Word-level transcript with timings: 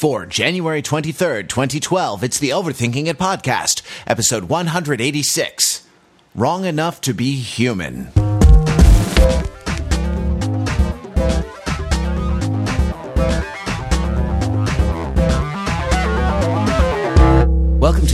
For 0.00 0.24
January 0.24 0.80
23rd, 0.80 1.50
2012, 1.50 2.24
it's 2.24 2.38
the 2.38 2.48
Overthinking 2.48 3.08
It 3.08 3.18
podcast, 3.18 3.82
episode 4.06 4.44
186 4.44 5.86
Wrong 6.34 6.64
Enough 6.64 7.02
to 7.02 7.12
Be 7.12 7.34
Human. 7.34 8.10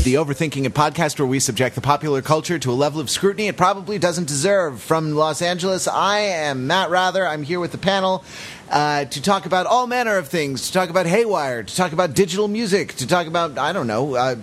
The 0.07 0.15
Overthinking 0.15 0.65
It 0.67 0.73
podcast, 0.73 1.19
where 1.19 1.27
we 1.27 1.41
subject 1.41 1.75
the 1.75 1.81
popular 1.81 2.23
culture 2.23 2.61
to 2.61 2.71
a 2.71 2.75
level 2.75 3.01
of 3.01 3.11
scrutiny 3.11 3.49
it 3.49 3.57
probably 3.57 3.99
doesn't 3.99 4.29
deserve. 4.29 4.81
From 4.81 5.17
Los 5.17 5.43
Angeles, 5.43 5.89
I 5.89 6.21
am 6.21 6.69
Matt 6.69 6.91
Wrather. 6.91 7.27
I'm 7.27 7.43
here 7.43 7.59
with 7.59 7.73
the 7.73 7.79
panel 7.79 8.23
uh, 8.71 9.07
to 9.07 9.21
talk 9.21 9.47
about 9.47 9.67
all 9.67 9.89
manner 9.89 10.17
of 10.17 10.29
things, 10.29 10.69
to 10.69 10.73
talk 10.73 10.91
about 10.91 11.07
Haywire, 11.07 11.65
to 11.65 11.75
talk 11.75 11.91
about 11.91 12.15
digital 12.15 12.47
music, 12.47 12.95
to 12.99 13.07
talk 13.09 13.27
about, 13.27 13.59
I 13.59 13.73
don't 13.73 13.89
know, 13.89 14.15
uh, 14.15 14.37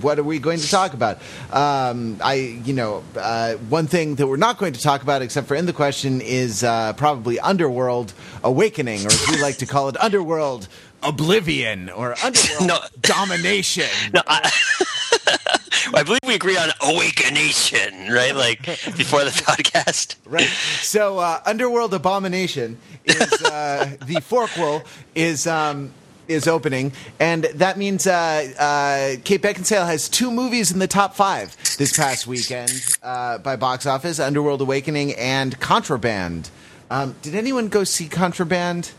what 0.00 0.18
are 0.18 0.22
we 0.22 0.38
going 0.38 0.58
to 0.58 0.70
talk 0.70 0.94
about? 0.94 1.18
Um, 1.52 2.16
I, 2.24 2.36
you 2.64 2.72
know, 2.72 3.04
uh, 3.14 3.56
one 3.68 3.88
thing 3.88 4.14
that 4.14 4.26
we're 4.26 4.38
not 4.38 4.56
going 4.56 4.72
to 4.72 4.80
talk 4.80 5.02
about, 5.02 5.20
except 5.20 5.48
for 5.48 5.54
in 5.54 5.66
the 5.66 5.74
question, 5.74 6.22
is 6.22 6.64
uh, 6.64 6.94
probably 6.94 7.38
Underworld 7.40 8.14
Awakening, 8.42 9.04
or 9.04 9.08
as 9.08 9.28
we 9.30 9.42
like 9.42 9.58
to 9.58 9.66
call 9.66 9.90
it, 9.90 10.02
Underworld 10.02 10.66
oblivion 11.02 11.88
or 11.90 12.14
underworld 12.24 12.66
No. 12.66 12.78
domination. 13.00 13.84
No, 14.14 14.22
I, 14.26 14.50
I 15.94 16.02
believe 16.02 16.20
we 16.26 16.34
agreed 16.34 16.58
on 16.58 16.70
awakenation, 16.82 18.10
right? 18.10 18.34
Like 18.34 18.62
before 18.96 19.24
the 19.24 19.30
podcast. 19.30 20.16
Right. 20.26 20.48
So, 20.80 21.18
uh, 21.18 21.40
underworld 21.46 21.94
abomination 21.94 22.78
is 23.04 23.32
uh, 23.42 23.96
the 24.06 24.16
forquel 24.16 24.84
is. 25.14 25.46
Um, 25.46 25.92
is 26.28 26.46
opening, 26.46 26.92
and 27.18 27.42
that 27.56 27.76
means 27.76 28.06
uh, 28.06 28.12
uh, 28.56 29.20
Kate 29.24 29.42
Beckinsale 29.42 29.84
has 29.84 30.08
two 30.08 30.30
movies 30.30 30.70
in 30.70 30.78
the 30.78 30.86
top 30.86 31.16
five 31.16 31.56
this 31.76 31.96
past 31.96 32.24
weekend 32.28 32.70
uh, 33.02 33.38
by 33.38 33.56
box 33.56 33.84
office: 33.84 34.20
Underworld 34.20 34.60
Awakening 34.60 35.12
and 35.14 35.58
Contraband. 35.58 36.48
Um, 36.88 37.16
did 37.22 37.34
anyone 37.34 37.66
go 37.66 37.82
see 37.82 38.06
Contraband? 38.06 38.92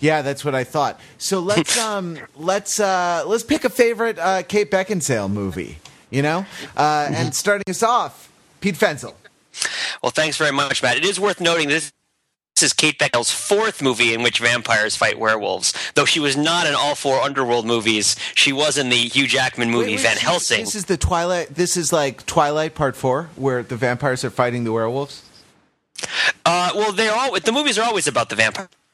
Yeah, 0.00 0.22
that's 0.22 0.44
what 0.44 0.54
I 0.54 0.64
thought. 0.64 1.00
So 1.18 1.40
let's 1.40 1.78
um 1.86 2.18
let's 2.36 2.80
uh 2.80 3.24
let's 3.26 3.44
pick 3.44 3.64
a 3.64 3.70
favorite 3.70 4.18
uh 4.18 4.42
Kate 4.42 4.70
Beckinsale 4.70 5.30
movie, 5.30 5.78
you 6.10 6.22
know? 6.22 6.46
Uh 6.76 7.08
and 7.12 7.34
starting 7.34 7.64
us 7.68 7.82
off, 7.82 8.30
Pete 8.60 8.76
Fenzel. 8.76 9.14
Well, 10.02 10.10
thanks 10.12 10.36
very 10.36 10.52
much, 10.52 10.82
Matt. 10.82 10.96
It 10.96 11.04
is 11.04 11.18
worth 11.18 11.40
noting 11.40 11.68
this. 11.68 11.92
This 12.56 12.70
is 12.70 12.72
Kate 12.72 12.98
Beckinsale's 12.98 13.30
fourth 13.30 13.82
movie 13.82 14.14
in 14.14 14.22
which 14.22 14.38
vampires 14.38 14.96
fight 14.96 15.18
werewolves. 15.18 15.74
Though 15.94 16.06
she 16.06 16.20
was 16.20 16.38
not 16.38 16.66
in 16.66 16.74
all 16.74 16.94
four 16.94 17.20
Underworld 17.20 17.66
movies, 17.66 18.16
she 18.34 18.50
was 18.50 18.78
in 18.78 18.88
the 18.88 18.96
Hugh 18.96 19.26
Jackman 19.26 19.70
movie 19.70 19.88
Wait, 19.90 19.96
wait, 19.96 20.00
Van 20.00 20.16
Helsing. 20.16 20.60
This 20.60 20.74
is 20.74 20.86
the 20.86 20.96
Twilight 20.96 21.54
this 21.54 21.76
is 21.76 21.92
like 21.92 22.24
Twilight 22.24 22.74
Part 22.74 22.96
4 22.96 23.28
where 23.36 23.62
the 23.62 23.76
vampires 23.76 24.24
are 24.24 24.30
fighting 24.30 24.64
the 24.64 24.72
werewolves. 24.72 25.22
Uh, 26.46 26.70
well, 26.74 26.92
they're 26.92 27.12
all 27.12 27.38
the 27.38 27.52
movies 27.52 27.78
are 27.78 27.84
always 27.84 28.06
about 28.06 28.30
the 28.30 28.36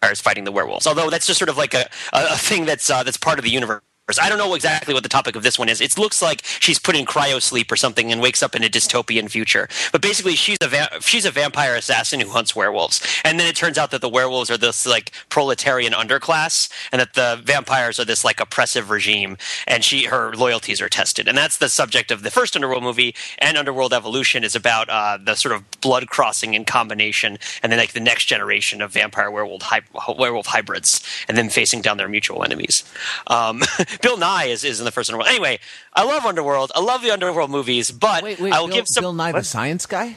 vampires 0.03 0.20
fighting 0.20 0.45
the 0.45 0.53
werewolves. 0.53 0.86
Although 0.86 1.11
that's 1.11 1.27
just 1.27 1.39
sort 1.39 1.48
of 1.48 1.56
like 1.56 1.75
a, 1.75 1.89
a, 2.12 2.36
thing 2.36 2.64
that's 2.64 2.91
uh, 2.91 3.03
that's 3.03 3.17
part 3.17 3.39
of 3.39 3.45
the 3.45 3.50
universe. 3.50 3.83
I 4.18 4.28
don't 4.28 4.38
know 4.38 4.55
exactly 4.55 4.94
what 4.94 5.02
the 5.02 5.08
topic 5.08 5.36
of 5.36 5.42
this 5.42 5.58
one 5.58 5.68
is. 5.68 5.80
It 5.80 5.96
looks 5.98 6.22
like 6.22 6.42
she's 6.44 6.78
put 6.78 6.96
in 6.96 7.05
cryo 7.06 7.41
sleep 7.41 7.70
or 7.70 7.77
something 7.77 8.12
and 8.12 8.20
wakes 8.20 8.42
up 8.42 8.55
in 8.55 8.62
a 8.64 8.68
dystopian 8.68 9.30
future. 9.30 9.68
But 9.92 10.02
basically, 10.02 10.36
she's 10.36 10.58
a 10.60 10.68
va- 10.68 11.00
she's 11.00 11.24
a 11.24 11.30
vampire 11.30 11.74
assassin 11.74 12.20
who 12.20 12.30
hunts 12.30 12.55
werewolves. 12.56 13.00
And 13.24 13.38
then 13.38 13.46
it 13.46 13.56
turns 13.56 13.78
out 13.78 13.90
that 13.90 14.00
the 14.00 14.08
werewolves 14.08 14.50
are 14.50 14.58
this 14.58 14.86
like 14.86 15.12
proletarian 15.28 15.92
underclass, 15.92 16.70
and 16.90 17.00
that 17.00 17.14
the 17.14 17.40
vampires 17.44 17.98
are 18.00 18.05
this 18.05 18.24
like 18.24 18.40
oppressive 18.40 18.90
regime. 18.90 19.36
And 19.66 19.84
she 19.84 20.05
her 20.05 20.34
loyalties 20.34 20.80
are 20.80 20.88
tested. 20.88 21.28
And 21.28 21.36
that's 21.36 21.58
the 21.58 21.68
subject 21.68 22.10
of 22.10 22.22
the 22.22 22.30
first 22.30 22.56
Underworld 22.56 22.83
movie. 22.83 23.14
And 23.38 23.56
Underworld 23.56 23.92
Evolution 23.92 24.44
is 24.44 24.55
about 24.55 24.88
uh, 24.88 25.18
the 25.22 25.34
sort 25.34 25.55
of 25.55 25.68
blood 25.80 26.08
crossing 26.08 26.55
in 26.55 26.64
combination, 26.64 27.39
and 27.62 27.72
then 27.72 27.78
like 27.78 27.92
the 27.92 28.01
next 28.01 28.27
generation 28.27 28.80
of 28.83 28.92
vampire 28.92 29.30
werewolf 29.30 29.62
hy- 29.62 29.83
werewolf 30.18 30.46
hybrids, 30.46 31.02
and 31.28 31.36
then 31.36 31.48
facing 31.48 31.83
down 31.83 31.96
their 31.96 32.08
mutual 32.08 32.45
enemies. 32.45 32.84
Um, 33.27 33.62
Bill 34.02 34.17
Nighy 34.18 34.48
is, 34.48 34.64
is 34.64 34.80
in 34.80 34.85
the 34.85 34.90
first 34.92 35.08
Underworld. 35.11 35.29
Anyway, 35.30 35.58
I 35.95 36.05
love 36.05 36.24
Underworld. 36.27 36.73
I 36.74 36.80
love 36.80 37.02
the 37.02 37.11
Underworld 37.13 37.51
movies, 37.51 37.90
but 37.90 38.23
Wait, 38.24 38.40
wait, 38.40 38.52
I 38.52 38.61
will 38.61 38.68
Bill, 38.68 38.77
give 38.77 38.89
some. 38.89 39.02
Bill 39.02 39.13
Nye 39.14 39.33
the 39.33 39.45
science 39.45 39.86
guy? 39.86 40.17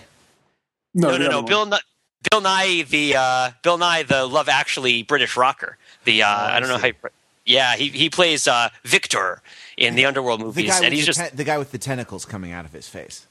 No, 0.93 1.11
the 1.13 1.19
no, 1.19 1.27
no. 1.29 1.41
Bill, 1.43 1.65
Nighy, 1.67 1.79
Bill 2.31 2.41
Nighy, 2.41 2.87
the 2.87 3.15
uh, 3.17 3.51
Bill 3.63 3.77
Nighy, 3.77 4.07
the 4.07 4.25
Love 4.25 4.49
Actually 4.49 5.03
British 5.03 5.37
rocker. 5.37 5.77
The 6.05 6.23
uh, 6.23 6.27
Oh, 6.27 6.31
I 6.31 6.57
I 6.57 6.59
don't 6.59 6.69
know 6.69 6.77
how. 6.77 6.87
You, 6.87 6.93
yeah, 7.45 7.75
he 7.75 7.89
he 7.89 8.09
plays 8.09 8.47
uh, 8.47 8.69
Victor 8.83 9.41
in 9.77 9.95
the 9.95 10.05
Underworld 10.05 10.41
The 10.41 10.45
movies, 10.45 10.69
guy 10.69 10.81
with 10.81 10.85
and 10.85 10.93
he's 10.93 11.03
the, 11.03 11.05
just 11.05 11.19
te- 11.19 11.35
the 11.35 11.43
guy 11.43 11.57
with 11.57 11.71
the 11.71 11.77
tentacles 11.77 12.25
coming 12.25 12.51
out 12.51 12.65
of 12.65 12.73
his 12.73 12.87
face. 12.87 13.27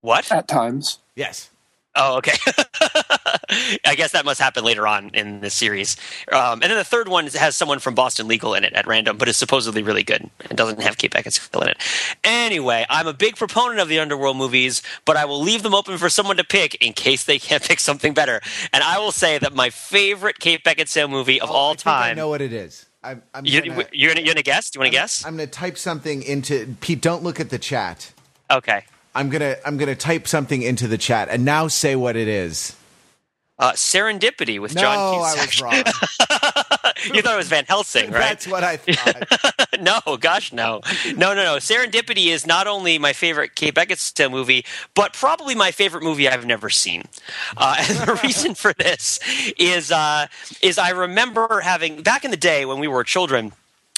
what? 0.00 0.30
At 0.32 0.48
times. 0.48 0.98
Yes. 1.14 1.50
Oh, 1.94 2.18
okay. 2.18 2.36
I 3.86 3.94
guess 3.96 4.12
that 4.12 4.24
must 4.24 4.40
happen 4.40 4.64
later 4.64 4.86
on 4.86 5.10
in 5.14 5.40
the 5.40 5.50
series. 5.50 5.96
Um, 6.32 6.54
and 6.62 6.64
then 6.64 6.76
the 6.76 6.84
third 6.84 7.08
one 7.08 7.26
has 7.28 7.56
someone 7.56 7.78
from 7.78 7.94
Boston 7.94 8.28
Legal 8.28 8.54
in 8.54 8.64
it 8.64 8.72
at 8.72 8.86
random, 8.86 9.16
but 9.16 9.28
is 9.28 9.36
supposedly 9.36 9.82
really 9.82 10.02
good 10.02 10.28
and 10.48 10.56
doesn't 10.56 10.80
have 10.80 10.96
Kate 10.98 11.10
Beckinsale 11.12 11.62
in 11.62 11.68
it. 11.68 11.78
Anyway, 12.24 12.86
I'm 12.88 13.06
a 13.06 13.12
big 13.14 13.36
proponent 13.36 13.80
of 13.80 13.88
the 13.88 13.98
Underworld 13.98 14.36
movies, 14.36 14.82
but 15.04 15.16
I 15.16 15.24
will 15.24 15.40
leave 15.40 15.62
them 15.62 15.74
open 15.74 15.98
for 15.98 16.08
someone 16.08 16.36
to 16.36 16.44
pick 16.44 16.74
in 16.76 16.92
case 16.92 17.24
they 17.24 17.38
can't 17.38 17.62
pick 17.68 17.80
something 17.80 18.14
better. 18.14 18.40
And 18.72 18.82
I 18.82 18.98
will 18.98 19.12
say 19.12 19.38
that 19.38 19.54
my 19.54 19.70
favorite 19.70 20.38
Kate 20.38 20.62
Beckinsale 20.64 21.10
movie 21.10 21.40
of 21.40 21.50
Oh, 21.50 21.54
all 21.54 21.70
I 21.72 21.74
think 21.74 21.86
I 21.86 22.14
know 22.14 22.28
what 22.28 22.40
it 22.40 22.52
is. 22.52 22.86
I'm, 23.02 23.22
I'm 23.34 23.44
You, 23.46 23.62
gonna, 23.62 23.86
you're 23.92 24.12
gonna, 24.14 24.24
you're 24.26 24.34
gonna 24.34 24.42
guess? 24.42 24.70
Do 24.70 24.78
you 24.78 24.80
want 24.80 24.92
to 24.92 24.98
guess? 24.98 25.24
I'm 25.24 25.36
going 25.36 25.48
to 25.48 25.52
type 25.52 25.78
something 25.78 26.22
into 26.22 26.76
Pete. 26.80 27.00
Don't 27.00 27.22
look 27.22 27.38
at 27.40 27.50
the 27.50 27.58
chat. 27.58 28.12
Okay. 28.50 28.84
I'm 29.14 29.30
gonna 29.30 29.56
I'm 29.64 29.78
gonna 29.78 29.94
type 29.96 30.28
something 30.28 30.60
into 30.60 30.86
the 30.86 30.98
chat 30.98 31.30
and 31.30 31.42
now 31.42 31.68
say 31.68 31.96
what 31.96 32.16
it 32.16 32.28
is. 32.28 32.75
Uh, 33.58 33.72
Serendipity 33.72 34.60
with 34.60 34.74
No, 34.74 34.82
John 34.82 34.98
I 34.98 35.46
was 35.46 35.62
wrong. 35.62 35.72
you 37.14 37.22
thought 37.22 37.34
it 37.34 37.36
was 37.38 37.48
Van 37.48 37.64
Helsing, 37.64 38.10
right? 38.10 38.20
That's 38.20 38.46
what 38.46 38.62
I 38.62 38.76
thought. 38.76 39.80
no, 39.80 40.18
gosh, 40.18 40.52
no, 40.52 40.82
no, 41.06 41.32
no, 41.32 41.42
no. 41.42 41.56
Serendipity 41.56 42.26
is 42.26 42.46
not 42.46 42.66
only 42.66 42.98
my 42.98 43.14
favorite 43.14 43.54
Kate 43.54 43.74
Beckinsale 43.74 44.30
movie, 44.30 44.64
but 44.94 45.14
probably 45.14 45.54
my 45.54 45.70
favorite 45.70 46.02
movie 46.02 46.28
I've 46.28 46.44
never 46.44 46.68
seen. 46.68 47.04
Uh, 47.56 47.76
and 47.88 47.98
the 47.98 48.20
reason 48.22 48.54
for 48.54 48.74
this 48.74 49.18
is 49.58 49.90
uh, 49.90 50.26
is 50.60 50.76
I 50.76 50.90
remember 50.90 51.60
having 51.60 52.02
back 52.02 52.24
in 52.24 52.30
the 52.30 52.36
day 52.36 52.66
when 52.66 52.78
we 52.78 52.88
were 52.88 53.04
children. 53.04 53.52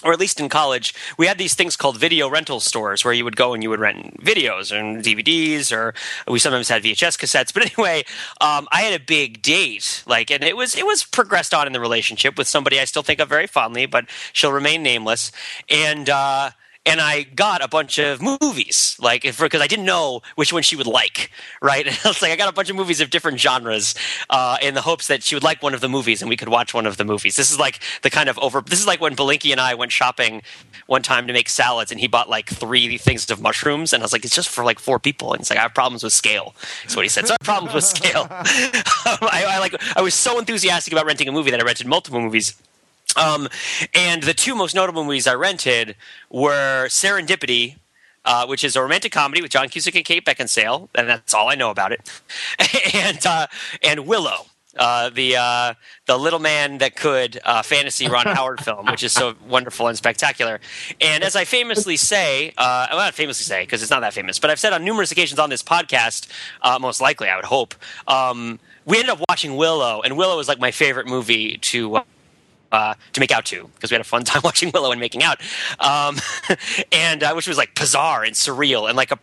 Or 0.04 0.12
at 0.12 0.20
least 0.20 0.38
in 0.38 0.48
college, 0.48 0.94
we 1.16 1.26
had 1.26 1.38
these 1.38 1.54
things 1.54 1.75
called 1.75 1.98
video 1.98 2.31
rental 2.31 2.60
stores 2.60 3.04
where 3.04 3.12
you 3.12 3.25
would 3.25 3.34
go 3.34 3.53
and 3.53 3.64
you 3.64 3.70
would 3.70 3.81
rent 3.81 4.22
videos 4.22 4.70
and 4.70 5.03
DVDs, 5.03 5.76
or 5.76 5.92
we 6.28 6.38
sometimes 6.38 6.69
had 6.69 6.84
VHS 6.84 7.19
cassettes. 7.19 7.53
But 7.53 7.64
anyway, 7.72 8.04
um, 8.41 8.69
I 8.70 8.82
had 8.82 9.00
a 9.00 9.04
big 9.04 9.42
date, 9.42 10.04
like, 10.06 10.31
and 10.31 10.44
it 10.44 10.56
was 10.56 10.76
it 10.76 10.87
was 10.87 11.03
progressed 11.03 11.53
on 11.53 11.66
in 11.66 11.72
the 11.72 11.81
relationship 11.81 12.38
with 12.38 12.47
somebody 12.47 12.78
I 12.78 12.84
still 12.84 13.03
think 13.03 13.19
of 13.19 13.28
very 13.28 13.48
fondly, 13.48 13.87
but 13.87 14.06
she'll 14.32 14.53
remain 14.53 14.84
nameless. 14.84 15.32
And 15.69 16.08
uh, 16.08 16.50
and 16.88 17.00
I 17.00 17.22
got 17.22 17.62
a 17.62 17.69
bunch 17.69 17.99
of 17.99 18.21
movies, 18.22 18.97
like 19.00 19.22
because 19.22 19.60
I 19.60 19.66
didn't 19.66 19.84
know 19.84 20.22
which 20.37 20.53
one 20.53 20.62
she 20.62 20.76
would 20.76 20.87
like, 20.87 21.31
right? 21.60 21.87
I 22.04 22.09
was 22.09 22.22
like, 22.22 22.32
I 22.32 22.37
got 22.37 22.49
a 22.49 22.53
bunch 22.53 22.71
of 22.71 22.76
movies 22.76 23.00
of 23.00 23.10
different 23.10 23.41
genres, 23.41 23.94
uh, 24.31 24.56
in 24.62 24.75
the 24.75 24.81
hopes 24.81 25.09
that 25.09 25.22
she 25.22 25.34
would 25.34 25.43
like 25.43 25.62
one 25.62 25.75
of 25.75 25.81
the 25.81 25.88
movies, 25.88 26.22
and 26.22 26.28
we 26.28 26.37
could 26.37 26.49
watch 26.49 26.75
one 26.75 26.87
of 26.87 26.97
the 26.97 27.04
movies. 27.04 27.37
This 27.37 27.50
is 27.50 27.59
like 27.59 27.81
the 28.03 28.10
kind 28.10 28.28
of 28.28 28.38
over. 28.38 28.60
This 28.60 28.81
is 28.81 28.87
like 28.87 29.00
when 29.00 29.15
Belinkie 29.15 29.53
and 29.53 29.60
I 29.60 29.75
went 29.75 29.93
shopping 29.93 30.43
one 30.87 31.03
time 31.03 31.26
to 31.26 31.32
make 31.32 31.49
salads, 31.49 31.91
and 31.91 32.00
he 32.00 32.06
bought 32.06 32.28
like 32.28 32.49
three 32.49 32.99
things 32.99 33.31
of 33.31 33.41
mushrooms, 33.41 33.93
and 33.93 34.03
I 34.03 34.05
was 34.05 34.12
like, 34.12 34.25
it's 34.25 34.34
just 34.34 34.49
for 34.49 34.65
like 34.65 34.78
four 34.78 34.99
people, 34.99 35.32
and 35.32 35.41
he's 35.41 35.50
like, 35.50 35.59
I 35.59 35.62
have 35.62 35.75
problems 35.75 36.03
with 36.03 36.12
scale. 36.12 36.55
That's 36.82 36.97
what 36.97 37.05
he 37.05 37.09
said. 37.09 37.26
So 37.26 37.32
I 37.32 37.37
have 37.41 37.47
problems 37.47 37.75
with 37.75 37.84
scale. 37.84 38.26
I, 38.31 39.44
I 39.49 39.59
like. 39.59 39.75
I 39.97 40.00
was 40.00 40.15
so 40.15 40.38
enthusiastic 40.38 40.93
about 40.93 41.06
renting 41.06 41.28
a 41.28 41.32
movie 41.32 41.50
that 41.50 41.60
I 41.60 41.65
rented 41.65 41.87
multiple 41.87 42.20
movies. 42.20 42.55
Um, 43.16 43.48
and 43.94 44.22
the 44.22 44.34
two 44.34 44.54
most 44.54 44.74
notable 44.74 45.05
movies 45.05 45.26
I 45.26 45.34
rented 45.34 45.96
were 46.31 46.87
Serendipity, 46.88 47.76
uh, 48.25 48.46
which 48.46 48.62
is 48.62 48.76
a 48.76 48.82
romantic 48.82 49.12
comedy 49.12 49.40
with 49.43 49.50
John 49.50 49.69
Cusack 49.69 49.94
and 49.96 50.05
Kate 50.05 50.25
Beckinsale, 50.25 50.88
and 50.94 51.08
that's 51.08 51.34
all 51.34 51.49
I 51.49 51.55
know 51.55 51.70
about 51.70 51.93
it, 51.93 52.10
and 52.94 53.25
uh, 53.26 53.46
and 53.82 54.06
Willow. 54.06 54.46
Uh, 54.76 55.10
the 55.10 55.34
uh, 55.37 55.75
the 56.06 56.16
little 56.16 56.38
man 56.38 56.78
that 56.78 56.94
could 56.94 57.40
uh, 57.44 57.62
fantasy 57.62 58.06
Ron 58.06 58.26
Howard 58.34 58.62
film, 58.62 58.87
which 58.87 59.02
is 59.02 59.12
so 59.12 59.34
wonderful 59.49 59.88
and 59.88 59.96
spectacular. 59.96 60.61
And 61.00 61.25
as 61.25 61.34
I 61.34 61.44
famously 61.44 61.96
say, 61.96 62.52
uh, 62.56 62.87
well, 62.90 62.99
not 62.99 63.14
famously 63.14 63.43
say 63.43 63.62
because 63.62 63.82
it's 63.82 63.90
not 63.90 64.00
that 64.00 64.14
famous, 64.14 64.38
but 64.38 64.50
I've 64.50 64.61
said 64.61 64.72
on 64.72 64.84
numerous 64.84 65.11
occasions 65.11 65.40
on 65.40 65.50
this 65.50 65.64
podcast, 65.64 66.28
uh, 66.62 66.78
most 66.78 67.00
likely 67.00 67.28
I 67.28 67.34
would 67.34 67.46
hope, 67.46 67.75
um, 68.06 68.61
we 68.84 68.99
ended 68.99 69.11
up 69.11 69.25
watching 69.28 69.56
Willow, 69.56 70.00
and 70.02 70.16
Willow 70.16 70.38
is 70.38 70.46
like 70.46 70.61
my 70.61 70.70
favorite 70.70 71.08
movie 71.08 71.56
to. 71.58 72.02
Uh, 72.70 72.93
to 73.15 73.20
make 73.20 73.31
out 73.31 73.47
to 73.47 73.67
because 73.76 73.91
we 73.91 73.94
had 73.94 74.03
a 74.03 74.05
fun 74.05 74.25
time 74.25 74.43
watching 74.44 74.70
Willow 74.75 74.91
and 74.93 75.00
making 75.00 75.23
out, 75.23 75.41
um, 75.81 76.17
and 76.93 77.23
uh, 77.23 77.32
which 77.32 77.49
was 77.49 77.56
like 77.56 77.75
bizarre 77.75 78.25
and 78.25 78.35
surreal 78.35 78.87
and 78.88 78.94
like 78.94 79.11
a 79.11 79.19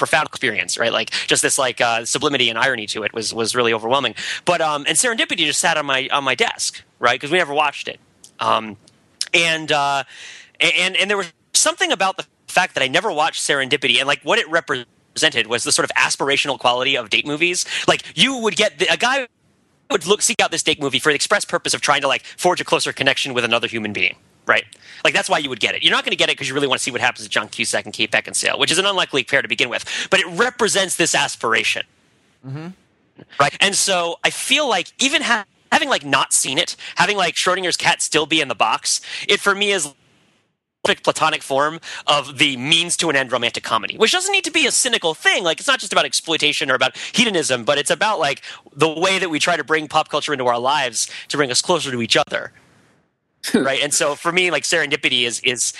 profound 0.00 0.26
experience, 0.26 0.78
right? 0.78 0.92
Like 0.92 1.10
just 1.10 1.42
this 1.42 1.58
like 1.58 1.80
uh, 1.80 2.04
sublimity 2.04 2.48
and 2.48 2.58
irony 2.58 2.86
to 2.88 3.04
it 3.04 3.12
was 3.12 3.32
was 3.32 3.54
really 3.54 3.72
overwhelming. 3.72 4.16
But 4.44 4.60
um, 4.60 4.84
and 4.88 4.96
Serendipity 4.96 5.38
just 5.46 5.60
sat 5.60 5.76
on 5.76 5.86
my 5.86 6.08
on 6.10 6.24
my 6.24 6.34
desk, 6.34 6.82
right? 6.98 7.14
Because 7.14 7.30
we 7.30 7.38
never 7.38 7.54
watched 7.54 7.86
it. 7.86 8.00
Um, 8.40 8.76
and 9.32 9.70
uh, 9.70 10.02
and 10.58 10.96
and 10.96 11.08
there 11.08 11.16
was 11.16 11.32
something 11.54 11.92
about 11.92 12.16
the 12.16 12.26
fact 12.48 12.74
that 12.74 12.82
I 12.82 12.88
never 12.88 13.12
watched 13.12 13.42
Serendipity 13.42 13.98
and 13.98 14.08
like 14.08 14.22
what 14.22 14.40
it 14.40 14.48
represented 14.50 15.46
was 15.46 15.62
the 15.62 15.70
sort 15.70 15.88
of 15.88 15.94
aspirational 15.96 16.58
quality 16.58 16.96
of 16.96 17.10
date 17.10 17.26
movies. 17.26 17.64
Like 17.86 18.02
you 18.16 18.38
would 18.38 18.56
get 18.56 18.78
the, 18.78 18.86
a 18.92 18.96
guy 18.96 19.28
would 19.90 20.06
look 20.06 20.22
seek 20.22 20.40
out 20.40 20.50
this 20.50 20.62
date 20.62 20.80
movie 20.80 20.98
for 20.98 21.10
the 21.10 21.14
express 21.14 21.44
purpose 21.44 21.74
of 21.74 21.80
trying 21.80 22.00
to 22.02 22.08
like 22.08 22.24
forge 22.24 22.60
a 22.60 22.64
closer 22.64 22.92
connection 22.92 23.34
with 23.34 23.44
another 23.44 23.66
human 23.66 23.92
being. 23.92 24.16
Right, 24.46 24.64
like 25.04 25.14
that's 25.14 25.28
why 25.28 25.38
you 25.38 25.48
would 25.48 25.60
get 25.60 25.74
it. 25.76 25.82
You're 25.84 25.92
not 25.92 26.02
going 26.02 26.10
to 26.10 26.16
get 26.16 26.28
it 26.28 26.32
because 26.32 26.48
you 26.48 26.54
really 26.54 26.66
want 26.66 26.78
to 26.78 26.82
see 26.82 26.90
what 26.90 27.00
happens 27.00 27.24
to 27.24 27.30
John 27.30 27.48
Cusack 27.48 27.84
and 27.84 27.94
Kate 27.94 28.10
Beckinsale, 28.10 28.58
which 28.58 28.72
is 28.72 28.78
an 28.78 28.86
unlikely 28.86 29.22
pair 29.22 29.42
to 29.42 29.48
begin 29.48 29.68
with. 29.68 29.84
But 30.10 30.18
it 30.18 30.26
represents 30.26 30.96
this 30.96 31.14
aspiration, 31.14 31.84
mm-hmm. 32.44 32.68
right? 33.38 33.56
And 33.60 33.76
so 33.76 34.18
I 34.24 34.30
feel 34.30 34.68
like 34.68 34.92
even 34.98 35.22
ha- 35.22 35.44
having 35.70 35.88
like 35.88 36.04
not 36.04 36.32
seen 36.32 36.58
it, 36.58 36.74
having 36.96 37.16
like 37.16 37.34
Schrodinger's 37.34 37.76
cat 37.76 38.02
still 38.02 38.26
be 38.26 38.40
in 38.40 38.48
the 38.48 38.54
box, 38.54 39.00
it 39.28 39.38
for 39.38 39.54
me 39.54 39.70
is 39.70 39.94
platonic 40.82 41.42
form 41.42 41.80
of 42.06 42.38
the 42.38 42.56
means 42.56 42.96
to 42.98 43.10
an 43.10 43.16
end 43.16 43.32
romantic 43.32 43.64
comedy, 43.64 43.96
which 43.96 44.12
doesn't 44.12 44.32
need 44.32 44.44
to 44.44 44.50
be 44.50 44.66
a 44.66 44.72
cynical 44.72 45.14
thing. 45.14 45.44
Like 45.44 45.58
it's 45.58 45.68
not 45.68 45.78
just 45.78 45.92
about 45.92 46.04
exploitation 46.04 46.70
or 46.70 46.74
about 46.74 46.96
hedonism, 47.12 47.64
but 47.64 47.78
it's 47.78 47.90
about 47.90 48.18
like 48.18 48.42
the 48.74 48.88
way 48.88 49.18
that 49.18 49.30
we 49.30 49.38
try 49.38 49.56
to 49.56 49.64
bring 49.64 49.88
pop 49.88 50.08
culture 50.08 50.32
into 50.32 50.46
our 50.46 50.58
lives 50.58 51.10
to 51.28 51.36
bring 51.36 51.50
us 51.50 51.62
closer 51.62 51.90
to 51.90 52.02
each 52.02 52.16
other. 52.16 52.52
right. 53.54 53.82
And 53.82 53.92
so 53.92 54.14
for 54.14 54.32
me, 54.32 54.50
like 54.50 54.64
serendipity 54.64 55.22
is 55.22 55.40
is 55.40 55.72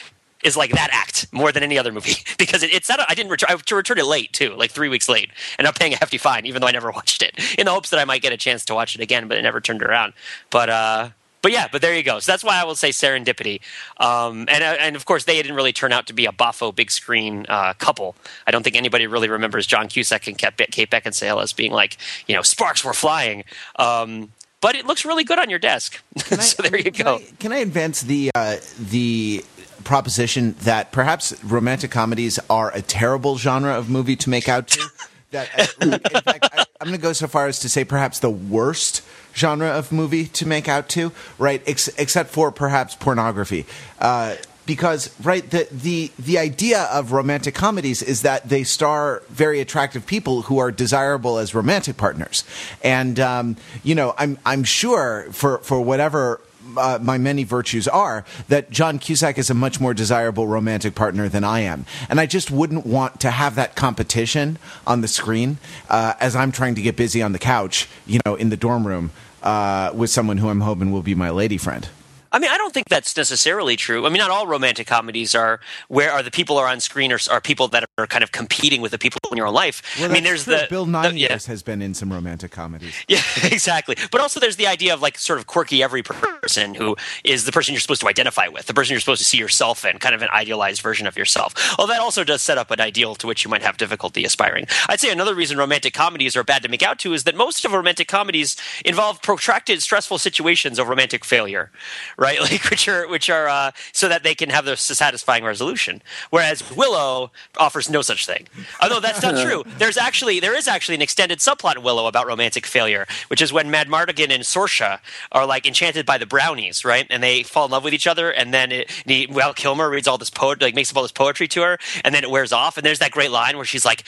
is 0.42 0.56
like 0.56 0.70
that 0.72 0.88
act 0.92 1.26
more 1.32 1.52
than 1.52 1.62
any 1.62 1.78
other 1.78 1.92
movie 1.92 2.16
because 2.38 2.62
it, 2.62 2.72
it's 2.72 2.88
not. 2.88 3.00
I 3.08 3.14
didn't 3.14 3.30
return. 3.30 3.48
I 3.50 3.74
returned 3.74 4.00
it 4.00 4.06
late 4.06 4.32
too, 4.32 4.54
like 4.56 4.70
three 4.70 4.88
weeks 4.88 5.08
late, 5.08 5.30
and 5.58 5.66
I'm 5.66 5.74
paying 5.74 5.92
a 5.92 5.96
hefty 5.96 6.18
fine, 6.18 6.46
even 6.46 6.60
though 6.60 6.68
I 6.68 6.72
never 6.72 6.90
watched 6.94 7.22
it, 7.22 7.38
in 7.58 7.66
the 7.66 7.72
hopes 7.72 7.90
that 7.90 8.00
I 8.00 8.04
might 8.04 8.22
get 8.22 8.32
a 8.32 8.36
chance 8.36 8.64
to 8.66 8.74
watch 8.74 8.94
it 8.94 9.00
again, 9.00 9.28
but 9.28 9.36
it 9.36 9.42
never 9.42 9.60
turned 9.60 9.82
around. 9.82 10.14
But 10.50 10.70
uh, 10.70 11.08
but 11.42 11.52
yeah, 11.52 11.68
but 11.70 11.80
there 11.80 11.94
you 11.94 12.02
go. 12.02 12.18
So 12.18 12.32
that's 12.32 12.44
why 12.44 12.60
I 12.60 12.64
will 12.64 12.74
say 12.74 12.90
serendipity. 12.90 13.60
Um, 13.98 14.46
and 14.48 14.62
uh, 14.62 14.76
and 14.78 14.96
of 14.96 15.06
course, 15.06 15.24
they 15.24 15.36
didn't 15.36 15.56
really 15.56 15.72
turn 15.72 15.92
out 15.92 16.06
to 16.08 16.12
be 16.12 16.26
a 16.26 16.32
boffo 16.32 16.74
big 16.74 16.90
screen 16.90 17.46
uh, 17.48 17.72
couple. 17.74 18.14
I 18.46 18.50
don't 18.50 18.62
think 18.62 18.76
anybody 18.76 19.06
really 19.06 19.28
remembers 19.28 19.66
John 19.66 19.88
Cusack 19.88 20.26
and 20.26 20.36
Kate 20.36 20.90
Beckinsale 20.90 21.42
as 21.42 21.52
being 21.52 21.72
like 21.72 21.96
you 22.26 22.34
know 22.34 22.42
sparks 22.42 22.84
were 22.84 22.92
flying. 22.92 23.44
Um, 23.76 24.32
but 24.60 24.74
it 24.74 24.84
looks 24.86 25.06
really 25.06 25.24
good 25.24 25.38
on 25.38 25.48
your 25.48 25.58
desk. 25.58 26.02
so 26.18 26.62
there 26.62 26.76
you 26.76 26.92
can 26.92 27.04
go. 27.04 27.16
I, 27.16 27.26
can 27.38 27.52
I 27.52 27.58
advance 27.58 28.02
the 28.02 28.30
uh, 28.34 28.56
the 28.78 29.44
proposition 29.84 30.54
that 30.60 30.92
perhaps 30.92 31.42
romantic 31.42 31.90
comedies 31.90 32.38
are 32.50 32.70
a 32.74 32.82
terrible 32.82 33.38
genre 33.38 33.76
of 33.76 33.88
movie 33.88 34.16
to 34.16 34.30
make 34.30 34.48
out 34.48 34.68
to? 34.68 34.86
that 35.30 35.48
uh, 35.80 35.86
in 35.86 36.22
fact, 36.22 36.48
I, 36.52 36.64
I'm 36.80 36.88
going 36.88 36.96
to 36.96 37.02
go 37.02 37.12
so 37.12 37.26
far 37.26 37.46
as 37.46 37.60
to 37.60 37.68
say 37.68 37.84
perhaps 37.84 38.18
the 38.18 38.30
worst 38.30 39.02
genre 39.34 39.68
of 39.68 39.92
movie 39.92 40.26
to 40.26 40.46
make 40.46 40.68
out 40.68 40.88
to, 40.90 41.12
right? 41.38 41.62
Ex- 41.66 41.88
except 41.98 42.30
for 42.30 42.50
perhaps 42.50 42.94
pornography. 42.94 43.66
Uh, 43.98 44.36
because 44.66 45.10
right 45.24 45.50
the, 45.50 45.66
the 45.72 46.12
the 46.16 46.38
idea 46.38 46.82
of 46.92 47.10
romantic 47.10 47.56
comedies 47.56 48.02
is 48.02 48.22
that 48.22 48.48
they 48.48 48.62
star 48.62 49.20
very 49.28 49.58
attractive 49.58 50.06
people 50.06 50.42
who 50.42 50.58
are 50.58 50.70
desirable 50.70 51.38
as 51.38 51.56
romantic 51.56 51.96
partners 51.96 52.44
and 52.84 53.18
um, 53.18 53.56
you 53.82 53.96
know 53.96 54.14
i'm 54.16 54.38
i'm 54.46 54.62
sure 54.62 55.26
for 55.32 55.58
for 55.58 55.80
whatever 55.80 56.40
uh, 56.76 56.98
my 57.00 57.18
many 57.18 57.44
virtues 57.44 57.88
are 57.88 58.24
that 58.48 58.70
John 58.70 58.98
Cusack 58.98 59.38
is 59.38 59.50
a 59.50 59.54
much 59.54 59.80
more 59.80 59.94
desirable 59.94 60.46
romantic 60.46 60.94
partner 60.94 61.28
than 61.28 61.44
I 61.44 61.60
am, 61.60 61.86
and 62.08 62.20
I 62.20 62.26
just 62.26 62.50
wouldn't 62.50 62.86
want 62.86 63.20
to 63.20 63.30
have 63.30 63.54
that 63.54 63.76
competition 63.76 64.58
on 64.86 65.00
the 65.00 65.08
screen 65.08 65.58
uh, 65.88 66.14
as 66.20 66.36
I'm 66.36 66.52
trying 66.52 66.74
to 66.76 66.82
get 66.82 66.96
busy 66.96 67.22
on 67.22 67.32
the 67.32 67.38
couch, 67.38 67.88
you 68.06 68.20
know, 68.24 68.34
in 68.34 68.50
the 68.50 68.56
dorm 68.56 68.86
room 68.86 69.10
uh, 69.42 69.90
with 69.94 70.10
someone 70.10 70.38
who 70.38 70.48
I'm 70.48 70.60
hoping 70.60 70.92
will 70.92 71.02
be 71.02 71.14
my 71.14 71.30
lady 71.30 71.56
friend. 71.56 71.88
I 72.32 72.38
mean, 72.38 72.50
I 72.50 72.56
don't 72.56 72.72
think 72.72 72.88
that's 72.88 73.16
necessarily 73.16 73.76
true. 73.76 74.06
I 74.06 74.08
mean, 74.08 74.18
not 74.18 74.30
all 74.30 74.46
romantic 74.46 74.86
comedies 74.86 75.34
are 75.34 75.60
where 75.88 76.12
are 76.12 76.22
the 76.22 76.30
people 76.30 76.58
are 76.58 76.66
on 76.66 76.80
screen 76.80 77.12
or 77.12 77.18
are 77.30 77.40
people 77.40 77.68
that 77.68 77.84
are 77.98 78.06
kind 78.06 78.22
of 78.22 78.32
competing 78.32 78.80
with 78.80 78.92
the 78.92 78.98
people 78.98 79.18
in 79.30 79.36
your 79.36 79.46
own 79.46 79.54
life. 79.54 79.82
Well, 79.98 80.10
I 80.10 80.14
mean, 80.14 80.24
there's 80.24 80.44
true. 80.44 80.56
the 80.56 80.66
Bill 80.70 80.86
Nighy 80.86 81.12
the, 81.12 81.18
yeah. 81.18 81.38
has 81.38 81.62
been 81.62 81.82
in 81.82 81.94
some 81.94 82.12
romantic 82.12 82.50
comedies. 82.50 82.94
Yeah, 83.08 83.22
exactly. 83.42 83.96
But 84.12 84.20
also, 84.20 84.38
there's 84.38 84.54
the 84.54 84.68
idea 84.68 84.94
of 84.94 85.02
like 85.02 85.18
sort 85.18 85.40
of 85.40 85.46
quirky 85.48 85.82
every 85.82 86.02
person 86.02 86.74
who 86.74 86.96
is 87.24 87.44
the 87.44 87.50
person 87.50 87.74
you're 87.74 87.80
supposed 87.80 88.02
to 88.02 88.08
identify 88.08 88.46
with, 88.46 88.66
the 88.66 88.74
person 88.74 88.92
you're 88.92 89.00
supposed 89.00 89.20
to 89.20 89.26
see 89.26 89.38
yourself 89.38 89.84
in, 89.84 89.98
kind 89.98 90.14
of 90.14 90.22
an 90.22 90.28
idealized 90.28 90.80
version 90.80 91.08
of 91.08 91.16
yourself. 91.16 91.54
Well, 91.76 91.88
that 91.88 91.98
also 91.98 92.22
does 92.22 92.40
set 92.40 92.56
up 92.56 92.70
an 92.70 92.80
ideal 92.80 93.16
to 93.16 93.26
which 93.26 93.44
you 93.44 93.50
might 93.50 93.62
have 93.62 93.78
difficulty 93.78 94.24
aspiring. 94.24 94.66
I'd 94.88 95.00
say 95.00 95.10
another 95.10 95.34
reason 95.34 95.58
romantic 95.58 95.92
comedies 95.92 96.36
are 96.36 96.44
bad 96.44 96.62
to 96.62 96.68
make 96.68 96.82
out 96.84 97.00
to 97.00 97.12
is 97.12 97.24
that 97.24 97.34
most 97.34 97.64
of 97.64 97.72
romantic 97.72 98.06
comedies 98.06 98.56
involve 98.84 99.20
protracted, 99.22 99.82
stressful 99.82 100.18
situations 100.18 100.78
of 100.78 100.88
romantic 100.88 101.24
failure, 101.24 101.72
right? 102.20 102.38
Like 102.50 102.70
which 102.70 102.88
are 102.88 103.08
which 103.08 103.28
are 103.30 103.48
uh, 103.48 103.70
so 103.92 104.08
that 104.08 104.22
they 104.22 104.34
can 104.34 104.50
have 104.50 104.64
their 104.64 104.76
satisfying 104.76 105.44
resolution. 105.44 106.02
Whereas 106.30 106.68
Willow 106.74 107.30
offers 107.58 107.88
no 107.88 108.02
such 108.02 108.26
thing. 108.26 108.46
Although 108.80 109.00
that's 109.00 109.22
not 109.22 109.40
true. 109.46 109.64
There's 109.78 109.96
actually 109.96 110.40
there 110.40 110.56
is 110.56 110.68
actually 110.68 110.94
an 110.96 111.02
extended 111.02 111.38
subplot 111.38 111.76
in 111.76 111.82
Willow 111.82 112.06
about 112.06 112.26
romantic 112.26 112.66
failure, 112.66 113.06
which 113.28 113.40
is 113.42 113.52
when 113.52 113.70
Mad 113.70 113.88
Madmartigan 113.88 114.30
and 114.30 114.42
Sorsha 114.42 115.00
are 115.32 115.46
like 115.46 115.66
enchanted 115.66 116.06
by 116.06 116.18
the 116.18 116.26
brownies, 116.26 116.84
right? 116.84 117.06
And 117.10 117.22
they 117.22 117.42
fall 117.42 117.64
in 117.64 117.70
love 117.70 117.84
with 117.84 117.94
each 117.94 118.06
other, 118.06 118.30
and 118.30 118.52
then 118.52 118.72
it, 118.72 118.90
and 119.04 119.10
he, 119.10 119.26
Val 119.26 119.54
Kilmer 119.54 119.88
reads 119.88 120.06
all 120.06 120.18
this 120.18 120.30
poet, 120.30 120.60
like 120.60 120.74
makes 120.74 120.90
up 120.90 120.96
all 120.96 121.02
this 121.02 121.12
poetry 121.12 121.48
to 121.48 121.62
her, 121.62 121.78
and 122.04 122.14
then 122.14 122.24
it 122.24 122.30
wears 122.30 122.52
off. 122.52 122.76
And 122.76 122.84
there's 122.84 122.98
that 122.98 123.10
great 123.10 123.30
line 123.30 123.56
where 123.56 123.64
she's 123.64 123.84
like, 123.84 124.04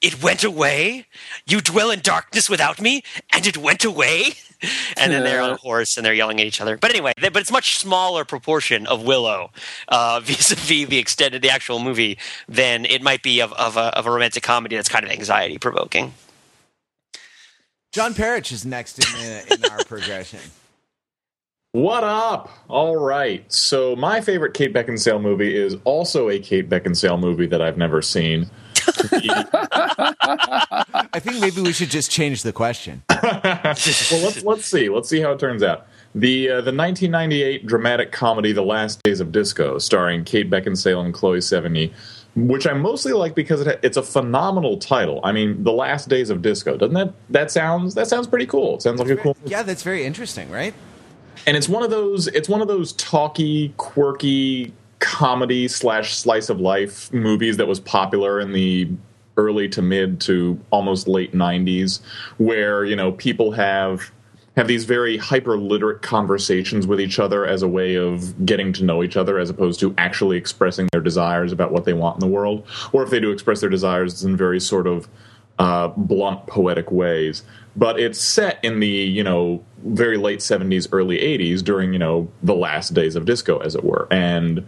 "It 0.00 0.22
went 0.22 0.44
away. 0.44 1.06
You 1.46 1.60
dwell 1.60 1.90
in 1.90 2.00
darkness 2.00 2.50
without 2.50 2.80
me, 2.80 3.02
and 3.32 3.46
it 3.46 3.56
went 3.56 3.84
away." 3.84 4.34
and 4.96 5.12
then 5.12 5.22
they're 5.22 5.42
on 5.42 5.50
a 5.50 5.56
horse 5.56 5.96
and 5.96 6.04
they're 6.04 6.14
yelling 6.14 6.40
at 6.40 6.46
each 6.46 6.60
other. 6.60 6.76
But 6.76 6.90
anyway, 6.90 7.12
they, 7.20 7.28
but 7.28 7.42
it's 7.42 7.52
much 7.52 7.78
smaller 7.78 8.24
proportion 8.24 8.86
of 8.86 9.02
Willow 9.02 9.50
uh, 9.88 10.20
vis-a-vis 10.24 10.88
the 10.88 10.98
extended 10.98 11.42
the 11.42 11.50
actual 11.50 11.78
movie 11.78 12.18
than 12.48 12.84
it 12.84 13.02
might 13.02 13.22
be 13.22 13.40
of, 13.40 13.52
of, 13.54 13.76
a, 13.76 13.96
of 13.96 14.06
a 14.06 14.10
romantic 14.10 14.42
comedy 14.42 14.76
that's 14.76 14.88
kind 14.88 15.04
of 15.04 15.10
anxiety 15.10 15.58
provoking. 15.58 16.14
John 17.92 18.14
Perich 18.14 18.52
is 18.52 18.66
next 18.66 18.98
in, 18.98 19.20
the, 19.20 19.54
in 19.54 19.70
our 19.70 19.84
progression. 19.86 20.40
What 21.72 22.04
up? 22.04 22.50
All 22.68 22.96
right. 22.96 23.50
So 23.52 23.94
my 23.96 24.20
favorite 24.20 24.54
Kate 24.54 24.72
Beckinsale 24.72 25.20
movie 25.20 25.54
is 25.54 25.76
also 25.84 26.30
a 26.30 26.38
Kate 26.38 26.70
Beckinsale 26.70 27.20
movie 27.20 27.46
that 27.46 27.60
I've 27.60 27.76
never 27.76 28.00
seen. 28.00 28.48
I 31.12 31.20
think 31.20 31.40
maybe 31.40 31.60
we 31.60 31.72
should 31.72 31.90
just 31.90 32.10
change 32.10 32.42
the 32.42 32.52
question. 32.52 33.02
well, 33.10 33.62
let's 33.64 34.44
let's 34.44 34.66
see. 34.66 34.88
Let's 34.88 35.08
see 35.08 35.20
how 35.20 35.32
it 35.32 35.38
turns 35.38 35.62
out. 35.62 35.86
The 36.14 36.48
uh, 36.48 36.54
the 36.62 36.72
1998 36.72 37.66
dramatic 37.66 38.12
comedy 38.12 38.52
The 38.52 38.62
Last 38.62 39.02
Days 39.02 39.20
of 39.20 39.32
Disco, 39.32 39.78
starring 39.78 40.24
Kate 40.24 40.48
Beckinsale 40.50 41.04
and 41.04 41.12
Chloe 41.12 41.38
Sevigny, 41.38 41.92
which 42.34 42.66
I 42.66 42.72
mostly 42.72 43.12
like 43.12 43.34
because 43.34 43.60
it, 43.62 43.80
it's 43.82 43.96
a 43.96 44.02
phenomenal 44.02 44.78
title. 44.78 45.20
I 45.24 45.32
mean, 45.32 45.62
The 45.62 45.72
Last 45.72 46.08
Days 46.08 46.30
of 46.30 46.42
Disco. 46.42 46.76
Doesn't 46.76 46.94
that 46.94 47.12
that 47.30 47.50
sounds 47.50 47.94
that 47.94 48.06
sounds 48.06 48.26
pretty 48.26 48.46
cool? 48.46 48.76
It 48.76 48.82
sounds 48.82 49.00
like 49.00 49.10
a 49.10 49.16
cool. 49.16 49.36
Yeah, 49.44 49.62
that's 49.62 49.82
very 49.82 50.04
interesting, 50.04 50.50
right? 50.50 50.74
And 51.46 51.56
it's 51.56 51.68
one 51.68 51.82
of 51.82 51.90
those 51.90 52.28
it's 52.28 52.48
one 52.48 52.60
of 52.60 52.68
those 52.68 52.92
talky, 52.94 53.74
quirky 53.76 54.72
comedy 54.98 55.68
slash 55.68 56.14
slice 56.14 56.48
of 56.48 56.60
life 56.60 57.12
movies 57.12 57.56
that 57.56 57.66
was 57.66 57.80
popular 57.80 58.40
in 58.40 58.52
the 58.52 58.88
early 59.36 59.68
to 59.68 59.82
mid 59.82 60.20
to 60.20 60.58
almost 60.70 61.06
late 61.06 61.34
90s 61.34 62.00
where 62.38 62.84
you 62.84 62.96
know 62.96 63.12
people 63.12 63.52
have 63.52 64.10
have 64.56 64.68
these 64.68 64.86
very 64.86 65.18
hyper 65.18 65.58
literate 65.58 66.00
conversations 66.00 66.86
with 66.86 66.98
each 66.98 67.18
other 67.18 67.46
as 67.46 67.62
a 67.62 67.68
way 67.68 67.94
of 67.94 68.46
getting 68.46 68.72
to 68.72 68.84
know 68.84 69.02
each 69.02 69.16
other 69.16 69.38
as 69.38 69.50
opposed 69.50 69.78
to 69.78 69.94
actually 69.98 70.38
expressing 70.38 70.88
their 70.92 71.02
desires 71.02 71.52
about 71.52 71.72
what 71.72 71.84
they 71.84 71.92
want 71.92 72.16
in 72.16 72.20
the 72.20 72.34
world. 72.34 72.66
Or 72.92 73.02
if 73.02 73.10
they 73.10 73.20
do 73.20 73.30
express 73.30 73.60
their 73.60 73.68
desires 73.68 74.24
in 74.24 74.34
very 74.34 74.58
sort 74.58 74.86
of 74.86 75.08
uh, 75.58 75.88
blunt 75.88 76.46
poetic 76.46 76.90
ways. 76.90 77.42
But 77.76 78.00
it's 78.00 78.20
set 78.20 78.58
in 78.62 78.80
the 78.80 78.86
you 78.86 79.22
know 79.22 79.62
very 79.86 80.16
late 80.16 80.40
70s 80.40 80.88
early 80.92 81.18
80s 81.18 81.62
during 81.62 81.92
you 81.92 81.98
know 81.98 82.28
the 82.42 82.54
last 82.54 82.94
days 82.94 83.16
of 83.16 83.24
disco 83.24 83.58
as 83.58 83.74
it 83.74 83.84
were. 83.84 84.08
And 84.10 84.66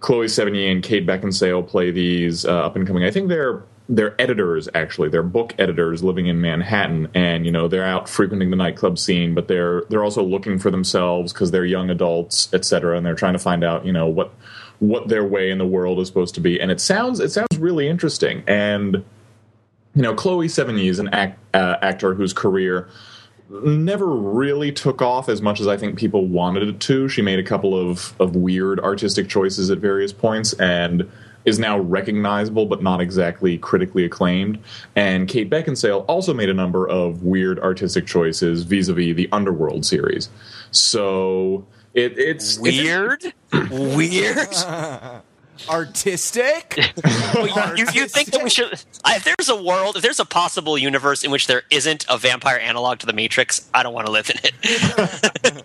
chloe 0.00 0.26
sevigny 0.26 0.70
and 0.70 0.82
kate 0.82 1.06
beckinsale 1.06 1.66
play 1.66 1.90
these 1.90 2.44
uh, 2.44 2.66
up 2.66 2.76
and 2.76 2.86
coming. 2.86 3.04
I 3.04 3.10
think 3.10 3.28
they're 3.28 3.62
they're 3.88 4.20
editors 4.20 4.68
actually. 4.74 5.08
They're 5.08 5.22
book 5.22 5.54
editors 5.58 6.02
living 6.02 6.26
in 6.26 6.40
manhattan. 6.40 7.08
And 7.14 7.46
you 7.46 7.52
know 7.52 7.68
they're 7.68 7.84
out 7.84 8.08
frequenting 8.08 8.50
the 8.50 8.56
nightclub 8.56 8.98
scene 8.98 9.34
but 9.34 9.48
they're 9.48 9.82
they're 9.88 10.04
also 10.04 10.22
looking 10.22 10.58
for 10.58 10.70
themselves 10.70 11.32
because 11.32 11.50
they're 11.50 11.64
young 11.64 11.90
adults 11.90 12.52
et 12.52 12.64
cetera, 12.64 12.96
and 12.96 13.04
they're 13.04 13.14
trying 13.14 13.34
to 13.34 13.38
find 13.38 13.64
out 13.64 13.84
you 13.84 13.92
know 13.92 14.06
what 14.06 14.32
what 14.78 15.08
their 15.08 15.24
way 15.24 15.50
in 15.50 15.58
the 15.58 15.66
world 15.66 15.98
is 16.00 16.08
supposed 16.08 16.34
to 16.34 16.40
be. 16.40 16.60
And 16.60 16.70
it 16.70 16.80
sounds 16.80 17.20
it 17.20 17.30
sounds 17.30 17.58
really 17.58 17.88
interesting. 17.88 18.42
And 18.46 19.04
you 19.94 20.02
know, 20.02 20.14
Chloe 20.14 20.46
Sevigny 20.46 20.90
is 20.90 20.98
an 20.98 21.08
act, 21.08 21.38
uh, 21.54 21.76
actor 21.80 22.12
whose 22.12 22.34
career 22.34 22.86
never 23.48 24.06
really 24.06 24.72
took 24.72 25.00
off 25.00 25.28
as 25.28 25.40
much 25.40 25.60
as 25.60 25.66
I 25.66 25.76
think 25.76 25.98
people 25.98 26.26
wanted 26.26 26.68
it 26.68 26.80
to. 26.80 27.08
She 27.08 27.22
made 27.22 27.38
a 27.38 27.44
couple 27.44 27.78
of, 27.78 28.14
of 28.20 28.34
weird 28.34 28.80
artistic 28.80 29.28
choices 29.28 29.70
at 29.70 29.78
various 29.78 30.12
points 30.12 30.52
and 30.54 31.10
is 31.44 31.58
now 31.60 31.78
recognizable 31.78 32.66
but 32.66 32.82
not 32.82 33.00
exactly 33.00 33.56
critically 33.58 34.04
acclaimed. 34.04 34.58
And 34.96 35.28
Kate 35.28 35.48
Beckinsale 35.48 36.04
also 36.08 36.34
made 36.34 36.48
a 36.48 36.54
number 36.54 36.88
of 36.88 37.22
weird 37.22 37.60
artistic 37.60 38.06
choices 38.06 38.64
vis 38.64 38.88
a 38.88 38.94
vis 38.94 39.14
the 39.14 39.28
Underworld 39.32 39.86
series. 39.86 40.28
So 40.72 41.64
It, 41.94 42.18
it's 42.18 42.58
weird, 42.58 43.32
it's, 43.52 43.70
weird. 43.70 45.22
artistic. 45.68 46.76
you, 47.36 47.86
you, 47.92 48.08
think 48.08 48.30
that 48.30 48.40
we 48.42 48.50
should? 48.50 48.72
If 48.72 49.24
there's 49.24 49.48
a 49.48 49.60
world, 49.60 49.96
if 49.96 50.02
there's 50.02 50.20
a 50.20 50.24
possible 50.24 50.76
universe 50.78 51.24
in 51.24 51.30
which 51.30 51.46
there 51.46 51.62
isn't 51.70 52.06
a 52.08 52.18
vampire 52.18 52.58
analog 52.58 52.98
to 53.00 53.06
the 53.06 53.12
Matrix, 53.12 53.68
I 53.74 53.82
don't 53.82 53.94
want 53.94 54.06
to 54.06 54.12
live 54.12 54.30
in 54.30 54.36
it. 54.42 55.64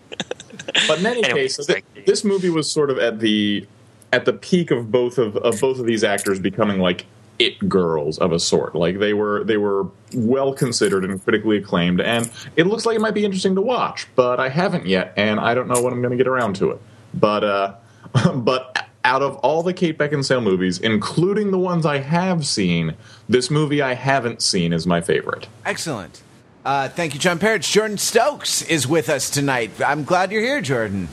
but 0.88 1.00
in 1.00 1.06
any 1.06 1.24
anyway, 1.24 1.42
case, 1.42 1.58
th- 1.66 1.84
this 2.06 2.24
movie 2.24 2.50
was 2.50 2.70
sort 2.70 2.90
of 2.90 2.98
at 2.98 3.20
the 3.20 3.68
at 4.14 4.26
the 4.26 4.34
peak 4.34 4.72
of 4.72 4.92
both 4.92 5.18
of, 5.18 5.38
of 5.38 5.60
both 5.60 5.80
of 5.80 5.86
these 5.86 6.04
actors 6.04 6.40
becoming 6.40 6.80
like 6.80 7.06
it 7.40 7.68
girls 7.68 8.18
of 8.20 8.32
a 8.32 8.40
sort. 8.40 8.76
Like 8.76 9.00
they 9.00 9.14
were 9.14 9.44
they 9.44 9.58
were 9.58 9.88
well 10.14 10.54
considered 10.54 11.04
and 11.04 11.22
critically 11.24 11.58
acclaimed, 11.58 12.02
and 12.02 12.30
it 12.56 12.68
looks 12.68 12.86
like 12.86 12.96
it 12.96 13.02
might 13.02 13.14
be 13.14 13.26
interesting 13.26 13.56
to 13.56 13.62
watch. 13.62 14.08
But 14.16 14.40
I 14.40 14.50
haven't 14.50 14.86
yet, 14.86 15.14
and 15.18 15.40
I 15.40 15.54
don't 15.54 15.68
know 15.68 15.82
when 15.82 15.94
I'm 15.94 16.02
going 16.02 16.12
to 16.12 16.18
get 16.18 16.28
around 16.28 16.56
to 16.58 16.72
it. 16.72 16.82
But 17.14 17.44
uh, 17.44 17.76
but 18.36 18.86
out 19.04 19.22
of 19.22 19.36
all 19.38 19.64
the 19.64 19.74
Kate 19.74 19.98
Beckinsale 19.98 20.44
movies, 20.44 20.80
including 20.80 21.52
the 21.52 21.60
ones 21.60 21.86
I 21.86 22.00
have 22.00 22.46
seen, 22.46 22.96
this 23.28 23.50
movie 23.50 23.82
I 23.82 23.94
haven't 23.94 24.42
seen 24.42 24.74
is 24.74 24.86
my 24.86 25.02
favorite. 25.02 25.48
Excellent. 25.66 26.22
Uh, 26.64 26.90
thank 26.90 27.14
you, 27.14 27.20
John 27.20 27.40
Perich. 27.40 27.72
Jordan 27.72 27.98
Stokes 27.98 28.62
is 28.64 28.88
with 28.88 29.10
us 29.10 29.30
tonight. 29.30 29.72
I'm 29.82 30.04
glad 30.04 30.32
you're 30.32 30.42
here, 30.42 30.62
Jordan. 30.62 31.10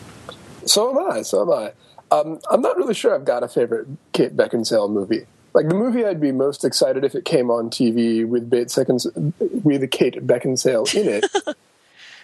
So 0.66 0.90
am 0.90 1.12
I. 1.12 1.23
So 1.23 1.42
am 1.42 1.50
I. 1.50 1.73
Um, 2.11 2.40
I'm 2.50 2.61
not 2.61 2.76
really 2.76 2.95
sure 2.95 3.14
I've 3.14 3.25
got 3.25 3.42
a 3.42 3.49
favorite 3.49 3.87
Kate 4.12 4.37
Beckinsale 4.37 4.90
movie. 4.90 5.26
Like 5.54 5.68
the 5.68 5.75
movie, 5.75 6.04
I'd 6.04 6.21
be 6.21 6.33
most 6.33 6.64
excited 6.64 7.04
if 7.04 7.14
it 7.14 7.25
came 7.25 7.50
on 7.50 7.71
TV 7.71 8.26
with 8.26 8.50
Bate 8.50 8.71
Seconds, 8.71 9.07
with 9.40 9.90
Kate 9.90 10.26
Beckinsale 10.26 10.95
in 10.95 11.09
it. 11.09 11.25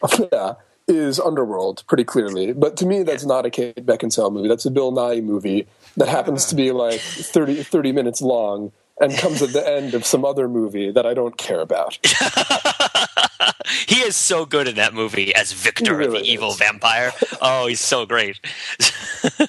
yeah, 0.33 0.55
is 0.87 1.19
Underworld, 1.19 1.85
pretty 1.87 2.05
clearly. 2.05 2.53
But 2.53 2.77
to 2.79 2.87
me, 2.87 3.03
that's 3.03 3.25
not 3.25 3.47
a 3.47 3.51
Kate 3.51 3.85
Beckinsale 3.87 4.33
movie. 4.33 4.49
That's 4.49 4.67
a 4.67 4.71
Bill 4.71 4.93
Nighy 4.93 5.23
movie 5.23 5.67
that 5.97 6.09
happens 6.09 6.45
uh-huh. 6.45 6.51
to 6.51 6.57
be 6.57 6.73
like 6.73 7.01
30, 7.01 7.63
30 7.63 7.93
minutes 7.93 8.21
long 8.21 8.73
and 9.01 9.13
comes 9.17 9.43
at 9.43 9.53
the 9.53 9.67
end 9.69 9.95
of 9.95 10.05
some 10.05 10.25
other 10.25 10.49
movie 10.49 10.91
that 10.91 11.07
I 11.07 11.15
don't 11.15 11.37
care 11.37 11.61
about. 11.61 11.99
he 13.87 13.97
is 13.97 14.17
so 14.17 14.45
good 14.47 14.69
in 14.69 14.77
that 14.77 14.95
movie 14.95 15.35
as 15.35 15.53
Victor, 15.53 15.97
really 15.97 16.21
the 16.21 16.29
evil 16.29 16.53
vampire. 16.53 17.13
Oh, 17.41 17.67
he's 17.67 17.81
so 17.81 18.07
great. 18.07 18.41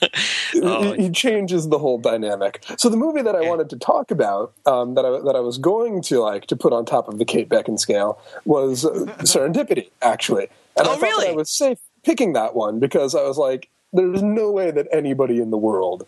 oh. 0.61 0.93
he, 0.93 1.03
he, 1.03 1.09
changes 1.09 1.69
the 1.69 1.79
whole 1.79 1.97
dynamic. 1.97 2.63
So 2.77 2.89
the 2.89 2.97
movie 2.97 3.21
that 3.21 3.35
I 3.35 3.41
yeah. 3.41 3.49
wanted 3.49 3.69
to 3.71 3.77
talk 3.77 4.11
about, 4.11 4.53
um, 4.65 4.95
that 4.95 5.05
I 5.05 5.19
that 5.19 5.35
I 5.35 5.39
was 5.39 5.57
going 5.57 6.01
to 6.03 6.19
like 6.19 6.45
to 6.47 6.55
put 6.55 6.73
on 6.73 6.85
top 6.85 7.07
of 7.07 7.19
the 7.19 7.25
Kate 7.25 7.49
Beckinsale 7.49 8.17
was 8.45 8.85
uh, 8.85 8.89
Serendipity, 9.19 9.89
actually. 10.01 10.47
And 10.77 10.87
oh, 10.87 10.93
I 10.93 10.95
thought 10.95 11.01
really? 11.01 11.29
I 11.29 11.33
was 11.33 11.49
safe 11.49 11.79
picking 12.03 12.33
that 12.33 12.55
one 12.55 12.79
because 12.79 13.15
I 13.15 13.23
was 13.23 13.37
like, 13.37 13.69
there's 13.93 14.21
no 14.21 14.51
way 14.51 14.71
that 14.71 14.87
anybody 14.91 15.39
in 15.39 15.51
the 15.51 15.57
world 15.57 16.05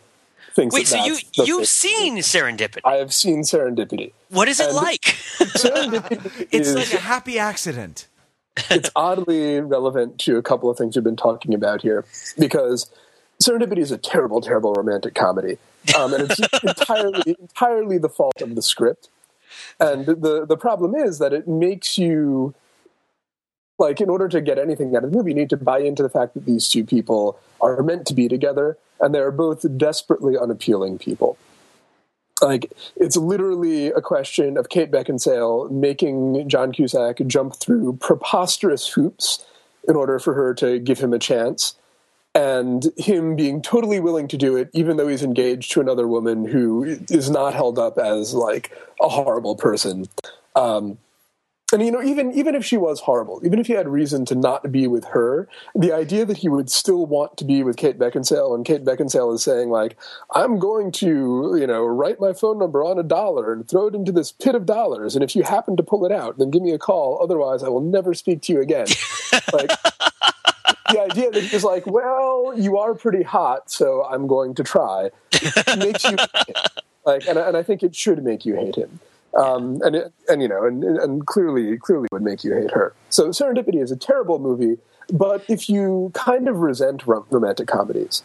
thinks. 0.54 0.74
Wait, 0.74 0.88
so 0.88 1.04
you 1.04 1.18
you've 1.34 1.68
seen 1.68 2.18
Serendipity? 2.18 2.82
I 2.86 2.96
have 2.96 3.14
seen 3.14 3.42
Serendipity. 3.44 4.14
What 4.30 4.48
is 4.48 4.60
it 4.60 4.68
and 4.68 4.76
like? 4.76 5.02
Serendipity 5.02 6.48
it's 6.52 6.70
is, 6.70 6.76
like 6.76 6.94
a 6.94 7.04
happy 7.04 7.40
accident. 7.40 8.08
it's 8.70 8.90
oddly 8.96 9.60
relevant 9.62 10.20
to 10.20 10.38
a 10.38 10.42
couple 10.42 10.70
of 10.70 10.78
things 10.78 10.96
we've 10.96 11.04
been 11.04 11.16
talking 11.16 11.54
about 11.54 11.82
here 11.82 12.06
because 12.38 12.90
Serendipity 13.42 13.80
is 13.80 13.92
a 13.92 13.98
terrible, 13.98 14.42
terrible 14.42 14.74
romantic 14.74 15.14
comedy, 15.14 15.58
um, 15.98 16.14
and 16.14 16.30
it's 16.30 16.40
entirely 16.64 17.36
entirely 17.40 17.98
the 17.98 18.10
fault 18.10 18.42
of 18.42 18.56
the 18.56 18.62
script. 18.62 19.10
And 19.80 20.06
the 20.06 20.46
the 20.48 20.58
problem 20.58 20.96
is 20.96 21.20
that 21.20 21.34
it 21.34 21.48
makes 21.48 21.98
you 21.98 22.56
like 23.80 24.02
in 24.02 24.10
order 24.10 24.28
to 24.28 24.42
get 24.42 24.58
anything 24.58 24.96
out 24.96 25.04
of 25.04 25.12
the 25.12 25.18
movie, 25.18 25.32
you 25.32 25.36
need 25.36 25.50
to 25.52 25.58
buy 25.58 25.80
into 25.80 26.02
the 26.02 26.10
fact 26.10 26.34
that 26.34 26.46
these 26.46 26.68
two 26.68 26.84
people 26.84 27.40
are 27.62 27.82
meant 27.84 28.08
to 28.08 28.14
be 28.14 28.28
together, 28.28 28.78
and 29.00 29.14
they 29.14 29.20
are 29.20 29.32
both 29.32 29.66
desperately 29.78 30.38
unappealing 30.38 30.98
people. 30.98 31.38
Like 32.42 32.72
it's 32.96 33.18
literally 33.18 33.88
a 33.88 34.02
question 34.02 34.58
of 34.58 34.70
Kate 34.70 34.92
Beckinsale 34.92 35.72
making 35.72 36.48
John 36.48 36.72
Cusack 36.72 37.26
jump 37.26 37.56
through 37.56 37.98
preposterous 38.00 38.88
hoops 38.88 39.44
in 39.88 39.96
order 39.96 40.20
for 40.20 40.34
her 40.34 40.54
to 40.56 40.80
give 40.80 41.00
him 41.00 41.14
a 41.14 41.20
chance, 41.20 41.76
and 42.36 42.92
him 42.98 43.36
being 43.36 43.62
totally 43.62 44.00
willing 44.00 44.28
to 44.28 44.38
do 44.38 44.56
it, 44.56 44.70
even 44.74 44.98
though 44.98 45.08
he's 45.08 45.24
engaged 45.24 45.72
to 45.72 45.82
another 45.82 46.08
woman 46.08 46.46
who 46.46 46.84
is 47.10 47.30
not 47.30 47.54
held 47.54 47.80
up 47.80 47.98
as 47.98 48.34
like 48.34 48.72
a 49.02 49.08
horrible 49.08 49.56
person. 49.56 50.08
Um, 50.56 50.98
and 51.74 51.84
you 51.84 51.92
know 51.92 52.02
even 52.02 52.32
even 52.32 52.56
if 52.56 52.64
she 52.64 52.78
was 52.78 53.02
horrible 53.02 53.42
even 53.44 53.60
if 53.60 53.68
he 53.68 53.74
had 53.74 53.88
reason 53.88 54.26
to 54.26 54.36
not 54.36 54.72
be 54.72 54.88
with 54.88 55.06
her 55.06 55.48
the 55.76 55.92
idea 55.92 56.26
that 56.26 56.38
he 56.38 56.50
would 56.50 56.70
still 56.70 57.06
want 57.06 57.38
to 57.38 57.44
be 57.44 57.64
with 57.64 57.76
kate 57.78 58.00
beckinsale 58.00 58.56
and 58.56 58.66
kate 58.66 58.86
beckinsale 58.86 59.34
is 59.34 59.44
saying 59.44 59.70
like 59.70 59.98
i'm 60.34 60.60
going 60.60 60.92
to 60.92 61.56
you 61.60 61.68
know 61.68 61.86
write 61.86 62.20
my 62.20 62.32
phone 62.34 62.58
number 62.58 62.84
on 62.84 62.98
a 62.98 63.04
dollar 63.04 63.52
and 63.52 63.68
throw 63.68 63.88
it 63.88 63.96
into 63.96 64.12
this 64.12 64.32
pit 64.32 64.56
of 64.56 64.66
dollars 64.66 65.16
and 65.16 65.24
if 65.24 65.36
you 65.36 65.44
happen 65.44 65.76
to 65.76 65.84
pull 65.84 66.06
it 66.06 66.12
out 66.12 66.38
then 66.38 66.50
give 66.50 66.62
me 66.62 66.72
a 66.72 66.80
call 66.80 67.20
otherwise 67.22 67.64
i 67.64 67.70
will 67.70 67.82
never 67.82 68.14
speak 68.14 68.42
to 68.42 68.54
you 68.54 68.62
again. 68.62 68.88
Like 69.54 69.70
the 70.90 71.02
idea 71.02 71.30
that 71.32 71.44
he's 71.44 71.64
like 71.64 71.86
well 71.86 72.54
you 72.56 72.78
are 72.78 72.96
pretty 72.96 73.24
hot 73.24 73.70
so 73.70 74.04
i'm 74.06 74.26
going 74.26 74.56
to 74.56 74.64
try. 74.64 75.12
Makes 75.78 76.06
you 76.06 76.18
like 77.06 77.28
and, 77.28 77.38
and 77.38 77.56
i 77.56 77.62
think 77.62 77.84
it 77.84 77.96
should 77.96 78.24
make 78.24 78.46
you 78.46 78.56
hate 78.56 78.76
him 78.76 79.00
um, 79.36 79.82
and 79.84 79.96
it, 79.96 80.14
and 80.30 80.42
you 80.42 80.48
know, 80.48 80.66
and, 80.66 80.84
and 80.84 81.26
clearly, 81.26 81.78
clearly 81.78 82.08
would 82.12 82.24
make 82.24 82.44
you 82.44 82.54
hate 82.54 82.72
her. 82.72 82.94
So 83.10 83.30
Serendipity 83.30 83.82
is 83.82 83.92
a 83.92 83.98
terrible 83.98 84.40
movie, 84.40 84.78
but 85.12 85.44
if 85.48 85.70
you 85.70 86.12
kind 86.14 86.48
of 86.48 86.58
resent 86.58 87.06
rom- 87.06 87.26
romantic 87.30 87.68
comedies 87.68 88.24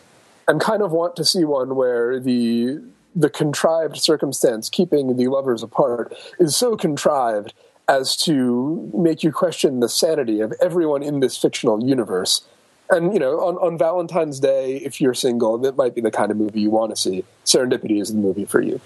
and 0.49 0.61
kind 0.61 0.83
of 0.83 0.91
want 0.93 1.17
to 1.17 1.25
see 1.25 1.45
one 1.45 1.77
where 1.77 2.19
the 2.19 2.81
the 3.15 3.29
contrived 3.29 3.99
circumstance 3.99 4.71
keeping 4.71 5.17
the 5.19 5.29
lovers 5.29 5.63
apart 5.63 6.15
is 6.39 6.57
so 6.57 6.77
contrived 6.77 7.53
as 7.89 8.17
to 8.17 8.91
make 8.95 9.23
you 9.23 9.31
question 9.31 9.81
the 9.81 9.89
sanity 9.89 10.41
of 10.41 10.53
everyone 10.63 11.03
in 11.03 11.21
this 11.21 11.37
fictional 11.37 11.85
universe. 11.85 12.43
And 12.89 13.13
you 13.13 13.21
know, 13.21 13.41
on, 13.41 13.57
on 13.57 13.77
Valentine's 13.77 14.41
Day, 14.41 14.77
if 14.77 15.01
you're 15.01 15.15
single, 15.15 15.59
that 15.59 15.77
might 15.77 15.95
be 15.95 16.01
the 16.01 16.11
kind 16.11 16.31
of 16.31 16.37
movie 16.37 16.61
you 16.61 16.71
want 16.71 16.91
to 16.91 16.97
see. 16.97 17.25
Serendipity 17.45 18.01
is 18.01 18.13
the 18.13 18.19
movie 18.19 18.45
for 18.45 18.63
you. 18.63 18.81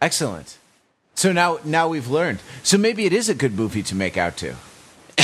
Excellent. 0.00 0.58
So 1.14 1.32
now, 1.32 1.58
now 1.64 1.88
we've 1.88 2.08
learned. 2.08 2.40
So 2.62 2.78
maybe 2.78 3.04
it 3.04 3.12
is 3.12 3.28
a 3.28 3.34
good 3.34 3.54
movie 3.54 3.82
to 3.84 3.94
make 3.94 4.16
out 4.16 4.36
to. 4.38 4.54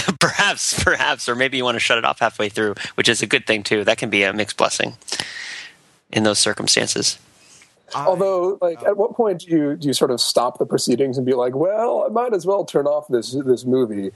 perhaps, 0.20 0.82
perhaps, 0.82 1.28
or 1.28 1.34
maybe 1.34 1.56
you 1.56 1.64
want 1.64 1.76
to 1.76 1.80
shut 1.80 1.98
it 1.98 2.04
off 2.04 2.18
halfway 2.20 2.48
through, 2.48 2.74
which 2.94 3.08
is 3.08 3.22
a 3.22 3.26
good 3.26 3.46
thing 3.46 3.62
too. 3.62 3.84
That 3.84 3.98
can 3.98 4.10
be 4.10 4.22
a 4.22 4.32
mixed 4.32 4.56
blessing 4.56 4.96
in 6.12 6.24
those 6.24 6.38
circumstances. 6.38 7.18
Although, 7.94 8.58
like, 8.60 8.82
at 8.82 8.96
what 8.96 9.14
point 9.14 9.40
do 9.40 9.50
you 9.50 9.76
do 9.76 9.88
you 9.88 9.94
sort 9.94 10.10
of 10.10 10.20
stop 10.20 10.58
the 10.58 10.66
proceedings 10.66 11.16
and 11.16 11.24
be 11.24 11.32
like, 11.32 11.54
"Well, 11.54 12.04
I 12.06 12.08
might 12.08 12.34
as 12.34 12.44
well 12.44 12.64
turn 12.64 12.86
off 12.86 13.08
this 13.08 13.32
this 13.32 13.64
movie"? 13.64 14.12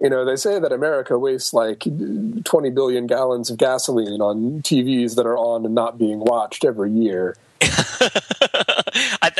You 0.00 0.08
know, 0.08 0.24
they 0.24 0.36
say 0.36 0.58
that 0.58 0.72
America 0.72 1.18
wastes 1.18 1.52
like 1.52 1.80
20 2.44 2.70
billion 2.70 3.06
gallons 3.06 3.50
of 3.50 3.58
gasoline 3.58 4.22
on 4.22 4.62
TVs 4.62 5.16
that 5.16 5.26
are 5.26 5.36
on 5.36 5.66
and 5.66 5.74
not 5.74 5.98
being 5.98 6.20
watched 6.20 6.64
every 6.64 6.90
year. 6.90 7.36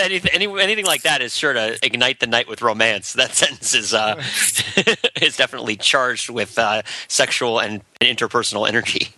anything, 0.00 0.58
anything 0.58 0.86
like 0.86 1.02
that 1.02 1.22
is 1.22 1.36
sure 1.36 1.52
to 1.52 1.78
ignite 1.82 2.20
the 2.20 2.26
night 2.26 2.48
with 2.48 2.62
romance. 2.62 3.14
That 3.20 3.34
sentence 3.34 3.74
is 3.74 3.92
uh, 3.92 4.14
is 5.20 5.36
definitely 5.36 5.76
charged 5.76 6.30
with 6.30 6.58
uh, 6.58 6.80
sexual 7.06 7.60
and 7.60 7.82
interpersonal 8.00 8.66
energy. 8.66 9.08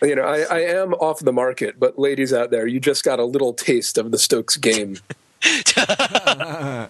You 0.00 0.14
know, 0.14 0.22
I, 0.22 0.42
I 0.42 0.60
am 0.60 0.94
off 0.94 1.18
the 1.18 1.32
market, 1.32 1.80
but 1.80 1.98
ladies 1.98 2.32
out 2.32 2.52
there, 2.52 2.64
you 2.66 2.78
just 2.78 3.02
got 3.02 3.18
a 3.18 3.24
little 3.24 3.52
taste 3.52 3.98
of 3.98 4.12
the 4.12 4.18
Stokes 4.18 4.56
game. 4.56 4.98
hey, 5.42 6.88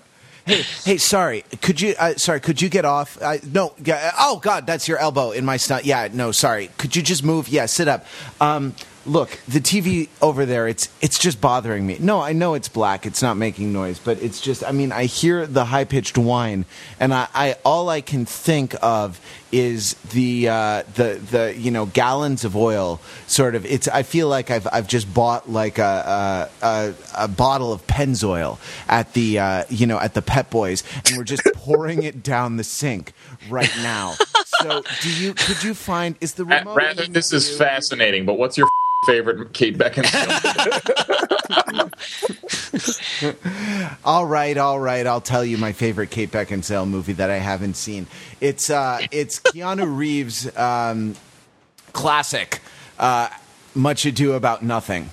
hey, 0.84 0.96
sorry. 0.98 1.44
Could 1.62 1.80
you? 1.80 1.94
Uh, 1.98 2.14
sorry, 2.16 2.40
could 2.40 2.60
you 2.60 2.68
get 2.68 2.84
off? 2.84 3.16
Uh, 3.22 3.38
no. 3.50 3.72
oh 4.18 4.38
God, 4.42 4.66
that's 4.66 4.86
your 4.86 4.98
elbow 4.98 5.30
in 5.30 5.46
my 5.46 5.56
stomach. 5.56 5.86
Yeah, 5.86 6.08
no, 6.12 6.30
sorry. 6.32 6.68
Could 6.76 6.94
you 6.94 7.02
just 7.02 7.24
move? 7.24 7.48
Yeah, 7.48 7.64
sit 7.66 7.88
up. 7.88 8.04
Um, 8.38 8.74
look, 9.06 9.30
the 9.48 9.60
TV 9.60 10.08
over 10.20 10.46
there, 10.46 10.68
it's 10.68 10.88
it's 11.00 11.18
just 11.18 11.40
bothering 11.40 11.86
me. 11.86 11.96
No, 12.00 12.20
I 12.20 12.32
know 12.32 12.54
it's 12.54 12.68
black, 12.68 13.06
it's 13.06 13.22
not 13.22 13.36
making 13.36 13.72
noise, 13.72 13.98
but 13.98 14.22
it's 14.22 14.40
just 14.40 14.64
I 14.64 14.72
mean, 14.72 14.92
I 14.92 15.04
hear 15.04 15.46
the 15.46 15.64
high 15.64 15.84
pitched 15.84 16.18
whine 16.18 16.64
and 16.98 17.12
I, 17.14 17.28
I, 17.34 17.56
all 17.64 17.88
I 17.88 18.00
can 18.00 18.26
think 18.26 18.74
of 18.82 19.20
is 19.52 19.94
the 20.12 20.48
uh, 20.48 20.82
the 20.94 21.20
the 21.30 21.54
you 21.56 21.70
know 21.70 21.86
gallons 21.86 22.44
of 22.44 22.56
oil 22.56 23.00
sort 23.26 23.54
of 23.54 23.66
it's 23.66 23.88
I 23.88 24.02
feel 24.02 24.28
like 24.28 24.50
I've 24.50 24.66
I've 24.72 24.86
just 24.86 25.12
bought 25.12 25.50
like 25.50 25.78
a 25.78 26.48
a, 26.62 26.66
a, 26.66 26.94
a 27.24 27.28
bottle 27.28 27.72
of 27.72 27.86
Pennzoil 27.86 28.58
at 28.88 29.12
the 29.14 29.38
uh, 29.38 29.64
you 29.68 29.86
know 29.86 29.98
at 29.98 30.14
the 30.14 30.22
Pep 30.22 30.50
Boys 30.50 30.84
and 31.06 31.16
we're 31.16 31.24
just 31.24 31.42
pouring 31.54 32.02
it 32.02 32.22
down 32.22 32.56
the 32.56 32.64
sink 32.64 33.12
right 33.48 33.72
now. 33.82 34.14
So 34.60 34.82
do 35.00 35.12
you 35.12 35.34
could 35.34 35.62
you 35.62 35.74
find 35.74 36.16
is 36.20 36.34
the 36.34 36.44
remote 36.44 36.76
Wrather 36.76 37.06
this 37.06 37.32
is 37.32 37.56
fascinating, 37.56 38.26
but 38.26 38.34
what's 38.34 38.56
your 38.56 38.68
favorite 39.06 39.52
Kate 39.54 39.78
Beckinsale. 39.78 40.30
all 44.04 44.26
right, 44.26 44.56
all 44.58 44.78
right. 44.78 45.06
I'll 45.06 45.20
tell 45.22 45.44
you 45.44 45.56
my 45.56 45.72
favorite 45.72 46.10
Kate 46.10 46.30
Beckinsale 46.30 46.88
movie 46.88 47.14
that 47.14 47.30
I 47.30 47.38
haven't 47.38 47.74
seen. 47.74 48.06
It's 48.40 48.68
uh, 48.68 49.00
it's 49.10 49.40
Keanu 49.40 49.96
Reeves' 49.96 50.54
um, 50.56 51.16
classic 51.92 52.60
uh, 52.98 53.28
Much 53.74 54.04
Ado 54.04 54.32
About 54.34 54.62
Nothing. 54.62 55.10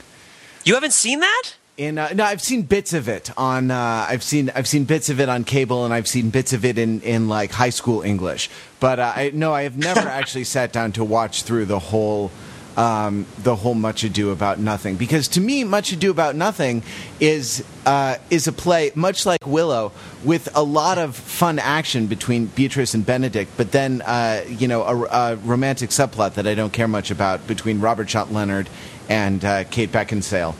You 0.65 0.73
haven't 0.73 0.93
seen 0.93 1.21
that? 1.21 1.53
In 1.77 1.97
uh, 1.97 2.09
no, 2.13 2.25
I've 2.25 2.41
seen 2.41 2.63
bits 2.63 2.91
of 2.91 3.07
it 3.07 3.31
on. 3.37 3.71
Uh, 3.71 4.05
I've 4.09 4.23
seen 4.23 4.51
I've 4.53 4.67
seen 4.67 4.83
bits 4.83 5.09
of 5.09 5.21
it 5.21 5.29
on 5.29 5.45
cable, 5.45 5.85
and 5.85 5.93
I've 5.93 6.07
seen 6.09 6.29
bits 6.29 6.51
of 6.51 6.65
it 6.65 6.77
in, 6.77 6.99
in 7.01 7.29
like 7.29 7.51
high 7.51 7.69
school 7.69 8.01
English. 8.01 8.49
But 8.81 8.99
uh, 8.99 9.13
I, 9.15 9.31
no, 9.33 9.53
I 9.53 9.63
have 9.63 9.77
never 9.77 9.99
actually 10.09 10.43
sat 10.43 10.73
down 10.73 10.91
to 10.93 11.05
watch 11.05 11.43
through 11.43 11.65
the 11.65 11.79
whole 11.79 12.31
um, 12.77 13.25
the 13.39 13.55
whole 13.55 13.73
Much 13.73 14.03
Ado 14.03 14.29
About 14.29 14.59
Nothing 14.59 14.95
because 14.95 15.27
to 15.29 15.41
me, 15.41 15.63
Much 15.63 15.91
Ado 15.91 16.11
About 16.11 16.35
Nothing 16.35 16.83
is 17.19 17.63
uh, 17.85 18.17
is 18.29 18.47
a 18.47 18.51
play 18.51 18.91
much 18.93 19.25
like 19.25 19.45
Willow 19.45 19.91
with 20.23 20.47
a 20.55 20.61
lot 20.61 20.99
of 20.99 21.15
fun 21.15 21.57
action 21.57 22.05
between 22.05 22.45
Beatrice 22.45 22.93
and 22.93 23.03
Benedick, 23.05 23.47
but 23.57 23.71
then 23.71 24.03
uh, 24.03 24.43
you 24.47 24.67
know 24.67 24.83
a, 24.83 25.03
a 25.05 25.35
romantic 25.37 25.89
subplot 25.89 26.35
that 26.35 26.45
I 26.45 26.53
don't 26.53 26.71
care 26.71 26.87
much 26.87 27.09
about 27.09 27.47
between 27.47 27.81
Robert 27.81 28.09
Sean 28.09 28.31
Leonard 28.31 28.69
and 29.09 29.43
uh, 29.43 29.63
Kate 29.65 29.91
Beckinsale 29.91 30.53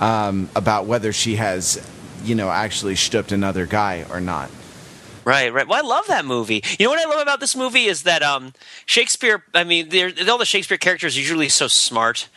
um, 0.00 0.50
about 0.56 0.86
whether 0.86 1.12
she 1.12 1.36
has 1.36 1.80
you 2.24 2.34
know 2.34 2.50
actually 2.50 2.96
stooped 2.96 3.30
another 3.30 3.64
guy 3.64 4.04
or 4.10 4.20
not. 4.20 4.50
Right, 5.24 5.52
right. 5.52 5.68
Well, 5.68 5.84
I 5.84 5.86
love 5.86 6.06
that 6.06 6.24
movie. 6.24 6.62
You 6.78 6.86
know 6.86 6.90
what 6.90 6.98
I 6.98 7.08
love 7.08 7.20
about 7.20 7.40
this 7.40 7.54
movie 7.54 7.84
is 7.84 8.04
that 8.04 8.22
um, 8.22 8.52
Shakespeare. 8.86 9.44
I 9.54 9.64
mean, 9.64 9.90
all 10.28 10.38
the 10.38 10.44
Shakespeare 10.44 10.78
characters 10.78 11.16
are 11.16 11.20
usually 11.20 11.48
so 11.48 11.68
smart. 11.68 12.28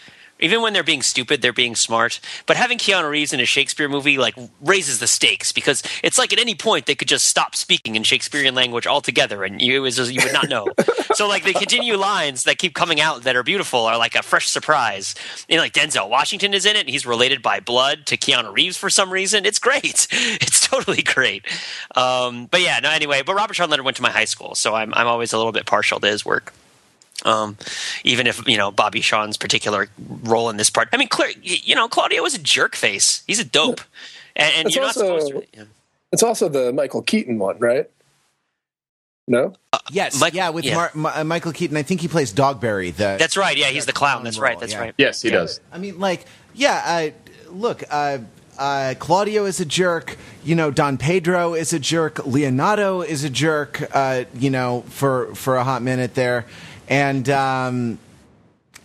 Even 0.43 0.61
when 0.61 0.73
they're 0.73 0.83
being 0.83 1.01
stupid, 1.01 1.41
they're 1.41 1.53
being 1.53 1.73
smart. 1.73 2.19
But 2.45 2.57
having 2.57 2.77
Keanu 2.77 3.09
Reeves 3.09 3.31
in 3.31 3.39
a 3.39 3.45
Shakespeare 3.45 3.87
movie 3.87 4.17
like 4.17 4.35
raises 4.61 4.99
the 4.99 5.07
stakes 5.07 5.53
because 5.53 5.81
it's 6.03 6.17
like 6.17 6.33
at 6.33 6.39
any 6.39 6.53
point 6.53 6.85
they 6.85 6.95
could 6.95 7.07
just 7.07 7.27
stop 7.27 7.55
speaking 7.55 7.95
in 7.95 8.03
Shakespearean 8.03 8.53
language 8.53 8.85
altogether, 8.85 9.45
and 9.45 9.61
you 9.61 9.81
was 9.81 9.95
just, 9.95 10.11
you 10.11 10.19
would 10.21 10.33
not 10.33 10.49
know. 10.49 10.67
so 11.13 11.29
like 11.29 11.45
the 11.45 11.53
continue 11.53 11.95
lines 11.95 12.43
that 12.43 12.57
keep 12.57 12.75
coming 12.75 12.99
out 12.99 13.23
that 13.23 13.37
are 13.37 13.43
beautiful 13.43 13.85
are 13.85 13.97
like 13.97 14.15
a 14.15 14.21
fresh 14.21 14.49
surprise. 14.49 15.15
You 15.47 15.55
know, 15.55 15.61
like 15.63 15.73
Denzel 15.73 16.09
Washington 16.09 16.53
is 16.53 16.65
in 16.65 16.75
it, 16.75 16.81
and 16.81 16.89
he's 16.89 17.05
related 17.05 17.41
by 17.41 17.61
blood 17.61 18.05
to 18.07 18.17
Keanu 18.17 18.53
Reeves 18.53 18.77
for 18.77 18.89
some 18.89 19.11
reason. 19.11 19.45
It's 19.45 19.59
great. 19.59 20.07
It's 20.43 20.67
totally 20.67 21.03
great. 21.03 21.45
Um, 21.95 22.47
but 22.47 22.61
yeah, 22.61 22.79
no. 22.81 22.89
Anyway, 22.89 23.21
but 23.23 23.35
Robert 23.35 23.53
Sean 23.53 23.69
Leonard 23.69 23.85
went 23.85 23.97
to 23.97 24.03
my 24.03 24.09
high 24.09 24.25
school, 24.25 24.55
so 24.55 24.73
I'm 24.73 24.93
I'm 24.93 25.07
always 25.07 25.31
a 25.31 25.37
little 25.37 25.51
bit 25.51 25.65
partial 25.65 25.99
to 25.99 26.07
his 26.07 26.25
work. 26.25 26.53
Um, 27.25 27.57
even 28.03 28.27
if 28.27 28.45
you 28.47 28.57
know 28.57 28.71
Bobby 28.71 29.01
Sean's 29.01 29.37
particular 29.37 29.87
role 30.23 30.49
in 30.49 30.57
this 30.57 30.69
part, 30.69 30.89
I 30.91 30.97
mean, 30.97 31.07
Claire, 31.07 31.31
you 31.41 31.75
know, 31.75 31.87
Claudio 31.87 32.21
was 32.23 32.33
a 32.33 32.39
jerk 32.41 32.75
face. 32.75 33.23
He's 33.27 33.39
a 33.39 33.45
dope, 33.45 33.81
and, 34.35 34.51
and 34.57 34.65
It's 34.67 34.75
you're 34.75 34.85
also- 34.85 35.07
not 35.17 35.21
supposed 35.21 35.45
to. 35.53 35.57
Yeah. 35.57 35.63
It's 36.11 36.23
also 36.23 36.49
the 36.49 36.71
Michael 36.73 37.01
Keaton 37.01 37.39
one, 37.39 37.57
right? 37.59 37.89
No, 39.27 39.53
Yes, 39.89 40.19
Mike- 40.19 40.33
yeah, 40.33 40.49
with 40.49 40.65
yeah. 40.65 40.75
Mar- 40.75 40.91
Ma- 40.93 41.11
uh, 41.15 41.23
Michael 41.23 41.53
Keaton. 41.53 41.77
I 41.77 41.83
think 41.83 42.01
he 42.01 42.07
plays 42.09 42.33
Dogberry. 42.33 42.93
The 42.93 43.15
That's 43.17 43.37
right. 43.37 43.55
Yeah, 43.57 43.67
he's 43.67 43.85
the 43.85 43.93
clown. 43.93 44.23
That's 44.25 44.37
right. 44.37 44.59
That's 44.59 44.73
yeah. 44.73 44.79
right. 44.79 44.93
Yes, 44.97 45.21
he 45.21 45.29
does. 45.29 45.61
I 45.71 45.77
mean, 45.77 45.97
like, 45.99 46.25
yeah. 46.53 47.11
Uh, 47.47 47.51
look, 47.51 47.83
uh, 47.89 48.17
uh, 48.59 48.95
Claudio 48.99 49.45
is 49.45 49.59
a 49.61 49.65
jerk. 49.65 50.17
You 50.43 50.55
know, 50.55 50.71
Don 50.71 50.97
Pedro 50.97 51.53
is 51.53 51.71
a 51.71 51.79
jerk. 51.79 52.25
Leonardo 52.25 53.01
is 53.01 53.23
a 53.23 53.29
jerk. 53.29 53.81
Uh, 53.95 54.25
you 54.35 54.49
know, 54.49 54.81
for 54.89 55.33
for 55.35 55.55
a 55.55 55.63
hot 55.63 55.81
minute 55.81 56.15
there, 56.15 56.45
and. 56.87 57.29
Um, 57.29 57.99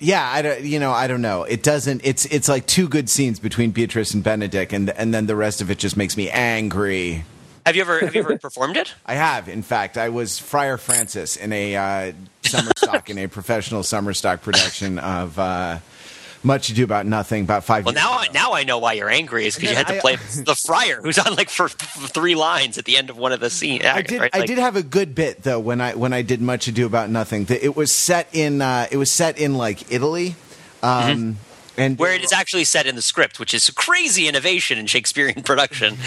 yeah, 0.00 0.28
I 0.32 0.42
don't, 0.42 0.62
you 0.62 0.78
know, 0.78 0.92
I 0.92 1.08
don't 1.08 1.22
know. 1.22 1.42
It 1.42 1.62
doesn't. 1.64 2.02
It's 2.04 2.24
it's 2.26 2.48
like 2.48 2.66
two 2.66 2.88
good 2.88 3.10
scenes 3.10 3.40
between 3.40 3.72
Beatrice 3.72 4.14
and 4.14 4.22
Benedick, 4.22 4.72
and 4.72 4.90
and 4.90 5.12
then 5.12 5.26
the 5.26 5.34
rest 5.34 5.60
of 5.60 5.70
it 5.72 5.78
just 5.78 5.96
makes 5.96 6.16
me 6.16 6.30
angry. 6.30 7.24
Have 7.66 7.76
you 7.76 7.82
ever 7.82 7.98
have 8.00 8.14
you 8.14 8.22
ever 8.22 8.38
performed 8.42 8.76
it? 8.76 8.94
I 9.04 9.14
have, 9.14 9.48
in 9.48 9.62
fact, 9.62 9.98
I 9.98 10.08
was 10.08 10.38
Friar 10.38 10.78
Francis 10.78 11.36
in 11.36 11.52
a 11.52 11.76
uh, 11.76 12.12
summer 12.44 12.70
stock 12.76 13.10
in 13.10 13.18
a 13.18 13.26
professional 13.26 13.82
summer 13.82 14.14
stock 14.14 14.42
production 14.42 14.98
of 14.98 15.38
uh, 15.38 15.78
Much 16.44 16.70
Ado 16.70 16.84
About 16.84 17.04
Nothing 17.06 17.42
about 17.44 17.64
five. 17.64 17.84
Well, 17.84 17.94
years 17.94 18.04
now 18.04 18.12
I 18.12 18.28
now 18.32 18.52
I 18.54 18.62
know 18.64 18.78
why 18.78 18.92
you're 18.94 19.10
angry 19.10 19.46
is 19.46 19.56
because 19.56 19.70
you 19.70 19.76
had 19.76 19.88
to 19.88 19.96
I- 19.96 20.00
play 20.00 20.16
the 20.44 20.54
friar 20.54 21.00
who's 21.02 21.18
on 21.18 21.34
like 21.34 21.50
for 21.50 21.68
th- 21.68 22.10
three 22.10 22.34
lines 22.36 22.78
at 22.78 22.84
the 22.84 22.96
end 22.96 23.10
of 23.10 23.16
one 23.18 23.32
of 23.32 23.40
the 23.40 23.50
scenes. 23.50 23.84
I 23.84 24.02
did. 24.02 24.20
right? 24.20 24.30
I 24.32 24.46
did 24.46 24.58
have 24.58 24.76
a 24.76 24.82
good 24.82 25.14
bit 25.14 25.42
though 25.42 25.58
when 25.58 25.80
I 25.80 25.94
when 25.94 26.12
I 26.12 26.22
did 26.22 26.40
Much 26.40 26.68
Ado 26.68 26.86
About 26.86 27.10
Nothing. 27.10 27.44
The- 27.46 27.62
It 27.64 27.76
was 27.76 27.90
set 27.92 28.28
in. 28.32 28.62
Uh, 28.62 28.86
it 28.90 28.96
was 28.98 29.10
set 29.10 29.38
in 29.38 29.54
like 29.54 29.90
Italy, 29.92 30.36
um, 30.82 31.38
and 31.76 31.94
Mm-hmm. 31.94 32.02
where 32.02 32.12
it 32.14 32.24
is 32.24 32.32
actually 32.32 32.64
set 32.64 32.86
in 32.86 32.96
the 32.96 33.02
script, 33.02 33.38
which 33.38 33.54
is 33.54 33.68
a 33.68 33.74
crazy 33.74 34.26
innovation 34.26 34.78
in 34.78 34.86
Shakespearean 34.86 35.42
production. 35.44 35.94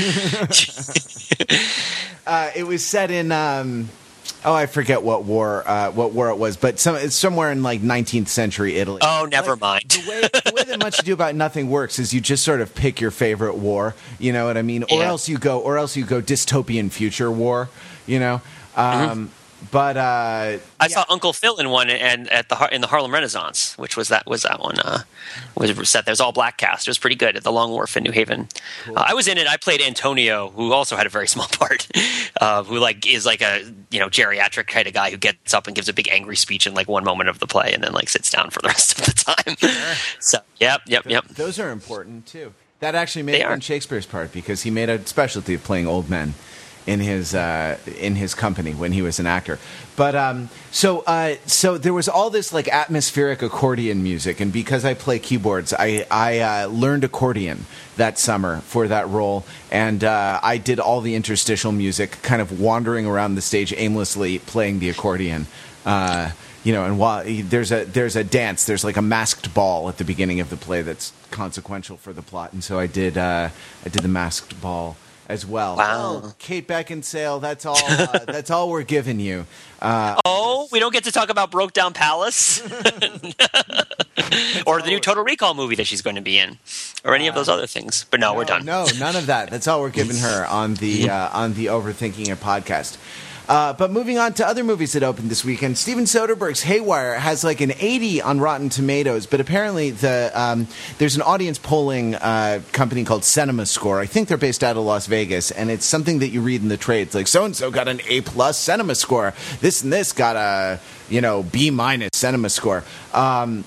uh, 2.27 2.51
it 2.55 2.63
was 2.67 2.86
set 2.86 3.10
in. 3.12 3.32
Um, 3.32 3.89
oh, 4.43 4.54
I 4.54 4.65
forget 4.65 5.04
what 5.04 5.23
war 5.23 5.63
uh, 5.67 5.91
what 5.91 6.13
war 6.13 6.30
it 6.30 6.38
was, 6.38 6.58
but 6.58 6.80
some 6.80 6.95
it's 6.95 7.15
somewhere 7.15 7.51
in 7.51 7.63
like 7.63 7.82
19th 7.82 8.27
century 8.27 8.77
Italy. 8.77 8.99
oh, 9.04 9.27
never 9.30 9.56
mind. 9.56 9.89
the 9.89 10.10
way, 10.10 10.21
the 10.45 10.54
way 10.56 10.63
that 10.63 10.80
much 10.80 10.99
ado 10.99 11.13
about 11.13 11.36
nothing 11.36 11.69
works 11.69 11.99
is 11.99 12.13
you 12.13 12.21
just 12.21 12.43
sort 12.43 12.62
of 12.62 12.73
pick 12.73 13.01
your 13.01 13.12
favorite 13.12 13.56
war 13.56 13.95
you 14.19 14.34
know 14.34 14.45
what 14.45 14.58
i 14.58 14.62
mean 14.62 14.84
or 14.91 15.04
else 15.04 15.27
you 15.30 15.38
go 15.38 15.60
or 15.60 15.77
else 15.77 15.95
you 15.95 16.06
go 16.06 16.21
dystopian 16.21 16.91
future 16.91 17.32
war 17.32 17.69
you 18.08 18.19
know 18.19 18.41
um, 18.75 19.30
but 19.69 19.97
uh, 19.97 20.58
I 20.80 20.88
saw 20.88 21.06
Uncle 21.10 21.34
Phil 21.34 21.58
in 21.58 21.69
one, 21.69 21.89
and 21.89 22.30
at 22.30 22.50
the 22.50 22.69
in 22.74 22.82
the 22.82 22.88
Harlem 22.88 23.13
Renaissance, 23.13 23.78
which 23.78 23.95
was 23.95 24.08
that 24.08 24.26
was 24.26 24.43
that 24.43 24.60
one 24.60 24.80
uh, 24.80 25.00
was 25.56 25.89
set. 25.89 26.06
There 26.06 26.12
was 26.12 26.19
all 26.19 26.32
black 26.32 26.58
cast. 26.58 26.88
It 26.88 26.89
was 26.89 26.97
pretty 26.97 27.15
good 27.15 27.36
at 27.36 27.43
the 27.43 27.52
Long 27.52 27.71
Wharf 27.71 27.95
in 27.95 28.04
New 28.04 28.12
Haven. 28.12 28.47
Uh, 28.88 28.93
I 28.95 29.13
was 29.13 29.28
in 29.28 29.38
it. 29.38 29.47
I 29.47 29.58
played 29.58 29.82
Antonio, 29.82 30.50
who 30.50 30.74
also 30.74 30.95
had 30.95 31.06
a 31.06 31.10
very 31.10 31.28
small 31.28 31.47
part, 31.47 31.88
uh, 32.39 32.63
who 32.63 32.80
like 32.80 33.06
is 33.06 33.26
like 33.26 33.41
a 33.41 33.62
you 33.91 34.00
know 34.00 34.08
geriatric 34.08 34.67
kind 34.67 34.88
of 34.88 34.93
guy 34.93 35.12
who 35.12 35.17
gets 35.17 35.54
up 35.54 35.67
and 35.67 35.76
gives 35.76 35.89
a 35.89 35.93
big 35.93 36.10
angry 36.10 36.36
speech 36.36 36.65
in 36.65 36.74
like 36.74 36.88
one 36.88 37.04
moment 37.04 37.30
of 37.30 37.39
the 37.39 37.47
play, 37.47 37.71
and 37.74 37.84
then 37.84 37.93
like 37.93 38.10
sits 38.10 38.32
down 38.32 38.50
for 38.50 38.62
the 38.62 38.67
rest 38.69 38.97
of 39.00 39.06
the 39.06 39.13
time. 39.13 39.58
so 40.19 40.39
yep, 40.60 40.82
yep, 40.88 41.06
yep. 41.06 41.28
those 41.28 41.60
are 41.60 41.69
important 41.69 42.26
too 42.26 42.54
that 42.82 42.95
actually 42.95 43.21
made 43.21 43.36
it 43.36 43.45
on 43.45 43.60
shakespeare's 43.60 44.08
part 44.08 44.34
because 44.34 44.63
he 44.63 44.71
made 44.71 44.89
a 44.89 45.06
specialty 45.06 45.54
of 45.54 45.63
playing 45.63 45.88
old 45.88 46.10
men 46.10 46.34
in 46.87 46.99
his 46.99 47.35
uh, 47.35 47.77
in 47.99 48.15
his 48.15 48.33
company 48.33 48.71
when 48.71 48.91
he 48.91 49.01
was 49.01 49.19
an 49.19 49.27
actor. 49.27 49.59
But 49.95 50.15
um, 50.15 50.49
so 50.71 51.01
uh, 51.01 51.35
so 51.45 51.77
there 51.77 51.93
was 51.93 52.07
all 52.09 52.29
this 52.29 52.53
like 52.53 52.67
atmospheric 52.67 53.41
accordion 53.41 54.01
music, 54.01 54.39
and 54.39 54.51
because 54.51 54.85
I 54.85 54.93
play 54.93 55.19
keyboards, 55.19 55.73
I 55.77 56.05
I 56.09 56.39
uh, 56.39 56.67
learned 56.67 57.03
accordion 57.03 57.65
that 57.97 58.17
summer 58.17 58.61
for 58.61 58.87
that 58.87 59.07
role, 59.09 59.45
and 59.71 60.03
uh, 60.03 60.39
I 60.41 60.57
did 60.57 60.79
all 60.79 61.01
the 61.01 61.15
interstitial 61.15 61.71
music, 61.71 62.17
kind 62.23 62.41
of 62.41 62.59
wandering 62.59 63.05
around 63.05 63.35
the 63.35 63.41
stage 63.41 63.73
aimlessly 63.75 64.39
playing 64.39 64.79
the 64.79 64.89
accordion. 64.89 65.47
Uh, 65.85 66.31
you 66.63 66.73
know, 66.73 66.85
and 66.85 66.99
while 66.99 67.23
there's 67.25 67.71
a 67.71 67.85
there's 67.85 68.15
a 68.15 68.23
dance, 68.23 68.65
there's 68.65 68.83
like 68.83 68.97
a 68.97 69.01
masked 69.01 69.53
ball 69.53 69.89
at 69.89 69.97
the 69.97 70.03
beginning 70.03 70.39
of 70.39 70.49
the 70.49 70.57
play 70.57 70.81
that's 70.81 71.11
consequential 71.31 71.97
for 71.97 72.13
the 72.13 72.21
plot, 72.21 72.53
and 72.53 72.63
so 72.63 72.79
I 72.79 72.87
did 72.87 73.17
uh, 73.17 73.49
I 73.85 73.89
did 73.89 74.01
the 74.01 74.07
masked 74.07 74.59
ball 74.61 74.95
as 75.31 75.45
well. 75.45 75.77
Wow. 75.77 76.21
Oh, 76.23 76.33
Kate 76.39 76.67
Beckinsale, 76.67 77.39
that's 77.41 77.65
all. 77.65 77.77
Uh, 77.77 78.19
that's 78.27 78.51
all 78.51 78.69
we're 78.69 78.83
giving 78.83 79.19
you. 79.19 79.45
Uh, 79.81 80.19
Oh, 80.25 80.67
we 80.71 80.79
don't 80.79 80.91
get 80.93 81.05
to 81.05 81.11
talk 81.11 81.29
about 81.29 81.49
Broke 81.49 81.73
Down 81.73 81.93
Palace 81.93 82.61
or 84.67 84.81
the 84.81 84.87
new 84.87 84.99
Total 84.99 85.23
Recall 85.23 85.53
movie 85.53 85.75
that 85.75 85.87
she's 85.87 86.01
going 86.01 86.17
to 86.17 86.21
be 86.21 86.37
in, 86.37 86.57
or 87.03 87.15
any 87.15 87.27
of 87.27 87.35
those 87.35 87.49
other 87.49 87.65
things. 87.65 88.05
But 88.11 88.19
no, 88.19 88.33
we're 88.35 88.45
done. 88.45 88.65
No, 88.65 88.85
none 88.99 89.15
of 89.15 89.25
that. 89.27 89.49
That's 89.49 89.67
all 89.67 89.81
we're 89.81 89.89
giving 89.89 90.17
her 90.17 90.45
on 90.45 90.75
the 90.75 91.09
uh, 91.15 91.29
on 91.37 91.53
the 91.53 91.67
overthinking 91.67 92.27
it 92.29 92.39
podcast. 92.39 92.97
Uh, 93.51 93.73
but 93.73 93.91
moving 93.91 94.17
on 94.17 94.31
to 94.31 94.47
other 94.47 94.63
movies 94.63 94.93
that 94.93 95.03
opened 95.03 95.29
this 95.29 95.43
weekend, 95.43 95.77
Steven 95.77 96.05
Soderbergh's 96.05 96.61
Haywire 96.61 97.15
has 97.15 97.43
like 97.43 97.59
an 97.59 97.73
80 97.77 98.21
on 98.21 98.39
Rotten 98.39 98.69
Tomatoes, 98.69 99.25
but 99.25 99.41
apparently 99.41 99.91
the 99.91 100.31
um, 100.33 100.69
there's 100.99 101.17
an 101.17 101.21
audience 101.21 101.59
polling 101.59 102.15
uh, 102.15 102.61
company 102.71 103.03
called 103.03 103.25
Cinema 103.25 103.65
Score. 103.65 103.99
I 103.99 104.05
think 104.05 104.29
they're 104.29 104.37
based 104.37 104.63
out 104.63 104.77
of 104.77 104.85
Las 104.85 105.05
Vegas, 105.05 105.51
and 105.51 105.69
it's 105.69 105.83
something 105.83 106.19
that 106.19 106.29
you 106.29 106.39
read 106.39 106.61
in 106.61 106.69
the 106.69 106.77
trades, 106.77 107.13
like 107.13 107.27
so 107.27 107.43
and 107.43 107.53
so 107.53 107.69
got 107.69 107.89
an 107.89 107.99
A 108.07 108.21
plus 108.21 108.57
Cinema 108.57 108.95
Score, 108.95 109.33
this 109.59 109.83
and 109.83 109.91
this 109.91 110.13
got 110.13 110.37
a 110.37 110.79
you 111.09 111.19
know 111.19 111.43
B 111.43 111.71
minus 111.71 112.11
Cinema 112.13 112.49
Score. 112.49 112.85
Um, 113.13 113.65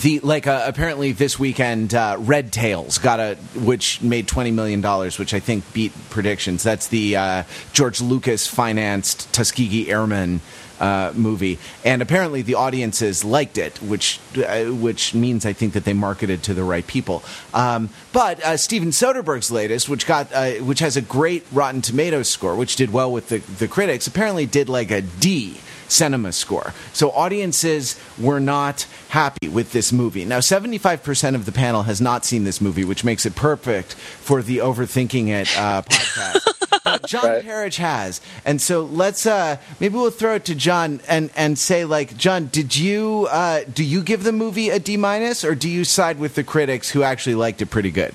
the 0.00 0.20
like 0.20 0.46
uh, 0.46 0.64
apparently 0.66 1.12
this 1.12 1.38
weekend 1.38 1.94
uh, 1.94 2.16
red 2.18 2.52
tails 2.52 2.98
got 2.98 3.20
a 3.20 3.34
which 3.54 4.00
made 4.00 4.26
20 4.26 4.50
million 4.50 4.80
dollars 4.80 5.18
which 5.18 5.34
i 5.34 5.40
think 5.40 5.70
beat 5.72 5.92
predictions. 6.10 6.62
That's 6.62 6.88
the 6.88 7.16
uh, 7.16 7.42
george 7.72 8.00
lucas 8.00 8.46
financed 8.46 9.32
tuskegee 9.32 9.90
airmen 9.90 10.40
uh, 10.80 11.12
movie. 11.14 11.58
And 11.84 12.02
apparently 12.02 12.42
the 12.42 12.54
audiences 12.54 13.22
liked 13.24 13.56
it 13.58 13.80
which 13.82 14.18
uh, 14.36 14.64
which 14.64 15.14
means 15.14 15.44
i 15.44 15.52
think 15.52 15.74
that 15.74 15.84
they 15.84 15.92
marketed 15.92 16.42
to 16.44 16.54
the 16.54 16.64
right 16.64 16.86
people. 16.86 17.22
Um, 17.52 17.90
but 18.12 18.42
uh, 18.42 18.56
steven 18.56 18.88
soderbergh's 18.88 19.50
latest 19.50 19.88
which 19.88 20.06
got 20.06 20.28
which 20.62 20.78
has 20.78 20.96
a 20.96 21.02
great 21.02 21.44
rotten 21.52 21.82
tomatoes 21.82 22.30
score 22.30 22.56
which 22.56 22.76
did 22.76 22.92
well 22.92 23.12
with 23.12 23.28
the, 23.28 23.38
the 23.38 23.68
critics 23.68 24.06
apparently 24.06 24.46
did 24.46 24.68
like 24.68 24.90
a 24.90 25.02
d 25.02 25.58
cinema 25.92 26.32
score. 26.32 26.72
So 26.92 27.10
audiences 27.10 27.98
were 28.18 28.40
not 28.40 28.86
happy 29.10 29.48
with 29.48 29.72
this 29.72 29.92
movie. 29.92 30.24
Now, 30.24 30.38
75% 30.38 31.34
of 31.34 31.44
the 31.46 31.52
panel 31.52 31.82
has 31.84 32.00
not 32.00 32.24
seen 32.24 32.44
this 32.44 32.60
movie, 32.60 32.84
which 32.84 33.04
makes 33.04 33.26
it 33.26 33.34
perfect 33.36 33.94
for 33.94 34.42
the 34.42 34.58
Overthinking 34.58 35.28
It 35.28 35.48
uh, 35.58 35.82
podcast. 35.88 36.82
but 36.84 37.06
John 37.06 37.24
Right. 37.24 37.44
Perich 37.44 37.76
has. 37.76 38.20
And 38.44 38.60
so 38.60 38.82
let's 38.82 39.26
uh 39.26 39.58
maybe 39.78 39.94
we'll 39.94 40.10
throw 40.10 40.34
it 40.36 40.44
to 40.46 40.54
John 40.54 41.00
and 41.08 41.30
and 41.36 41.58
say 41.58 41.84
like 41.84 42.16
John, 42.16 42.46
did 42.46 42.76
you 42.76 43.28
uh 43.30 43.60
do 43.72 43.84
you 43.84 44.02
give 44.02 44.24
the 44.24 44.32
movie 44.32 44.70
a 44.70 44.78
D 44.80 44.96
minus 44.96 45.44
or 45.44 45.54
do 45.54 45.68
you 45.68 45.84
side 45.84 46.18
with 46.18 46.34
the 46.34 46.42
critics 46.44 46.90
who 46.90 47.02
actually 47.02 47.34
liked 47.36 47.62
it 47.62 47.66
pretty 47.66 47.90
good? 47.90 48.14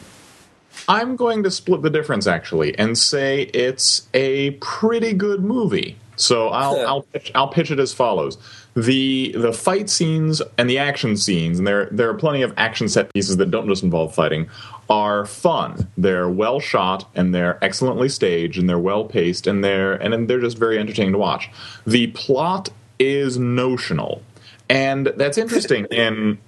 I'm 0.89 1.15
going 1.15 1.43
to 1.43 1.51
split 1.51 1.81
the 1.81 1.89
difference 1.89 2.27
actually 2.27 2.77
and 2.77 2.97
say 2.97 3.43
it's 3.43 4.07
a 4.13 4.51
pretty 4.51 5.13
good 5.13 5.43
movie. 5.43 5.97
So 6.17 6.49
I'll 6.49 6.85
I'll 6.85 7.01
pitch, 7.03 7.31
I'll 7.35 7.47
pitch 7.47 7.71
it 7.71 7.79
as 7.79 7.93
follows: 7.93 8.37
the 8.75 9.33
the 9.37 9.53
fight 9.53 9.89
scenes 9.89 10.41
and 10.57 10.69
the 10.69 10.77
action 10.77 11.15
scenes, 11.15 11.59
and 11.59 11.67
there 11.67 11.87
there 11.91 12.09
are 12.09 12.15
plenty 12.15 12.41
of 12.41 12.53
action 12.57 12.89
set 12.89 13.13
pieces 13.13 13.37
that 13.37 13.51
don't 13.51 13.67
just 13.67 13.83
involve 13.83 14.13
fighting, 14.13 14.49
are 14.89 15.25
fun. 15.25 15.87
They're 15.97 16.29
well 16.29 16.59
shot 16.59 17.09
and 17.15 17.33
they're 17.33 17.63
excellently 17.63 18.09
staged 18.09 18.57
and 18.59 18.69
they're 18.69 18.79
well 18.79 19.05
paced 19.05 19.47
and 19.47 19.63
they're 19.63 19.93
and 19.93 20.27
they're 20.27 20.41
just 20.41 20.57
very 20.57 20.79
entertaining 20.79 21.13
to 21.13 21.19
watch. 21.19 21.49
The 21.85 22.07
plot 22.07 22.69
is 22.99 23.37
notional, 23.37 24.21
and 24.69 25.07
that's 25.15 25.37
interesting 25.37 25.85
in 25.91 26.39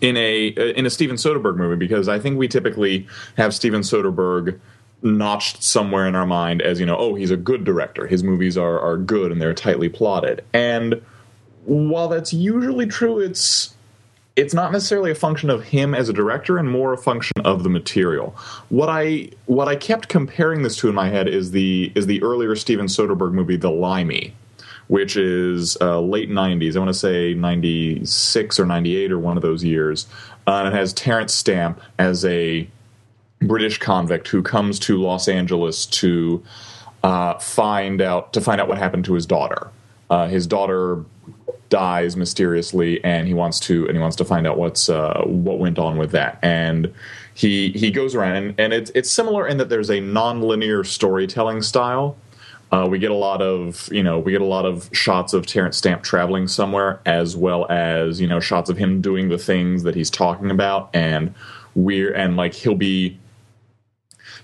in 0.00 0.16
a 0.16 0.48
in 0.48 0.86
a 0.86 0.90
Steven 0.90 1.16
Soderbergh 1.16 1.56
movie 1.56 1.76
because 1.76 2.08
I 2.08 2.18
think 2.18 2.38
we 2.38 2.48
typically 2.48 3.06
have 3.36 3.54
Steven 3.54 3.82
Soderbergh 3.82 4.58
notched 5.02 5.62
somewhere 5.62 6.06
in 6.06 6.14
our 6.14 6.26
mind 6.26 6.60
as 6.60 6.78
you 6.78 6.86
know 6.86 6.96
oh 6.96 7.14
he's 7.14 7.30
a 7.30 7.36
good 7.36 7.64
director 7.64 8.06
his 8.06 8.22
movies 8.22 8.58
are 8.58 8.78
are 8.80 8.96
good 8.96 9.32
and 9.32 9.40
they're 9.40 9.54
tightly 9.54 9.88
plotted 9.88 10.44
and 10.52 11.00
while 11.64 12.08
that's 12.08 12.32
usually 12.32 12.86
true 12.86 13.18
it's 13.18 13.74
it's 14.36 14.54
not 14.54 14.72
necessarily 14.72 15.10
a 15.10 15.14
function 15.14 15.50
of 15.50 15.64
him 15.64 15.94
as 15.94 16.08
a 16.08 16.12
director 16.12 16.58
and 16.58 16.70
more 16.70 16.92
a 16.92 16.98
function 16.98 17.32
of 17.44 17.62
the 17.62 17.68
material 17.70 18.36
what 18.68 18.88
i 18.88 19.28
what 19.46 19.68
i 19.68 19.76
kept 19.76 20.08
comparing 20.08 20.62
this 20.62 20.76
to 20.76 20.88
in 20.88 20.94
my 20.94 21.08
head 21.08 21.28
is 21.28 21.52
the 21.52 21.90
is 21.94 22.06
the 22.06 22.22
earlier 22.22 22.54
steven 22.54 22.86
soderbergh 22.86 23.32
movie 23.32 23.56
the 23.56 23.70
limey 23.70 24.34
which 24.90 25.16
is 25.16 25.76
uh, 25.80 26.00
late 26.00 26.28
90s. 26.28 26.74
I 26.74 26.80
want 26.80 26.88
to 26.88 26.94
say 26.94 27.32
96 27.32 28.58
or 28.58 28.66
98 28.66 29.12
or 29.12 29.20
one 29.20 29.36
of 29.36 29.42
those 29.42 29.62
years. 29.62 30.08
Uh, 30.48 30.54
and 30.64 30.68
it 30.68 30.74
has 30.74 30.92
Terence 30.92 31.32
Stamp 31.32 31.80
as 31.96 32.24
a 32.24 32.68
British 33.42 33.78
convict 33.78 34.28
who 34.28 34.42
comes 34.42 34.78
to 34.80 35.00
Los 35.00 35.28
Angeles 35.28 35.86
to 35.86 36.42
uh, 37.02 37.38
find 37.38 38.00
out 38.00 38.32
to 38.34 38.40
find 38.40 38.60
out 38.60 38.68
what 38.68 38.78
happened 38.78 39.04
to 39.06 39.14
his 39.14 39.26
daughter. 39.26 39.68
Uh, 40.10 40.26
his 40.26 40.46
daughter 40.46 41.04
dies 41.70 42.16
mysteriously, 42.16 43.02
and 43.02 43.26
he 43.26 43.34
wants 43.34 43.58
to 43.60 43.86
and 43.86 43.96
he 43.96 44.00
wants 44.00 44.16
to 44.16 44.24
find 44.24 44.46
out 44.46 44.58
what's 44.58 44.88
uh, 44.88 45.22
what 45.24 45.58
went 45.58 45.78
on 45.78 45.96
with 45.96 46.10
that. 46.10 46.38
And 46.42 46.92
he 47.34 47.70
he 47.70 47.90
goes 47.90 48.14
around, 48.14 48.36
and, 48.36 48.54
and 48.60 48.72
it's 48.72 48.90
it's 48.94 49.10
similar 49.10 49.46
in 49.46 49.56
that 49.56 49.70
there's 49.70 49.90
a 49.90 50.00
non-linear 50.00 50.84
storytelling 50.84 51.62
style. 51.62 52.16
Uh, 52.72 52.86
we 52.88 52.98
get 52.98 53.10
a 53.10 53.14
lot 53.14 53.40
of 53.40 53.88
you 53.90 54.02
know 54.02 54.18
we 54.18 54.32
get 54.32 54.42
a 54.42 54.46
lot 54.46 54.66
of 54.66 54.90
shots 54.92 55.32
of 55.32 55.46
Terence 55.46 55.78
Stamp 55.78 56.02
traveling 56.02 56.46
somewhere, 56.46 57.00
as 57.06 57.36
well 57.36 57.66
as 57.70 58.20
you 58.20 58.26
know 58.26 58.40
shots 58.40 58.68
of 58.68 58.76
him 58.76 59.00
doing 59.00 59.28
the 59.28 59.38
things 59.38 59.84
that 59.84 59.94
he's 59.94 60.10
talking 60.10 60.50
about, 60.50 60.90
and 60.92 61.34
we're 61.74 62.12
and 62.12 62.36
like 62.36 62.52
he'll 62.52 62.74
be 62.74 63.18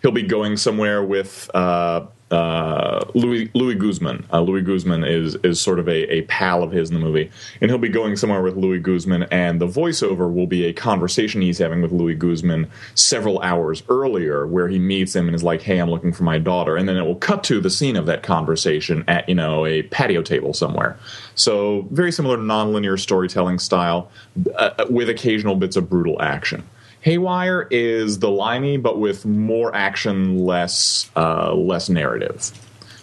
he'll 0.03 0.11
be 0.11 0.23
going 0.23 0.57
somewhere 0.57 1.03
with 1.03 1.51
uh, 1.55 2.07
uh, 2.31 3.05
Louis 3.15 3.51
Louis 3.55 3.77
Guzman. 3.77 4.27
Uh, 4.33 4.41
Louis 4.41 4.63
Guzman 4.63 5.05
is 5.05 5.37
is 5.45 5.61
sort 5.61 5.79
of 5.79 5.89
a, 5.89 6.13
a 6.13 6.23
pal 6.23 6.63
of 6.63 6.73
his 6.73 6.91
in 6.91 6.95
the 6.95 7.01
movie, 7.01 7.31
and 7.61 7.71
he'll 7.71 7.79
be 7.79 7.89
going 7.89 8.17
somewhere 8.17 8.43
with 8.43 8.57
Louis 8.57 8.81
Guzman, 8.81 9.25
and 9.25 9.61
the 9.61 9.67
voiceover 9.67 10.33
will 10.33 10.49
be 10.49 10.65
a 10.65 10.73
conversation 10.73 11.41
he's 11.41 11.59
having 11.59 11.83
with 11.83 11.93
Louis 11.93 12.15
Guzman 12.15 12.69
several 12.97 13.41
hours 13.43 13.85
earlier, 13.89 14.45
where 14.47 14.67
he 14.67 14.79
meets 14.79 15.15
him 15.15 15.29
and 15.29 15.37
is 15.37 15.45
like, 15.45 15.63
"Hey, 15.63 15.79
I'm 15.79 15.89
looking 15.89 16.13
for 16.13 16.25
my 16.25 16.39
daughter," 16.39 16.77
and 16.77 16.89
then 16.89 16.97
it 16.97 17.05
will 17.05 17.15
cut 17.15 17.45
to 17.45 17.61
the 17.61 17.71
scene 17.71 17.97
of 17.97 18.07
that 18.07 18.25
conversation 18.25 19.05
at 19.07 19.29
you 19.29 19.37
know 19.37 19.65
a 19.65 19.83
patio 19.83 20.23
table 20.23 20.53
somewhere. 20.53 20.97
So 21.37 21.87
very 21.93 22.11
similar 22.11 22.39
nonlinear 22.39 22.99
storytelling 22.99 23.61
style, 23.61 24.11
uh, 24.57 24.85
with 24.91 25.09
occasional 25.09 25.55
bits 25.55 25.77
of 25.77 25.89
brutal 25.89 26.21
action. 26.21 26.65
Haywire 27.07 27.69
is 27.71 28.19
the 28.19 28.29
limey, 28.29 28.79
but 28.79 28.99
with 28.99 29.25
more 29.25 29.73
action, 29.73 30.41
less 30.45 31.09
uh, 31.15 31.55
less 31.55 31.89
narrative. 31.89 32.51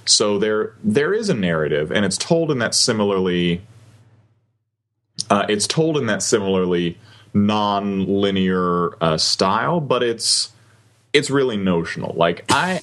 So 0.04 0.38
there 0.39 0.74
there 0.84 1.13
is 1.13 1.30
a 1.30 1.34
narrative, 1.34 1.89
and 1.89 2.04
it's 2.04 2.18
told 2.18 2.52
in 2.52 2.60
that 2.60 2.76
similarly. 2.76 3.62
Uh, 5.30 5.46
it's 5.48 5.66
told 5.68 5.96
in 5.96 6.08
that 6.08 6.22
similarly 6.22 6.98
non-linear 7.34 9.02
uh, 9.02 9.18
style, 9.18 9.80
but 9.80 10.04
it's 10.04 10.52
it's 11.13 11.30
really 11.30 11.56
notional. 11.56 12.13
Like 12.18 12.44
I, 12.52 12.82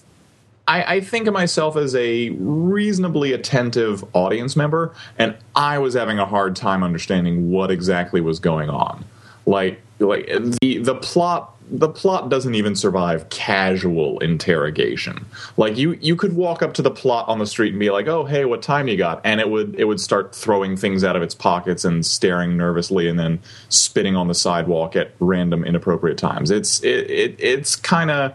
I, 0.66 0.82
I 0.84 1.00
think 1.02 1.26
of 1.26 1.34
myself 1.34 1.76
as 1.76 1.94
a 1.94 2.30
reasonably 2.30 3.34
attentive 3.34 4.02
audience 4.14 4.56
member, 4.56 4.94
and 5.18 5.36
I 5.54 5.76
was 5.80 5.92
having 5.92 6.18
a 6.18 6.24
hard 6.24 6.56
time 6.56 6.82
understanding 6.82 7.50
what 7.50 7.70
exactly 7.70 8.22
was 8.22 8.40
going 8.40 8.70
on. 8.70 9.04
Like, 9.44 9.82
like 10.00 10.26
the 10.60 10.78
the 10.78 10.94
plot 10.94 11.56
the 11.70 11.88
plot 11.88 12.28
doesn't 12.28 12.54
even 12.54 12.74
survive 12.74 13.28
casual 13.28 14.18
interrogation. 14.18 15.26
Like 15.56 15.76
you 15.76 15.92
you 16.00 16.16
could 16.16 16.34
walk 16.34 16.62
up 16.62 16.74
to 16.74 16.82
the 16.82 16.90
plot 16.90 17.28
on 17.28 17.38
the 17.38 17.46
street 17.46 17.70
and 17.70 17.78
be 17.78 17.90
like, 17.90 18.08
"Oh, 18.08 18.24
hey, 18.24 18.44
what 18.44 18.62
time 18.62 18.88
you 18.88 18.96
got?" 18.96 19.20
and 19.24 19.40
it 19.40 19.48
would 19.48 19.76
it 19.78 19.84
would 19.84 20.00
start 20.00 20.34
throwing 20.34 20.76
things 20.76 21.04
out 21.04 21.16
of 21.16 21.22
its 21.22 21.34
pockets 21.34 21.84
and 21.84 22.04
staring 22.04 22.56
nervously 22.56 23.08
and 23.08 23.18
then 23.18 23.40
spitting 23.68 24.16
on 24.16 24.26
the 24.26 24.34
sidewalk 24.34 24.96
at 24.96 25.12
random 25.20 25.64
inappropriate 25.64 26.18
times. 26.18 26.50
It's 26.50 26.82
it, 26.82 27.10
it 27.10 27.36
it's 27.38 27.76
kind 27.76 28.10
of 28.10 28.34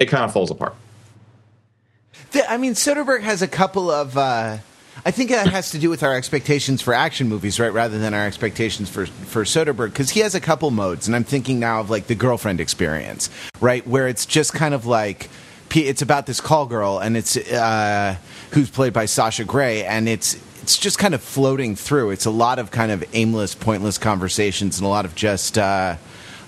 it 0.00 0.06
kind 0.06 0.24
of 0.24 0.32
falls 0.32 0.50
apart. 0.50 0.74
I 2.48 2.56
mean, 2.56 2.72
Soderbergh 2.72 3.22
has 3.22 3.42
a 3.42 3.48
couple 3.48 3.90
of. 3.90 4.18
Uh, 4.18 4.58
I 5.04 5.10
think 5.10 5.30
that 5.30 5.48
has 5.48 5.70
to 5.72 5.78
do 5.78 5.90
with 5.90 6.02
our 6.02 6.14
expectations 6.14 6.80
for 6.80 6.94
action 6.94 7.28
movies, 7.28 7.58
right, 7.58 7.72
rather 7.72 7.98
than 7.98 8.14
our 8.14 8.26
expectations 8.26 8.88
for 8.88 9.06
for 9.06 9.44
Soderbergh, 9.44 9.90
because 9.90 10.10
he 10.10 10.20
has 10.20 10.34
a 10.34 10.40
couple 10.40 10.70
modes, 10.70 11.06
and 11.06 11.16
I'm 11.16 11.24
thinking 11.24 11.58
now 11.58 11.80
of 11.80 11.90
like 11.90 12.06
the 12.06 12.14
girlfriend 12.14 12.60
experience, 12.60 13.28
right, 13.60 13.86
where 13.86 14.08
it's 14.08 14.26
just 14.26 14.52
kind 14.52 14.74
of 14.74 14.86
like 14.86 15.28
it's 15.74 16.02
about 16.02 16.26
this 16.26 16.40
call 16.40 16.66
girl, 16.66 16.98
and 17.00 17.16
it's 17.16 17.36
uh, 17.36 18.16
who's 18.52 18.70
played 18.70 18.92
by 18.92 19.06
Sasha 19.06 19.44
Grey, 19.44 19.84
and 19.84 20.08
it's 20.08 20.34
it's 20.62 20.78
just 20.78 20.98
kind 20.98 21.14
of 21.14 21.22
floating 21.22 21.74
through. 21.76 22.10
It's 22.10 22.26
a 22.26 22.30
lot 22.30 22.58
of 22.58 22.70
kind 22.70 22.92
of 22.92 23.04
aimless, 23.12 23.54
pointless 23.54 23.98
conversations, 23.98 24.78
and 24.78 24.86
a 24.86 24.90
lot 24.90 25.04
of 25.04 25.14
just. 25.14 25.58
Uh, 25.58 25.96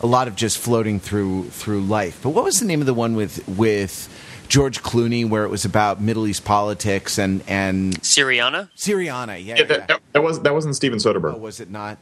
a 0.01 0.07
lot 0.07 0.29
of 0.29 0.37
just 0.37 0.59
floating 0.59 1.01
through 1.01 1.45
through 1.45 1.81
life. 1.81 2.21
But 2.23 2.31
what 2.31 2.45
was 2.45 2.61
the 2.61 2.67
name 2.67 2.81
of 2.81 2.87
the 2.87 2.93
one 2.93 3.17
with 3.17 3.49
with 3.49 4.11
George 4.49 4.83
Clooney 4.83 5.29
where 5.29 5.45
it 5.45 5.49
was 5.51 5.65
about 5.65 6.01
Middle 6.01 6.27
East 6.27 6.45
politics 6.45 7.19
and 7.19 7.43
and 7.49 8.01
Syriana. 8.03 8.69
Syriana? 8.77 9.43
Yeah, 9.45 9.57
Yeah, 9.57 9.65
that, 9.65 9.79
yeah. 9.79 9.87
that, 9.87 10.01
that 10.13 10.23
was 10.23 10.41
that 10.43 10.55
wasn't 10.55 10.77
Steven 10.77 10.99
Soderbergh. 10.99 11.35
Oh, 11.35 11.39
was 11.39 11.61
it 11.61 11.71
not? 11.71 11.99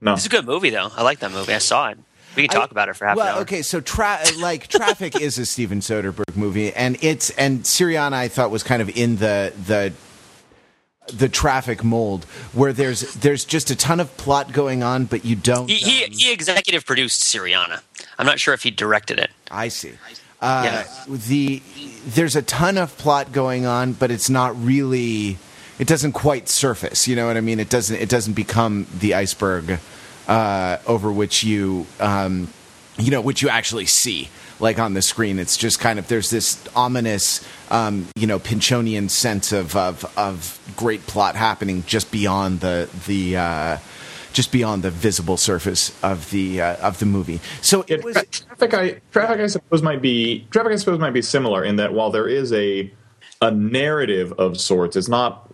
no, 0.00 0.14
It's 0.14 0.26
a 0.26 0.28
good 0.30 0.46
movie 0.46 0.70
though. 0.70 0.90
I 0.96 1.02
like 1.02 1.18
that 1.20 1.32
movie. 1.32 1.52
I 1.54 1.58
saw 1.58 1.88
it. 1.90 1.98
We 2.36 2.46
can 2.46 2.54
talk 2.56 2.70
I- 2.70 2.72
about 2.72 2.88
it 2.88 2.94
for 2.96 3.06
half 3.06 3.16
well, 3.16 3.26
an 3.26 3.34
hour. 3.34 3.40
okay, 3.42 3.62
so 3.62 3.80
tra- 3.80 4.20
like 4.38 4.68
Traffic 4.68 5.20
is 5.20 5.36
a 5.38 5.44
Steven 5.46 5.80
Soderbergh 5.80 6.36
movie, 6.36 6.72
and 6.72 6.96
it's 7.02 7.30
and 7.30 7.64
Syriana 7.64 8.12
I 8.12 8.28
thought 8.28 8.50
was 8.52 8.62
kind 8.62 8.80
of 8.80 8.88
in 8.96 9.16
the 9.16 9.52
the 9.66 9.92
the 11.12 11.28
traffic 11.28 11.82
mold 11.82 12.24
where 12.52 12.72
there's 12.72 13.14
there's 13.14 13.44
just 13.44 13.68
a 13.70 13.74
ton 13.76 13.98
of 13.98 14.16
plot 14.16 14.52
going 14.52 14.82
on, 14.84 15.06
but 15.06 15.24
you 15.24 15.34
don't. 15.34 15.68
He, 15.68 15.74
he, 15.76 16.04
um, 16.04 16.10
he 16.12 16.32
executive 16.32 16.86
produced 16.86 17.20
Syriana. 17.22 17.80
I'm 18.16 18.26
not 18.26 18.38
sure 18.38 18.54
if 18.54 18.62
he 18.62 18.70
directed 18.70 19.18
it. 19.18 19.30
I 19.50 19.66
see. 19.68 19.92
Uh, 20.40 20.62
Yeah. 20.64 21.16
The 21.16 21.62
there's 22.06 22.34
a 22.36 22.42
ton 22.42 22.78
of 22.78 22.96
plot 22.96 23.32
going 23.32 23.66
on, 23.66 23.92
but 23.92 24.10
it's 24.10 24.30
not 24.30 24.60
really. 24.62 25.36
It 25.78 25.86
doesn't 25.88 26.12
quite 26.12 26.48
surface. 26.48 27.06
You 27.08 27.16
know 27.16 27.26
what 27.26 27.36
I 27.36 27.40
mean? 27.40 27.60
It 27.60 27.68
doesn't. 27.70 27.96
It 27.96 28.08
doesn't 28.08 28.34
become 28.34 28.86
the 28.98 29.14
iceberg 29.14 29.78
uh, 30.28 30.78
over 30.86 31.10
which 31.12 31.42
you, 31.42 31.86
um, 31.98 32.48
you 32.98 33.10
know, 33.10 33.20
which 33.20 33.42
you 33.42 33.48
actually 33.48 33.86
see, 33.86 34.28
like 34.60 34.78
on 34.78 34.94
the 34.94 35.02
screen. 35.02 35.38
It's 35.38 35.56
just 35.56 35.80
kind 35.80 35.98
of 35.98 36.08
there's 36.08 36.30
this 36.30 36.62
ominous, 36.76 37.46
um, 37.70 38.08
you 38.14 38.26
know, 38.26 38.38
Pynchonian 38.38 39.10
sense 39.10 39.52
of, 39.52 39.74
of 39.76 40.10
of 40.18 40.58
great 40.76 41.06
plot 41.06 41.34
happening 41.36 41.82
just 41.86 42.10
beyond 42.10 42.60
the 42.60 42.88
the. 43.06 43.36
Uh, 43.36 43.76
just 44.32 44.52
beyond 44.52 44.82
the 44.82 44.90
visible 44.90 45.36
surface 45.36 45.92
of 46.02 46.30
the 46.30 46.60
uh, 46.60 46.76
of 46.86 46.98
the 46.98 47.06
movie, 47.06 47.40
so 47.60 47.84
Yeah, 47.88 47.96
it 47.96 48.04
was. 48.04 48.14
traffic. 48.14 48.74
I 48.74 49.00
traffic. 49.12 49.40
I 49.40 49.46
suppose 49.46 49.82
might 49.82 50.02
be 50.02 50.46
traffic. 50.50 50.72
I 50.72 50.76
suppose 50.76 50.98
might 50.98 51.12
be 51.12 51.22
similar 51.22 51.64
in 51.64 51.76
that 51.76 51.92
while 51.92 52.10
there 52.10 52.28
is 52.28 52.52
a 52.52 52.90
a 53.42 53.50
narrative 53.50 54.32
of 54.38 54.60
sorts, 54.60 54.96
it's 54.96 55.08
not. 55.08 55.50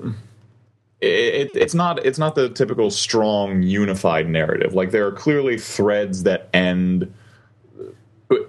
It, 1.00 1.50
it's 1.54 1.74
not. 1.74 2.04
It's 2.04 2.18
not 2.18 2.34
the 2.34 2.48
typical 2.48 2.90
strong 2.90 3.62
unified 3.62 4.28
narrative. 4.28 4.74
Like 4.74 4.90
there 4.90 5.06
are 5.06 5.12
clearly 5.12 5.58
threads 5.58 6.22
that 6.24 6.48
end 6.54 7.12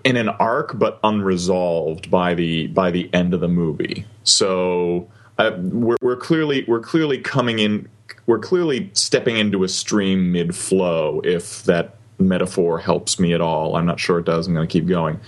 in 0.03 0.15
an 0.17 0.29
arc, 0.29 0.79
but 0.79 0.99
unresolved 1.03 2.09
by 2.09 2.33
the 2.33 2.67
by 2.67 2.89
the 2.89 3.09
end 3.13 3.33
of 3.33 3.41
the 3.41 3.47
movie. 3.47 4.05
So 4.23 5.07
uh, 5.37 5.51
we're, 5.57 5.97
we're 6.01 6.15
clearly 6.15 6.65
we're 6.67 6.79
clearly 6.79 7.19
coming 7.19 7.59
in. 7.59 7.87
We're 8.25 8.39
clearly 8.39 8.89
stepping 8.93 9.37
into 9.37 9.63
a 9.63 9.67
stream 9.69 10.31
mid 10.31 10.55
flow. 10.55 11.21
If 11.23 11.63
that 11.63 11.95
metaphor 12.19 12.79
helps 12.79 13.19
me 13.19 13.33
at 13.33 13.41
all, 13.41 13.75
I'm 13.75 13.85
not 13.85 13.99
sure 13.99 14.19
it 14.19 14.25
does. 14.25 14.47
I'm 14.47 14.53
going 14.53 14.67
to 14.67 14.71
keep 14.71 14.87
going, 14.87 15.19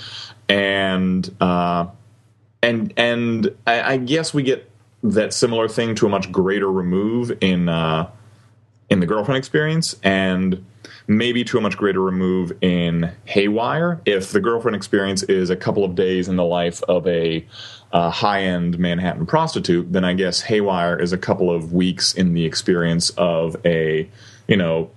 and 0.47 1.33
uh, 1.39 1.87
and 2.61 2.93
and 2.97 3.55
I, 3.67 3.93
I 3.93 3.97
guess 3.97 4.33
we 4.33 4.43
get 4.43 4.69
that 5.03 5.33
similar 5.33 5.67
thing 5.67 5.95
to 5.95 6.05
a 6.05 6.09
much 6.09 6.31
greater 6.31 6.71
remove 6.71 7.31
in 7.41 7.69
uh, 7.69 8.09
in 8.89 8.99
the 8.99 9.05
girlfriend 9.05 9.37
experience, 9.37 9.95
and 10.03 10.65
maybe 11.09 11.43
to 11.43 11.57
a 11.57 11.61
much 11.61 11.75
greater 11.75 12.01
remove 12.01 12.53
in 12.61 13.11
Haywire. 13.25 13.99
If 14.05 14.31
the 14.31 14.39
girlfriend 14.39 14.75
experience 14.75 15.23
is 15.23 15.49
a 15.49 15.55
couple 15.55 15.83
of 15.83 15.95
days 15.95 16.27
in 16.27 16.35
the 16.35 16.45
life 16.45 16.83
of 16.83 17.05
a 17.07 17.43
uh, 17.91 18.11
high 18.11 18.43
end 18.43 18.77
Manhattan 18.77 19.25
prostitute, 19.25 19.91
then 19.91 20.05
I 20.05 20.13
guess 20.13 20.41
Haywire 20.41 21.01
is 21.01 21.11
a 21.11 21.17
couple 21.17 21.49
of 21.49 21.73
weeks 21.73 22.13
in 22.13 22.35
the 22.35 22.45
experience 22.45 23.09
of 23.17 23.57
a 23.65 24.07
you 24.47 24.55
know 24.55 24.91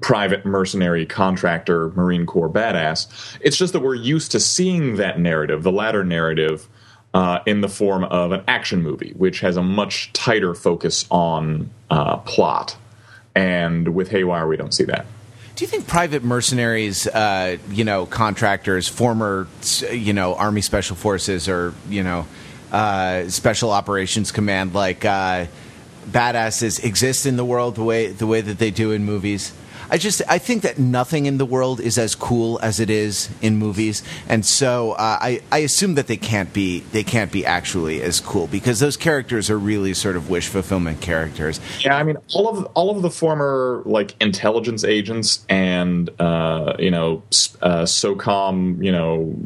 private 0.00 0.46
mercenary 0.46 1.04
contractor 1.04 1.90
Marine 1.90 2.24
Corps 2.24 2.48
badass. 2.48 3.36
It's 3.40 3.56
just 3.56 3.72
that 3.72 3.80
we're 3.80 3.96
used 3.96 4.30
to 4.32 4.40
seeing 4.40 4.96
that 4.96 5.18
narrative, 5.18 5.64
the 5.64 5.72
latter 5.72 6.04
narrative, 6.04 6.68
uh, 7.14 7.40
in 7.46 7.62
the 7.62 7.68
form 7.68 8.04
of 8.04 8.30
an 8.30 8.44
action 8.46 8.80
movie, 8.80 9.12
which 9.16 9.40
has 9.40 9.56
a 9.56 9.62
much 9.62 10.12
tighter 10.12 10.54
focus 10.54 11.04
on 11.10 11.68
uh, 11.90 12.18
plot. 12.18 12.76
And 13.34 13.88
with 13.94 14.10
Haywire, 14.10 14.46
we 14.46 14.56
don't 14.56 14.72
see 14.72 14.84
that. 14.84 15.04
Do 15.54 15.64
you 15.64 15.68
think 15.68 15.86
private 15.86 16.24
mercenaries, 16.24 17.06
uh, 17.06 17.58
you 17.70 17.84
know, 17.84 18.06
contractors, 18.06 18.88
former, 18.88 19.46
you 19.90 20.14
know, 20.14 20.34
Army 20.34 20.62
Special 20.62 20.96
Forces 20.96 21.46
or, 21.46 21.74
you 21.90 22.02
know, 22.02 22.26
uh, 22.70 23.28
Special 23.28 23.70
Operations 23.70 24.32
Command, 24.32 24.72
like 24.72 25.04
uh, 25.04 25.46
badasses, 26.10 26.82
exist 26.82 27.26
in 27.26 27.36
the 27.36 27.44
world 27.44 27.74
the 27.74 27.84
way 27.84 28.06
the 28.06 28.26
way 28.26 28.40
that 28.40 28.58
they 28.58 28.70
do 28.70 28.92
in 28.92 29.04
movies? 29.04 29.52
I 29.92 29.98
just 29.98 30.22
I 30.26 30.38
think 30.38 30.62
that 30.62 30.78
nothing 30.78 31.26
in 31.26 31.36
the 31.36 31.44
world 31.44 31.78
is 31.78 31.98
as 31.98 32.14
cool 32.14 32.58
as 32.62 32.80
it 32.80 32.88
is 32.88 33.28
in 33.42 33.58
movies, 33.58 34.02
and 34.26 34.44
so 34.44 34.92
uh, 34.92 35.18
I 35.20 35.42
I 35.52 35.58
assume 35.58 35.96
that 35.96 36.06
they 36.06 36.16
can't 36.16 36.50
be 36.54 36.80
they 36.92 37.04
can't 37.04 37.30
be 37.30 37.44
actually 37.44 38.00
as 38.00 38.18
cool 38.18 38.46
because 38.46 38.80
those 38.80 38.96
characters 38.96 39.50
are 39.50 39.58
really 39.58 39.92
sort 39.92 40.16
of 40.16 40.30
wish 40.30 40.48
fulfillment 40.48 41.02
characters. 41.02 41.60
Yeah, 41.80 41.94
I 41.94 42.04
mean 42.04 42.16
all 42.32 42.48
of 42.48 42.64
all 42.72 42.88
of 42.88 43.02
the 43.02 43.10
former 43.10 43.82
like 43.84 44.16
intelligence 44.18 44.82
agents 44.82 45.44
and 45.50 46.08
uh, 46.18 46.72
you 46.78 46.90
know 46.90 47.22
uh, 47.60 47.82
SOCOM 47.82 48.82
you 48.82 48.92
know 48.92 49.36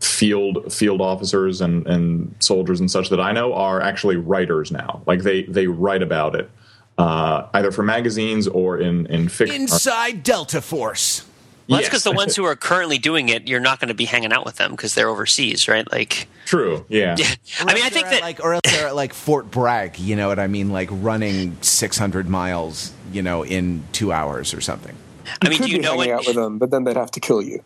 field 0.00 0.72
field 0.72 1.00
officers 1.00 1.60
and, 1.60 1.86
and 1.86 2.34
soldiers 2.40 2.80
and 2.80 2.90
such 2.90 3.10
that 3.10 3.20
I 3.20 3.30
know 3.30 3.54
are 3.54 3.80
actually 3.80 4.16
writers 4.16 4.72
now. 4.72 5.02
Like 5.06 5.22
they 5.22 5.44
they 5.44 5.68
write 5.68 6.02
about 6.02 6.34
it 6.34 6.50
uh, 6.98 7.48
either 7.54 7.70
for 7.70 7.82
magazines 7.82 8.46
or 8.48 8.78
in 8.78 9.06
in 9.06 9.28
fiction. 9.28 9.62
Inside 9.62 10.22
Delta 10.22 10.60
Force. 10.60 11.24
Well, 11.68 11.78
that's 11.78 11.88
because 11.88 12.04
yes. 12.04 12.12
the 12.12 12.16
ones 12.16 12.36
who 12.36 12.44
are 12.44 12.56
currently 12.56 12.98
doing 12.98 13.28
it, 13.30 13.48
you're 13.48 13.60
not 13.60 13.80
going 13.80 13.88
to 13.88 13.94
be 13.94 14.04
hanging 14.04 14.32
out 14.32 14.44
with 14.44 14.56
them 14.56 14.72
because 14.72 14.94
they're 14.94 15.08
overseas, 15.08 15.66
right? 15.66 15.90
Like, 15.90 16.28
true, 16.44 16.84
yeah. 16.88 17.16
I 17.60 17.74
mean, 17.74 17.84
I 17.84 17.88
think 17.88 18.08
that, 18.08 18.20
like, 18.20 18.44
or 18.44 18.54
else 18.54 18.62
they're 18.64 18.88
at 18.88 18.96
like 18.96 19.14
Fort 19.14 19.50
Bragg. 19.50 19.98
You 19.98 20.16
know 20.16 20.28
what 20.28 20.38
I 20.38 20.46
mean? 20.46 20.70
Like 20.70 20.88
running 20.92 21.56
600 21.62 22.28
miles, 22.28 22.92
you 23.12 23.22
know, 23.22 23.44
in 23.44 23.84
two 23.92 24.12
hours 24.12 24.52
or 24.52 24.60
something. 24.60 24.94
I 25.42 25.48
mean, 25.48 25.62
do 25.62 25.70
you 25.70 25.80
know 25.80 25.98
hanging 25.98 26.12
out 26.12 26.26
with 26.26 26.36
them, 26.36 26.58
but 26.58 26.70
then 26.70 26.84
they'd 26.84 26.96
have 26.96 27.10
to 27.12 27.20
kill 27.20 27.40
you. 27.40 27.62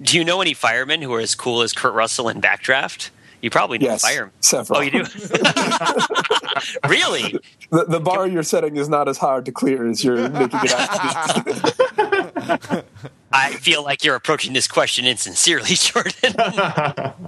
Do 0.00 0.16
you 0.16 0.24
know 0.24 0.40
any 0.40 0.54
firemen 0.54 1.02
who 1.02 1.12
are 1.12 1.20
as 1.20 1.34
cool 1.34 1.60
as 1.60 1.74
Kurt 1.74 1.92
Russell 1.92 2.30
in 2.30 2.40
Backdraft? 2.40 3.10
You 3.42 3.50
probably 3.50 3.78
know 3.78 3.86
yes, 3.86 4.02
firemen. 4.02 4.32
Several. 4.40 4.78
Oh, 4.78 4.82
you 4.82 4.90
do. 4.90 4.98
really? 6.88 7.38
The, 7.70 7.84
the 7.88 8.00
bar 8.00 8.26
you're 8.26 8.42
setting 8.42 8.76
is 8.76 8.88
not 8.88 9.08
as 9.08 9.18
hard 9.18 9.44
to 9.46 9.52
clear 9.52 9.86
as 9.88 10.02
you're 10.02 10.28
making 10.28 10.60
it 10.62 10.72
out. 10.72 11.34
To 11.34 11.44
be. 11.44 12.82
I 13.32 13.52
feel 13.52 13.82
like 13.82 14.04
you're 14.04 14.14
approaching 14.14 14.52
this 14.52 14.66
question 14.66 15.04
insincerely, 15.04 15.66
Jordan. 15.74 16.32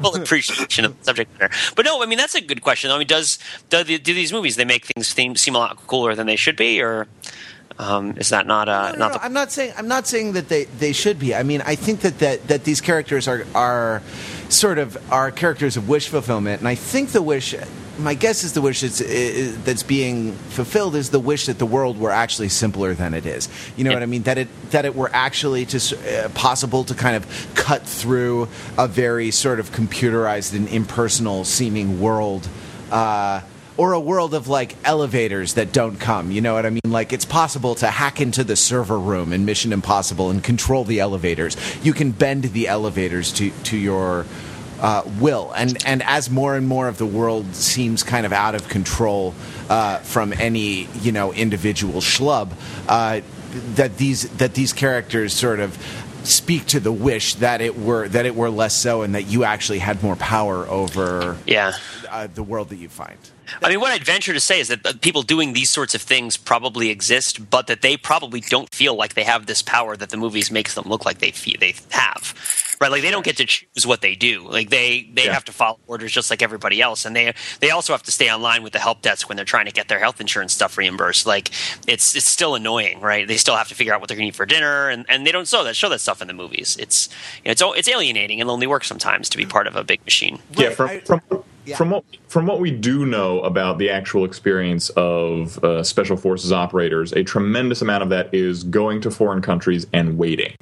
Full 0.00 0.16
appreciation 0.16 0.84
of 0.84 0.98
the 0.98 1.04
subject 1.04 1.38
matter, 1.38 1.54
but 1.76 1.84
no, 1.84 2.02
I 2.02 2.06
mean 2.06 2.18
that's 2.18 2.34
a 2.34 2.40
good 2.40 2.62
question. 2.62 2.90
I 2.90 2.98
mean, 2.98 3.06
does 3.06 3.38
do, 3.68 3.84
do 3.84 4.14
these 4.14 4.32
movies 4.32 4.56
they 4.56 4.64
make 4.64 4.86
things 4.86 5.08
seem, 5.08 5.36
seem 5.36 5.54
a 5.54 5.58
lot 5.58 5.76
cooler 5.86 6.14
than 6.14 6.26
they 6.26 6.36
should 6.36 6.56
be, 6.56 6.80
or 6.80 7.08
um, 7.78 8.14
is 8.16 8.30
that 8.30 8.46
not 8.46 8.68
uh, 8.68 8.92
no, 8.92 8.92
no, 8.92 8.98
not? 8.98 9.12
No, 9.12 9.18
I'm 9.22 9.32
not 9.32 9.52
saying 9.52 9.72
I'm 9.76 9.86
not 9.86 10.06
saying 10.06 10.32
that 10.32 10.48
they, 10.48 10.64
they 10.64 10.92
should 10.92 11.18
be. 11.18 11.34
I 11.34 11.44
mean, 11.44 11.62
I 11.64 11.76
think 11.76 12.00
that, 12.00 12.18
that 12.18 12.48
that 12.48 12.64
these 12.64 12.80
characters 12.80 13.28
are 13.28 13.44
are 13.54 14.02
sort 14.48 14.78
of 14.78 14.98
are 15.12 15.30
characters 15.30 15.76
of 15.76 15.88
wish 15.88 16.08
fulfillment, 16.08 16.60
and 16.60 16.68
I 16.68 16.74
think 16.74 17.10
the 17.10 17.22
wish. 17.22 17.54
My 18.00 18.14
guess 18.14 18.44
is 18.44 18.52
the 18.52 18.60
wish 18.60 18.82
that's, 18.82 19.00
is, 19.00 19.60
that's 19.64 19.82
being 19.82 20.32
fulfilled 20.50 20.94
is 20.94 21.10
the 21.10 21.18
wish 21.18 21.46
that 21.46 21.58
the 21.58 21.66
world 21.66 21.98
were 21.98 22.12
actually 22.12 22.48
simpler 22.48 22.94
than 22.94 23.12
it 23.12 23.26
is. 23.26 23.48
You 23.76 23.82
know 23.82 23.92
what 23.92 24.04
I 24.04 24.06
mean? 24.06 24.22
That 24.22 24.38
it 24.38 24.48
that 24.70 24.84
it 24.84 24.94
were 24.94 25.10
actually 25.12 25.64
just 25.64 25.94
uh, 25.94 26.28
possible 26.28 26.84
to 26.84 26.94
kind 26.94 27.16
of 27.16 27.26
cut 27.56 27.82
through 27.82 28.48
a 28.76 28.86
very 28.86 29.32
sort 29.32 29.58
of 29.58 29.72
computerized 29.72 30.54
and 30.54 30.68
impersonal 30.68 31.44
seeming 31.44 32.00
world. 32.00 32.48
Uh, 32.90 33.40
or 33.78 33.92
a 33.92 34.00
world 34.00 34.34
of 34.34 34.48
like 34.48 34.76
elevators 34.84 35.54
that 35.54 35.72
don't 35.72 35.98
come. 35.98 36.30
You 36.30 36.42
know 36.42 36.52
what 36.54 36.66
I 36.66 36.70
mean? 36.70 36.80
Like 36.84 37.14
it's 37.14 37.24
possible 37.24 37.76
to 37.76 37.86
hack 37.86 38.20
into 38.20 38.44
the 38.44 38.56
server 38.56 38.98
room 38.98 39.32
in 39.32 39.46
Mission 39.46 39.72
Impossible 39.72 40.30
and 40.30 40.44
control 40.44 40.84
the 40.84 41.00
elevators. 41.00 41.56
You 41.82 41.94
can 41.94 42.10
bend 42.10 42.44
the 42.44 42.68
elevators 42.68 43.32
to 43.34 43.50
to 43.50 43.76
your 43.78 44.26
uh, 44.80 45.02
will. 45.20 45.52
And 45.56 45.78
and 45.86 46.02
as 46.02 46.28
more 46.28 46.56
and 46.56 46.66
more 46.66 46.88
of 46.88 46.98
the 46.98 47.06
world 47.06 47.54
seems 47.54 48.02
kind 48.02 48.26
of 48.26 48.32
out 48.32 48.54
of 48.54 48.68
control 48.68 49.34
uh, 49.70 49.98
from 49.98 50.32
any 50.32 50.88
you 51.00 51.12
know 51.12 51.32
individual 51.32 52.00
schlub, 52.00 52.50
uh, 52.88 53.20
that 53.76 53.96
these 53.96 54.28
that 54.38 54.54
these 54.54 54.72
characters 54.72 55.34
sort 55.34 55.60
of 55.60 55.78
speak 56.24 56.66
to 56.66 56.80
the 56.80 56.92
wish 56.92 57.36
that 57.36 57.60
it 57.60 57.78
were 57.78 58.08
that 58.08 58.26
it 58.26 58.34
were 58.34 58.50
less 58.50 58.74
so, 58.74 59.02
and 59.02 59.14
that 59.14 59.24
you 59.24 59.44
actually 59.44 59.78
had 59.78 60.02
more 60.02 60.16
power 60.16 60.66
over 60.66 61.36
yeah 61.46 61.72
uh, 62.10 62.26
the 62.34 62.42
world 62.42 62.70
that 62.70 62.76
you 62.76 62.88
find. 62.88 63.18
I 63.62 63.68
mean, 63.68 63.80
what 63.80 63.92
I'd 63.92 64.04
venture 64.04 64.32
to 64.32 64.40
say 64.40 64.60
is 64.60 64.68
that 64.68 64.86
uh, 64.86 64.92
people 65.00 65.22
doing 65.22 65.52
these 65.52 65.70
sorts 65.70 65.94
of 65.94 66.02
things 66.02 66.36
probably 66.36 66.90
exist, 66.90 67.50
but 67.50 67.66
that 67.66 67.82
they 67.82 67.96
probably 67.96 68.40
don't 68.40 68.72
feel 68.74 68.94
like 68.94 69.14
they 69.14 69.24
have 69.24 69.46
this 69.46 69.62
power 69.62 69.96
that 69.96 70.10
the 70.10 70.16
movies 70.16 70.50
makes 70.50 70.74
them 70.74 70.84
look 70.86 71.04
like 71.04 71.18
they 71.18 71.30
feel, 71.30 71.56
they 71.58 71.74
have. 71.90 72.34
Right? 72.80 72.90
Like 72.90 73.02
they 73.02 73.10
don't 73.10 73.24
get 73.24 73.36
to 73.38 73.44
choose 73.44 73.86
what 73.86 74.02
they 74.02 74.14
do. 74.14 74.48
Like 74.48 74.70
they 74.70 75.10
they 75.12 75.24
yeah. 75.24 75.32
have 75.32 75.44
to 75.46 75.52
follow 75.52 75.78
orders 75.88 76.12
just 76.12 76.30
like 76.30 76.42
everybody 76.42 76.80
else, 76.80 77.04
and 77.04 77.16
they 77.16 77.34
they 77.58 77.70
also 77.70 77.92
have 77.92 78.04
to 78.04 78.12
stay 78.12 78.30
online 78.32 78.62
with 78.62 78.72
the 78.72 78.78
help 78.78 79.02
desk 79.02 79.28
when 79.28 79.34
they're 79.34 79.44
trying 79.44 79.66
to 79.66 79.72
get 79.72 79.88
their 79.88 79.98
health 79.98 80.20
insurance 80.20 80.52
stuff 80.52 80.78
reimbursed. 80.78 81.26
Like 81.26 81.50
it's 81.88 82.14
it's 82.14 82.28
still 82.28 82.54
annoying, 82.54 83.00
right? 83.00 83.26
They 83.26 83.36
still 83.36 83.56
have 83.56 83.66
to 83.68 83.74
figure 83.74 83.92
out 83.92 84.00
what 84.00 84.08
they're 84.08 84.16
going 84.16 84.26
to 84.26 84.28
eat 84.28 84.36
for 84.36 84.46
dinner, 84.46 84.88
and, 84.88 85.04
and 85.08 85.26
they 85.26 85.32
don't 85.32 85.48
show 85.48 85.64
that 85.64 85.74
show 85.74 85.88
that 85.88 86.00
stuff 86.00 86.22
in 86.22 86.28
the 86.28 86.34
movies. 86.34 86.76
It's 86.78 87.08
you 87.44 87.48
know, 87.48 87.52
it's 87.52 87.62
it's 87.76 87.88
alienating 87.88 88.40
and 88.40 88.48
lonely 88.48 88.68
work 88.68 88.84
sometimes 88.84 89.28
to 89.30 89.36
be 89.36 89.44
part 89.44 89.66
of 89.66 89.74
a 89.74 89.82
big 89.82 90.04
machine. 90.04 90.38
Yeah, 90.56 90.70
from 90.70 91.00
from 91.00 91.20
yeah. 91.64 91.76
From 91.76 91.90
what 91.90 92.04
from 92.28 92.46
what 92.46 92.60
we 92.60 92.70
do 92.70 93.04
know 93.04 93.40
about 93.42 93.78
the 93.78 93.90
actual 93.90 94.24
experience 94.24 94.88
of 94.90 95.62
uh, 95.62 95.82
special 95.82 96.16
forces 96.16 96.50
operators, 96.50 97.12
a 97.12 97.22
tremendous 97.22 97.82
amount 97.82 98.02
of 98.02 98.08
that 98.08 98.32
is 98.32 98.64
going 98.64 99.02
to 99.02 99.10
foreign 99.10 99.42
countries 99.42 99.86
and 99.92 100.16
waiting. 100.16 100.54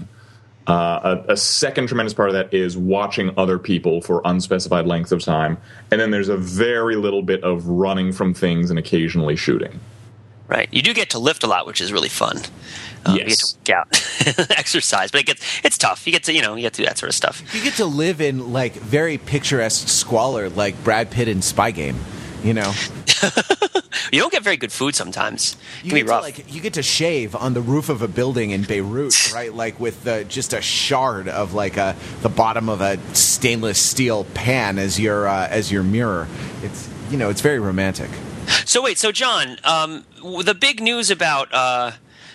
Uh, 0.67 1.23
a, 1.29 1.33
a, 1.35 1.37
second 1.37 1.87
tremendous 1.87 2.13
part 2.13 2.29
of 2.29 2.35
that 2.35 2.53
is 2.53 2.77
watching 2.77 3.33
other 3.37 3.57
people 3.57 4.01
for 4.01 4.21
unspecified 4.25 4.85
lengths 4.85 5.13
of 5.13 5.23
time, 5.23 5.57
and 5.93 6.01
then 6.01 6.11
there's 6.11 6.29
a 6.29 6.37
very 6.37 6.97
little 6.97 7.23
bit 7.23 7.41
of 7.45 7.65
running 7.69 8.13
from 8.13 8.35
things 8.35 8.69
and 8.69 8.77
occasionally 8.77 9.37
shooting. 9.37 9.79
Right. 10.49 10.69
You 10.71 10.83
do 10.83 10.95
get 10.95 11.11
to 11.11 11.19
lift 11.19 11.43
a 11.43 11.47
lot, 11.47 11.67
which 11.67 11.81
is 11.81 11.93
really 11.93 12.09
fun. 12.09 12.39
Um, 13.05 13.17
yes. 13.17 13.57
You 13.65 13.71
get 13.73 13.91
to 13.91 14.27
work 14.29 14.49
out, 14.49 14.51
exercise, 14.59 15.11
but 15.11 15.21
it 15.21 15.27
gets 15.27 15.61
it's 15.65 15.79
tough. 15.79 16.07
You 16.07 16.13
get 16.13 16.25
to 16.25 16.33
you 16.33 16.43
know 16.43 16.55
you 16.55 16.63
get 16.63 16.75
to 16.75 16.83
do 16.83 16.87
that 16.87 16.99
sort 16.99 17.11
of 17.11 17.15
stuff. 17.15 17.43
You 17.55 17.63
get 17.63 17.75
to 17.75 17.87
live 17.87 18.21
in 18.21 18.53
like 18.53 18.75
very 18.75 19.19
picturesque 19.19 19.89
squalor, 19.89 20.49
like 20.49 20.83
Brad 20.85 21.11
Pitt 21.11 21.29
in 21.29 21.43
Spy 21.43 21.71
Game. 21.73 21.99
You 22.45 22.55
know, 22.55 22.73
you 24.13 24.21
don't 24.21 24.31
get 24.31 24.43
very 24.45 24.57
good 24.57 24.71
food 24.71 24.95
sometimes. 24.95 25.57
It 25.81 25.87
you 25.87 25.91
can 25.91 25.99
be 25.99 26.03
rough. 26.05 26.21
To, 26.21 26.27
like 26.27 26.55
you 26.55 26.61
get 26.61 26.75
to 26.75 26.83
shave 26.83 27.35
on 27.35 27.55
the 27.55 27.61
roof 27.61 27.89
of 27.89 28.03
a 28.03 28.09
building 28.09 28.51
in 28.51 28.63
Beirut, 28.63 29.33
right? 29.35 29.53
Like 29.53 29.81
with 29.81 30.05
the, 30.05 30.25
just 30.29 30.53
a 30.53 30.61
shard 30.61 31.27
of 31.29 31.55
like 31.55 31.77
a 31.77 31.97
the 32.23 32.29
bottom 32.29 32.69
of 32.69 32.81
a 32.81 32.99
stainless 33.15 33.81
steel 33.81 34.25
pan 34.35 34.79
as 34.79 35.01
your 35.01 35.27
uh, 35.27 35.49
as 35.49 35.73
your 35.73 35.83
mirror. 35.83 36.29
It's 36.63 36.89
you 37.11 37.19
know 37.19 37.31
it's 37.31 37.41
very 37.41 37.59
romantic. 37.59 38.11
So 38.65 38.83
wait, 38.83 38.99
so 38.99 39.13
John, 39.13 39.57
um, 39.65 40.05
the 40.43 40.57
big 40.59 40.81
news 40.81 41.11
about 41.11 41.53
uh, 41.53 41.93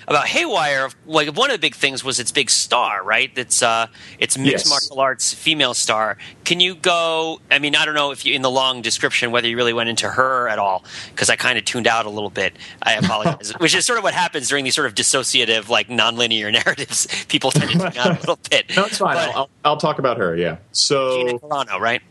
about 0.08 0.28
Haywire, 0.28 0.89
like 1.06 1.36
one 1.36 1.50
of 1.50 1.56
the 1.56 1.60
big 1.60 1.76
things 1.76 2.04
was 2.04 2.19
its 2.19 2.32
big 2.32 2.50
star, 2.50 3.04
right? 3.04 3.34
That's 3.36 3.62
uh, 3.62 3.88
it's 4.19 4.38
mixed 4.38 4.65
yes. 4.65 4.69
martial 4.69 5.00
arts 5.00 5.34
female 5.34 5.74
star. 5.74 6.17
Can 6.43 6.60
you 6.60 6.76
go? 6.76 7.39
I 7.50 7.60
mean, 7.60 7.76
I 7.76 7.86
don't 7.86 7.95
know 7.95 8.12
if 8.12 8.26
you 8.26 8.34
in 8.34 8.41
the 8.41 8.50
long 8.50 8.82
description 8.82 9.32
whether 9.32 9.47
you 9.47 9.56
really 9.56 9.74
went 9.74 9.89
into 9.89 10.10
her 10.10 10.47
at 10.47 10.60
all 10.60 10.84
because 11.10 11.30
I 11.30 11.36
kind 11.36 11.58
of 11.58 11.65
tuned 11.65 11.88
out 11.88 12.06
a 12.06 12.10
little 12.10 12.30
bit. 12.30 12.56
I 12.84 12.93
apologize, 12.93 13.52
which 13.60 13.76
is 13.76 13.86
sort 13.86 13.97
of 13.97 14.04
what 14.04 14.13
happens 14.13 14.50
during 14.50 14.63
these 14.63 14.76
sort 14.76 14.88
of 14.88 14.95
dissociative, 14.95 15.69
like 15.69 15.88
nonlinear 15.88 16.52
narratives. 16.65 17.08
People 17.28 17.52
tend 17.52 17.71
to 17.71 17.78
tune 17.78 17.97
out 17.97 18.17
a 18.17 18.19
little 18.19 18.39
bit. 18.50 18.76
No, 18.76 18.86
it's 18.86 18.97
fine. 18.97 19.15
But, 19.15 19.36
I'll, 19.36 19.50
I'll, 19.63 19.78
talk 19.78 20.00
about 20.00 20.17
her. 20.17 20.36
Yeah. 20.36 20.58
So 20.71 21.26
Gina 21.26 21.39
Carano, 21.39 21.80
right? 21.80 22.02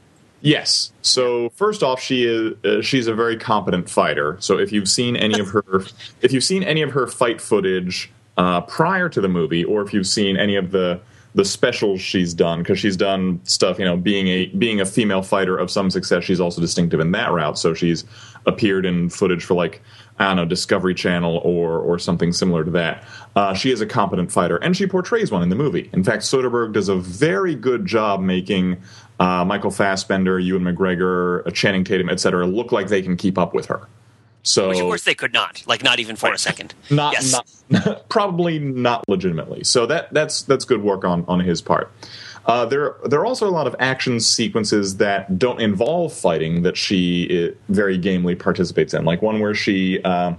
Yes. 0.42 0.92
So 1.02 1.50
first 1.50 1.82
off, 1.82 2.00
she 2.00 2.24
is 2.24 2.54
uh, 2.64 2.82
she's 2.82 3.06
a 3.06 3.14
very 3.14 3.36
competent 3.36 3.88
fighter. 3.88 4.36
So 4.40 4.58
if 4.58 4.72
you've 4.72 4.88
seen 4.88 5.16
any 5.16 5.38
of 5.38 5.48
her 5.48 5.64
if 6.22 6.32
you've 6.32 6.44
seen 6.44 6.62
any 6.62 6.82
of 6.82 6.92
her 6.92 7.06
fight 7.06 7.40
footage 7.40 8.10
uh, 8.36 8.62
prior 8.62 9.08
to 9.08 9.20
the 9.20 9.28
movie, 9.28 9.64
or 9.64 9.82
if 9.82 9.92
you've 9.92 10.06
seen 10.06 10.36
any 10.36 10.56
of 10.56 10.70
the 10.70 11.00
the 11.34 11.44
specials 11.44 12.00
she's 12.00 12.34
done 12.34 12.58
because 12.58 12.76
she's 12.76 12.96
done 12.96 13.40
stuff 13.44 13.78
you 13.78 13.84
know 13.84 13.96
being 13.96 14.26
a 14.26 14.46
being 14.46 14.80
a 14.80 14.86
female 14.86 15.22
fighter 15.22 15.56
of 15.56 15.70
some 15.70 15.88
success 15.88 16.24
she's 16.24 16.40
also 16.40 16.60
distinctive 16.60 16.98
in 16.98 17.12
that 17.12 17.30
route 17.30 17.56
so 17.56 17.72
she's 17.72 18.04
appeared 18.46 18.84
in 18.84 19.08
footage 19.08 19.44
for 19.44 19.54
like 19.54 19.80
I 20.20 20.26
don't 20.26 20.36
know 20.36 20.44
Discovery 20.44 20.94
Channel 20.94 21.38
or 21.38 21.78
or 21.78 21.98
something 21.98 22.32
similar 22.32 22.62
to 22.62 22.70
that. 22.72 23.04
Uh, 23.34 23.54
she 23.54 23.70
is 23.70 23.80
a 23.80 23.86
competent 23.86 24.30
fighter, 24.30 24.58
and 24.58 24.76
she 24.76 24.86
portrays 24.86 25.32
one 25.32 25.42
in 25.42 25.48
the 25.48 25.56
movie. 25.56 25.88
In 25.94 26.04
fact, 26.04 26.24
Soderbergh 26.24 26.74
does 26.74 26.90
a 26.90 26.96
very 26.96 27.54
good 27.54 27.86
job 27.86 28.20
making 28.20 28.76
uh, 29.20 29.44
Michael 29.44 29.70
Fassbender, 29.70 30.40
Ewan 30.40 30.64
McGregor, 30.64 31.46
uh, 31.46 31.50
Channing 31.50 31.84
Tatum, 31.84 32.08
etc., 32.08 32.46
look 32.46 32.72
like 32.72 32.88
they 32.88 33.02
can 33.02 33.16
keep 33.16 33.38
up 33.38 33.54
with 33.54 33.66
her. 33.66 33.86
So, 34.42 34.70
Which 34.70 34.78
of 34.78 34.84
course 34.84 35.04
they 35.04 35.14
could 35.14 35.34
not, 35.34 35.62
like 35.66 35.82
not 35.84 36.00
even 36.00 36.16
for 36.16 36.26
right. 36.26 36.34
a 36.34 36.38
second. 36.38 36.74
Not, 36.88 37.12
yes. 37.12 37.66
not 37.68 38.08
probably 38.08 38.58
not 38.58 39.06
legitimately. 39.06 39.64
So 39.64 39.84
that 39.84 40.12
that's 40.14 40.42
that's 40.42 40.64
good 40.64 40.82
work 40.82 41.04
on 41.04 41.26
on 41.28 41.40
his 41.40 41.60
part. 41.60 41.92
Uh, 42.46 42.64
there, 42.64 42.96
there 43.04 43.20
are 43.20 43.26
also 43.26 43.46
a 43.46 43.52
lot 43.52 43.66
of 43.66 43.76
action 43.78 44.18
sequences 44.18 44.96
that 44.96 45.38
don't 45.38 45.60
involve 45.60 46.14
fighting 46.14 46.62
that 46.62 46.78
she 46.78 47.48
uh, 47.48 47.54
very 47.68 47.98
gamely 47.98 48.34
participates 48.34 48.94
in, 48.94 49.04
like 49.04 49.22
one 49.22 49.40
where 49.40 49.54
she. 49.54 50.02
Uh, 50.02 50.34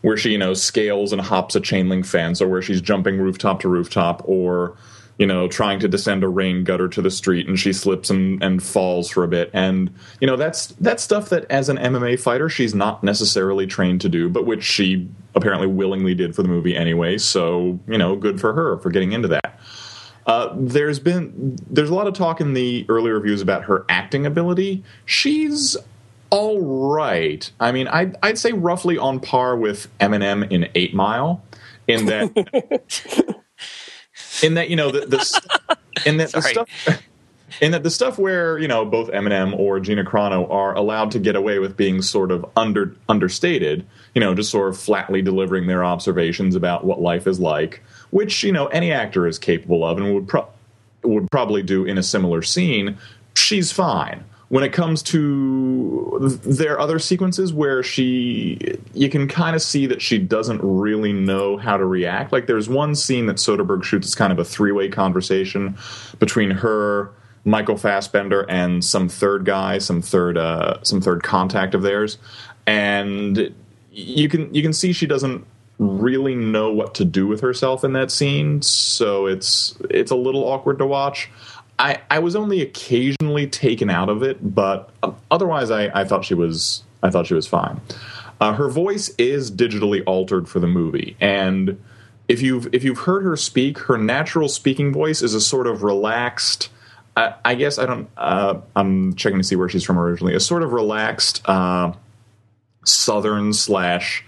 where 0.00 0.16
she, 0.16 0.30
you 0.30 0.38
know, 0.38 0.54
scales 0.54 1.12
and 1.12 1.20
hops 1.20 1.56
a 1.56 1.60
chain 1.60 1.88
link 1.88 2.06
fence, 2.06 2.40
or 2.40 2.46
where 2.46 2.62
she's 2.62 2.80
jumping 2.80 3.18
rooftop 3.18 3.58
to 3.60 3.68
rooftop, 3.68 4.22
or 4.26 4.76
you 5.18 5.26
know, 5.26 5.48
trying 5.48 5.80
to 5.80 5.88
descend 5.88 6.22
a 6.22 6.28
rain 6.28 6.62
gutter 6.62 6.88
to 6.88 7.02
the 7.02 7.10
street 7.10 7.48
and 7.48 7.58
she 7.58 7.72
slips 7.72 8.08
and, 8.08 8.42
and 8.42 8.62
falls 8.62 9.10
for 9.10 9.24
a 9.24 9.28
bit. 9.28 9.50
And, 9.52 9.92
you 10.20 10.26
know, 10.26 10.36
that's 10.36 10.68
that's 10.80 11.02
stuff 11.02 11.28
that 11.30 11.44
as 11.50 11.68
an 11.68 11.76
MMA 11.76 12.20
fighter 12.20 12.48
she's 12.48 12.74
not 12.74 13.02
necessarily 13.02 13.66
trained 13.66 14.00
to 14.02 14.08
do, 14.08 14.28
but 14.28 14.46
which 14.46 14.62
she 14.62 15.08
apparently 15.34 15.66
willingly 15.66 16.14
did 16.14 16.36
for 16.36 16.42
the 16.42 16.48
movie 16.48 16.76
anyway. 16.76 17.18
So, 17.18 17.80
you 17.88 17.98
know, 17.98 18.14
good 18.14 18.40
for 18.40 18.52
her 18.52 18.78
for 18.78 18.90
getting 18.90 19.12
into 19.12 19.28
that. 19.28 19.60
Uh, 20.26 20.54
there's 20.56 21.00
been 21.00 21.56
there's 21.68 21.90
a 21.90 21.94
lot 21.94 22.06
of 22.06 22.14
talk 22.14 22.40
in 22.40 22.52
the 22.52 22.86
early 22.88 23.10
reviews 23.10 23.40
about 23.40 23.64
her 23.64 23.84
acting 23.88 24.24
ability. 24.24 24.84
She's 25.04 25.76
all 26.30 26.60
right. 26.60 27.50
I 27.58 27.72
mean, 27.72 27.88
I'd, 27.88 28.16
I'd 28.22 28.38
say 28.38 28.52
roughly 28.52 28.98
on 28.98 29.20
par 29.20 29.56
with 29.56 29.88
Eminem 29.98 30.50
in 30.52 30.68
Eight 30.74 30.94
Mile, 30.94 31.42
in 31.86 32.06
that 32.06 33.37
in 34.42 34.54
that 34.54 34.70
you 34.70 34.76
know 34.76 34.90
the, 34.90 35.00
the 35.00 35.76
in 36.06 36.16
that 36.18 36.32
the 36.32 36.42
stuff 36.42 36.68
in 37.60 37.72
that 37.72 37.82
the 37.82 37.90
stuff 37.90 38.18
where 38.18 38.58
you 38.58 38.68
know 38.68 38.84
both 38.84 39.10
Eminem 39.10 39.58
or 39.58 39.80
Gina 39.80 40.04
Carano 40.04 40.50
are 40.50 40.74
allowed 40.74 41.10
to 41.12 41.18
get 41.18 41.36
away 41.36 41.58
with 41.58 41.76
being 41.76 42.02
sort 42.02 42.30
of 42.30 42.44
under 42.56 42.94
understated, 43.08 43.86
you 44.14 44.20
know, 44.20 44.34
just 44.34 44.50
sort 44.50 44.68
of 44.68 44.78
flatly 44.78 45.22
delivering 45.22 45.66
their 45.66 45.84
observations 45.84 46.54
about 46.54 46.84
what 46.84 47.00
life 47.00 47.26
is 47.26 47.40
like 47.40 47.82
which 48.10 48.42
you 48.42 48.52
know 48.52 48.66
any 48.68 48.92
actor 48.92 49.26
is 49.26 49.38
capable 49.38 49.84
of 49.84 49.98
and 49.98 50.14
would 50.14 50.28
pro- 50.28 50.48
would 51.02 51.30
probably 51.30 51.62
do 51.62 51.84
in 51.84 51.98
a 51.98 52.02
similar 52.02 52.42
scene. 52.42 52.98
She's 53.34 53.72
fine. 53.72 54.24
When 54.48 54.64
it 54.64 54.72
comes 54.72 55.02
to 55.04 56.18
there 56.20 56.72
are 56.72 56.80
other 56.80 56.98
sequences 56.98 57.52
where 57.52 57.82
she, 57.82 58.78
you 58.94 59.10
can 59.10 59.28
kind 59.28 59.54
of 59.54 59.60
see 59.60 59.86
that 59.86 60.00
she 60.00 60.18
doesn't 60.18 60.60
really 60.62 61.12
know 61.12 61.58
how 61.58 61.76
to 61.76 61.84
react. 61.84 62.32
Like 62.32 62.46
there's 62.46 62.68
one 62.68 62.94
scene 62.94 63.26
that 63.26 63.36
Soderbergh 63.36 63.84
shoots 63.84 64.06
it's 64.06 64.14
kind 64.14 64.32
of 64.32 64.38
a 64.38 64.44
three 64.44 64.72
way 64.72 64.88
conversation 64.88 65.76
between 66.18 66.50
her, 66.50 67.10
Michael 67.44 67.76
Fassbender, 67.76 68.46
and 68.48 68.82
some 68.84 69.08
third 69.08 69.44
guy, 69.44 69.78
some 69.78 70.00
third, 70.00 70.38
uh, 70.38 70.82
some 70.82 71.00
third 71.00 71.22
contact 71.22 71.74
of 71.74 71.82
theirs, 71.82 72.18
and 72.66 73.54
you 73.92 74.28
can 74.28 74.52
you 74.54 74.62
can 74.62 74.72
see 74.72 74.92
she 74.92 75.06
doesn't 75.06 75.46
really 75.78 76.34
know 76.34 76.72
what 76.72 76.94
to 76.96 77.04
do 77.04 77.26
with 77.26 77.40
herself 77.40 77.84
in 77.84 77.92
that 77.92 78.10
scene, 78.10 78.62
so 78.62 79.26
it's 79.26 79.76
it's 79.90 80.10
a 80.10 80.16
little 80.16 80.44
awkward 80.44 80.78
to 80.78 80.86
watch. 80.86 81.30
I, 81.78 82.00
I 82.10 82.18
was 82.18 82.34
only 82.34 82.60
occasionally 82.60 83.46
taken 83.46 83.88
out 83.88 84.08
of 84.08 84.22
it, 84.22 84.54
but 84.54 84.90
otherwise, 85.30 85.70
I, 85.70 85.86
I 86.00 86.04
thought 86.04 86.24
she 86.24 86.34
was 86.34 86.82
I 87.02 87.10
thought 87.10 87.26
she 87.26 87.34
was 87.34 87.46
fine. 87.46 87.80
Uh, 88.40 88.52
her 88.52 88.68
voice 88.68 89.10
is 89.18 89.50
digitally 89.50 90.02
altered 90.06 90.48
for 90.48 90.60
the 90.60 90.66
movie, 90.66 91.16
and 91.20 91.80
if 92.28 92.42
you've 92.42 92.72
if 92.72 92.84
you've 92.84 93.00
heard 93.00 93.24
her 93.24 93.36
speak, 93.36 93.78
her 93.78 93.96
natural 93.96 94.48
speaking 94.48 94.92
voice 94.92 95.22
is 95.22 95.34
a 95.34 95.40
sort 95.40 95.66
of 95.66 95.82
relaxed. 95.82 96.68
I, 97.16 97.34
I 97.44 97.54
guess 97.54 97.78
I 97.78 97.86
don't. 97.86 98.08
Uh, 98.16 98.60
I'm 98.76 99.14
checking 99.14 99.38
to 99.38 99.44
see 99.44 99.56
where 99.56 99.68
she's 99.68 99.84
from 99.84 99.98
originally. 99.98 100.34
A 100.34 100.40
sort 100.40 100.62
of 100.62 100.72
relaxed 100.72 101.48
uh, 101.48 101.92
southern 102.84 103.52
slash 103.52 104.24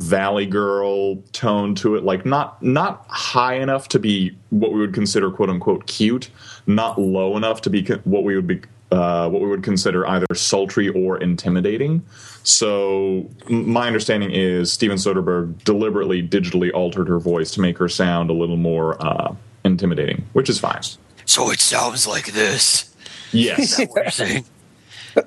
valley 0.00 0.46
girl 0.46 1.16
tone 1.32 1.74
to 1.74 1.94
it 1.94 2.02
like 2.02 2.24
not 2.24 2.60
not 2.62 3.04
high 3.08 3.54
enough 3.54 3.86
to 3.86 3.98
be 3.98 4.34
what 4.48 4.72
we 4.72 4.80
would 4.80 4.94
consider 4.94 5.30
quote 5.30 5.50
unquote 5.50 5.86
cute 5.86 6.30
not 6.66 6.98
low 6.98 7.36
enough 7.36 7.60
to 7.60 7.68
be 7.68 7.84
what 8.04 8.24
we 8.24 8.34
would 8.34 8.46
be 8.46 8.60
uh, 8.90 9.28
what 9.28 9.40
we 9.40 9.46
would 9.46 9.62
consider 9.62 10.04
either 10.08 10.26
sultry 10.34 10.88
or 10.88 11.16
intimidating. 11.18 12.04
So 12.42 13.30
my 13.48 13.86
understanding 13.86 14.32
is 14.32 14.72
steven 14.72 14.96
soderbergh 14.96 15.62
deliberately 15.64 16.26
digitally 16.26 16.72
altered 16.72 17.06
her 17.06 17.20
voice 17.20 17.52
to 17.52 17.60
make 17.60 17.78
her 17.78 17.88
sound 17.88 18.30
a 18.30 18.32
little 18.32 18.56
more 18.56 19.00
uh, 19.06 19.34
intimidating 19.64 20.24
which 20.32 20.48
is 20.48 20.58
fine. 20.58 20.80
So 21.26 21.50
it 21.50 21.60
sounds 21.60 22.06
like 22.06 22.32
this. 22.32 22.92
Yes 23.32 23.78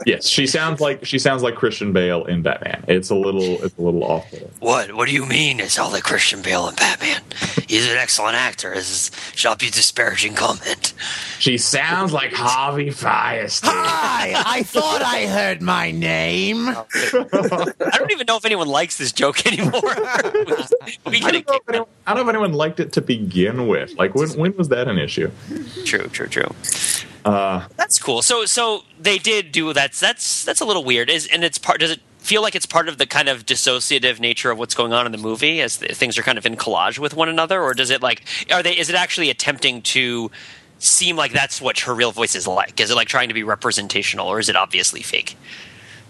yes, 0.05 0.27
she 0.27 0.47
sounds 0.47 0.79
like 0.79 1.05
she 1.05 1.19
sounds 1.19 1.43
like 1.43 1.55
Christian 1.55 1.93
Bale 1.93 2.25
in 2.25 2.41
Batman. 2.41 2.83
It's 2.87 3.09
a 3.09 3.15
little 3.15 3.63
it's 3.63 3.77
a 3.77 3.81
little 3.81 4.03
awful. 4.03 4.39
What? 4.59 4.93
What 4.93 5.07
do 5.07 5.13
you 5.13 5.25
mean? 5.25 5.59
It's 5.59 5.77
all 5.79 5.91
like 5.91 6.03
Christian 6.03 6.41
Bale 6.41 6.67
in 6.67 6.75
Batman. 6.75 7.21
He's 7.67 7.89
an 7.89 7.97
excellent 7.97 8.35
actor. 8.35 8.73
This 8.73 9.11
shall 9.35 9.55
be 9.55 9.69
disparaging 9.69 10.35
comment. 10.35 10.93
She 11.39 11.57
sounds 11.57 12.13
like 12.13 12.33
Harvey 12.33 12.89
Fierstein. 12.89 13.69
Hi, 13.69 14.33
I 14.45 14.63
thought 14.63 15.01
I 15.01 15.27
heard 15.27 15.61
my 15.61 15.91
name. 15.91 16.69
I 16.69 17.97
don't 17.97 18.11
even 18.11 18.25
know 18.27 18.37
if 18.37 18.45
anyone 18.45 18.67
likes 18.67 18.97
this 18.97 19.11
joke 19.11 19.45
anymore. 19.45 19.71
we 21.05 21.21
I, 21.21 21.31
don't 21.31 21.47
know 21.47 21.55
if 21.55 21.69
anyone, 21.69 21.87
I 22.07 22.13
don't 22.13 22.25
know 22.25 22.29
if 22.29 22.29
anyone 22.29 22.53
liked 22.53 22.79
it 22.79 22.93
to 22.93 23.01
begin 23.01 23.67
with. 23.67 23.97
Like 23.97 24.15
when 24.15 24.29
when 24.31 24.55
was 24.55 24.69
that 24.69 24.87
an 24.87 24.97
issue? 24.97 25.31
True, 25.85 26.07
true, 26.07 26.27
true. 26.27 26.49
Uh, 27.25 27.67
that's 27.77 27.99
cool. 27.99 28.21
So 28.21 28.45
so 28.45 28.83
they 28.99 29.17
did 29.17 29.51
do 29.51 29.73
that's 29.73 29.99
that's 29.99 30.43
that's 30.43 30.61
a 30.61 30.65
little 30.65 30.83
weird. 30.83 31.09
Is 31.09 31.27
and 31.27 31.43
it's 31.43 31.57
part. 31.57 31.79
Does 31.79 31.91
it 31.91 32.01
feel 32.23 32.41
like 32.41 32.55
it's 32.55 32.65
part 32.65 32.87
of 32.87 32.97
the 32.97 33.05
kind 33.05 33.27
of 33.27 33.45
dissociative 33.45 34.19
nature 34.19 34.49
of 34.49 34.57
what's 34.57 34.73
going 34.73 34.93
on 34.93 35.05
in 35.05 35.11
the 35.11 35.17
movie 35.17 35.61
as 35.61 35.77
the, 35.77 35.87
things 35.89 36.17
are 36.17 36.23
kind 36.23 36.37
of 36.37 36.45
in 36.45 36.55
collage 36.55 36.97
with 36.97 37.13
one 37.13 37.29
another, 37.29 37.61
or 37.61 37.73
does 37.73 37.89
it 37.89 38.01
like 38.01 38.23
are 38.51 38.63
they? 38.63 38.77
Is 38.77 38.89
it 38.89 38.95
actually 38.95 39.29
attempting 39.29 39.81
to 39.83 40.31
seem 40.79 41.15
like 41.15 41.31
that's 41.31 41.61
what 41.61 41.79
her 41.79 41.93
real 41.93 42.11
voice 42.11 42.35
is 42.35 42.47
like? 42.47 42.79
Is 42.79 42.91
it 42.91 42.95
like 42.95 43.07
trying 43.07 43.29
to 43.29 43.33
be 43.33 43.43
representational, 43.43 44.27
or 44.27 44.39
is 44.39 44.49
it 44.49 44.55
obviously 44.55 45.01
fake? 45.01 45.37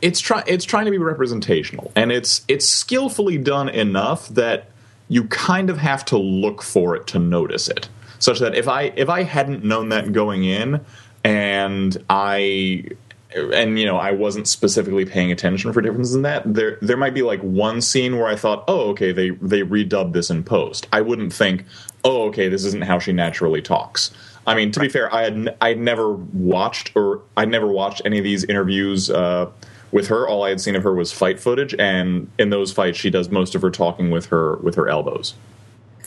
It's 0.01 0.19
trying. 0.19 0.43
It's 0.47 0.65
trying 0.65 0.85
to 0.85 0.91
be 0.91 0.97
representational, 0.97 1.91
and 1.95 2.11
it's 2.11 2.43
it's 2.47 2.67
skillfully 2.67 3.37
done 3.37 3.69
enough 3.69 4.27
that 4.29 4.69
you 5.09 5.25
kind 5.25 5.69
of 5.69 5.77
have 5.77 6.05
to 6.05 6.17
look 6.17 6.61
for 6.61 6.95
it 6.95 7.07
to 7.07 7.19
notice 7.19 7.69
it. 7.69 7.89
Such 8.19 8.39
that 8.39 8.55
if 8.55 8.67
I 8.67 8.83
if 8.95 9.09
I 9.09 9.23
hadn't 9.23 9.63
known 9.63 9.89
that 9.89 10.11
going 10.13 10.43
in, 10.43 10.79
and 11.23 11.97
I 12.09 12.85
and 13.35 13.79
you 13.79 13.85
know 13.85 13.97
I 13.97 14.11
wasn't 14.11 14.47
specifically 14.47 15.05
paying 15.05 15.31
attention 15.31 15.73
for 15.73 15.81
differences 15.81 16.15
in 16.15 16.21
that. 16.23 16.53
There 16.53 16.77
there 16.81 16.97
might 16.97 17.13
be 17.13 17.21
like 17.21 17.41
one 17.41 17.81
scene 17.81 18.17
where 18.17 18.27
I 18.27 18.35
thought, 18.35 18.63
oh 18.67 18.89
okay, 18.91 19.11
they 19.11 19.31
they 19.31 19.61
redubbed 19.61 20.13
this 20.13 20.29
in 20.29 20.43
post. 20.43 20.87
I 20.91 21.01
wouldn't 21.01 21.33
think, 21.33 21.65
oh 22.03 22.23
okay, 22.29 22.49
this 22.49 22.65
isn't 22.65 22.83
how 22.83 22.99
she 22.99 23.13
naturally 23.13 23.61
talks. 23.61 24.11
I 24.45 24.55
mean, 24.55 24.71
to 24.71 24.79
be 24.79 24.89
fair, 24.89 25.13
I 25.13 25.23
had 25.23 25.55
I'd 25.61 25.79
never 25.79 26.11
watched 26.11 26.95
or 26.95 27.21
I'd 27.37 27.49
never 27.49 27.67
watched 27.67 28.01
any 28.05 28.17
of 28.17 28.23
these 28.23 28.43
interviews 28.43 29.09
uh, 29.09 29.49
with 29.91 30.07
her. 30.07 30.27
All 30.27 30.43
I 30.43 30.49
had 30.49 30.59
seen 30.61 30.75
of 30.75 30.83
her 30.83 30.93
was 30.93 31.11
fight 31.11 31.39
footage, 31.39 31.73
and 31.79 32.29
in 32.37 32.49
those 32.49 32.71
fights, 32.71 32.97
she 32.97 33.09
does 33.09 33.29
most 33.29 33.55
of 33.55 33.61
her 33.61 33.71
talking 33.71 34.11
with 34.11 34.27
her 34.27 34.57
with 34.57 34.75
her 34.75 34.89
elbows. 34.89 35.35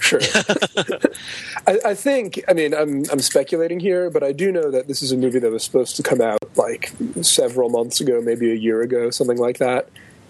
Sure. 0.01 0.21
I, 1.67 1.79
I, 1.87 1.95
think. 1.95 2.43
I 2.49 2.53
mean, 2.53 2.75
I'm 2.75 3.05
I'm 3.11 3.21
speculating 3.21 3.81
here, 3.81 4.11
but 4.11 4.23
I 4.23 4.33
do 4.33 4.53
know 4.53 4.71
that 4.71 4.89
this 4.89 5.03
is 5.03 5.13
a 5.13 5.17
movie 5.17 5.39
that 5.39 5.51
was 5.51 5.65
supposed 5.65 5.97
to 5.97 6.03
come 6.03 6.21
out 6.21 6.39
like 6.57 6.93
several 7.23 7.71
months 7.71 8.01
ago, 8.01 8.21
maybe 8.21 8.51
a 8.51 8.55
year 8.55 8.83
ago, 8.83 9.11
something 9.11 9.39
like 9.39 9.59
that. 9.59 9.89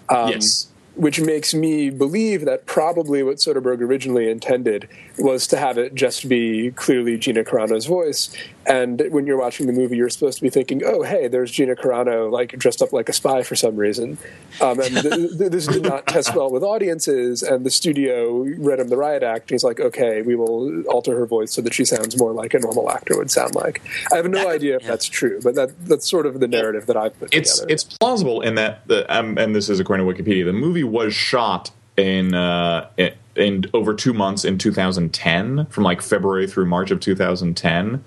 Um, 0.09 0.29
yes 0.29 0.67
which 0.97 1.21
makes 1.21 1.53
me 1.53 1.91
believe 1.91 2.45
that 2.45 2.65
probably 2.65 3.21
what 3.21 3.37
Soderbergh 3.37 3.81
originally 3.81 4.29
intended 4.29 4.89
was 5.19 5.45
to 5.47 5.57
have 5.57 5.77
it 5.77 5.93
just 5.93 6.27
be 6.27 6.71
clearly 6.71 7.17
Gina 7.17 7.43
Carano's 7.43 7.85
voice. 7.85 8.35
And 8.67 9.01
when 9.11 9.25
you're 9.25 9.39
watching 9.39 9.65
the 9.65 9.73
movie, 9.73 9.95
you're 9.95 10.09
supposed 10.09 10.37
to 10.37 10.43
be 10.43 10.49
thinking, 10.49 10.81
"Oh, 10.85 11.01
hey, 11.01 11.29
there's 11.29 11.51
Gina 11.51 11.75
Carano, 11.75 12.29
like 12.29 12.51
dressed 12.59 12.81
up 12.81 12.91
like 12.91 13.07
a 13.07 13.13
spy 13.13 13.41
for 13.43 13.55
some 13.55 13.77
reason." 13.77 14.17
Um, 14.59 14.79
and 14.81 14.93
th- 14.93 15.37
th- 15.37 15.51
this 15.51 15.67
did 15.67 15.83
not 15.83 16.05
test 16.05 16.35
well 16.35 16.51
with 16.51 16.63
audiences. 16.63 17.43
And 17.43 17.65
the 17.65 17.71
studio 17.71 18.45
read 18.57 18.79
him 18.79 18.89
the 18.89 18.97
riot 18.97 19.23
act. 19.23 19.49
And 19.49 19.51
he's 19.51 19.63
like, 19.63 19.79
"Okay, 19.79 20.21
we 20.21 20.35
will 20.35 20.83
alter 20.87 21.17
her 21.17 21.25
voice 21.25 21.53
so 21.53 21.61
that 21.61 21.73
she 21.73 21.85
sounds 21.85 22.19
more 22.19 22.33
like 22.33 22.53
a 22.53 22.59
normal 22.59 22.91
actor 22.91 23.17
would 23.17 23.31
sound 23.31 23.55
like." 23.55 23.81
I 24.11 24.17
have 24.17 24.29
no 24.29 24.49
idea 24.49 24.75
if 24.75 24.83
that's 24.83 25.05
true, 25.05 25.39
but 25.41 25.55
that 25.55 25.87
that's 25.87 26.09
sort 26.09 26.25
of 26.25 26.41
the 26.41 26.47
narrative 26.47 26.87
that 26.87 26.97
I've 26.97 27.17
put 27.17 27.33
it's, 27.33 27.59
together. 27.59 27.73
It's 27.73 27.83
plausible 27.85 28.41
in 28.41 28.55
that, 28.55 28.85
the, 28.87 29.05
um, 29.15 29.37
and 29.37 29.55
this 29.55 29.69
is 29.69 29.79
according 29.79 30.05
to 30.05 30.13
Wikipedia, 30.13 30.43
the 30.43 30.53
movie 30.53 30.83
was 30.83 31.13
shot 31.13 31.71
in, 31.95 32.33
uh, 32.33 32.89
in 33.35 33.65
over 33.73 33.93
two 33.93 34.13
months 34.13 34.43
in 34.43 34.57
2010, 34.57 35.67
from 35.67 35.83
like 35.83 36.01
February 36.01 36.47
through 36.47 36.65
March 36.65 36.91
of 36.91 36.99
2010. 36.99 38.03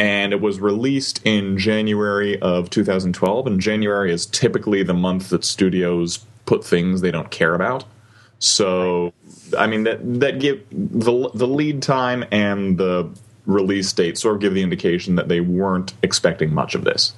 And 0.00 0.32
it 0.32 0.40
was 0.40 0.60
released 0.60 1.20
in 1.24 1.58
January 1.58 2.40
of 2.40 2.70
2012. 2.70 3.46
And 3.46 3.60
January 3.60 4.10
is 4.12 4.24
typically 4.24 4.82
the 4.82 4.94
month 4.94 5.28
that 5.28 5.44
studios 5.44 6.24
put 6.46 6.64
things 6.64 7.02
they 7.02 7.10
don't 7.10 7.30
care 7.30 7.54
about. 7.54 7.84
So, 8.38 9.12
I 9.58 9.66
mean 9.66 9.84
that 9.84 10.00
that 10.20 10.40
give 10.40 10.64
the 10.70 11.30
the 11.34 11.46
lead 11.46 11.82
time 11.82 12.24
and 12.32 12.78
the 12.78 13.10
release 13.44 13.92
date 13.92 14.16
sort 14.16 14.36
of 14.36 14.40
give 14.40 14.54
the 14.54 14.62
indication 14.62 15.16
that 15.16 15.28
they 15.28 15.40
weren't 15.40 15.92
expecting 16.02 16.54
much 16.54 16.74
of 16.74 16.84
this. 16.84 17.12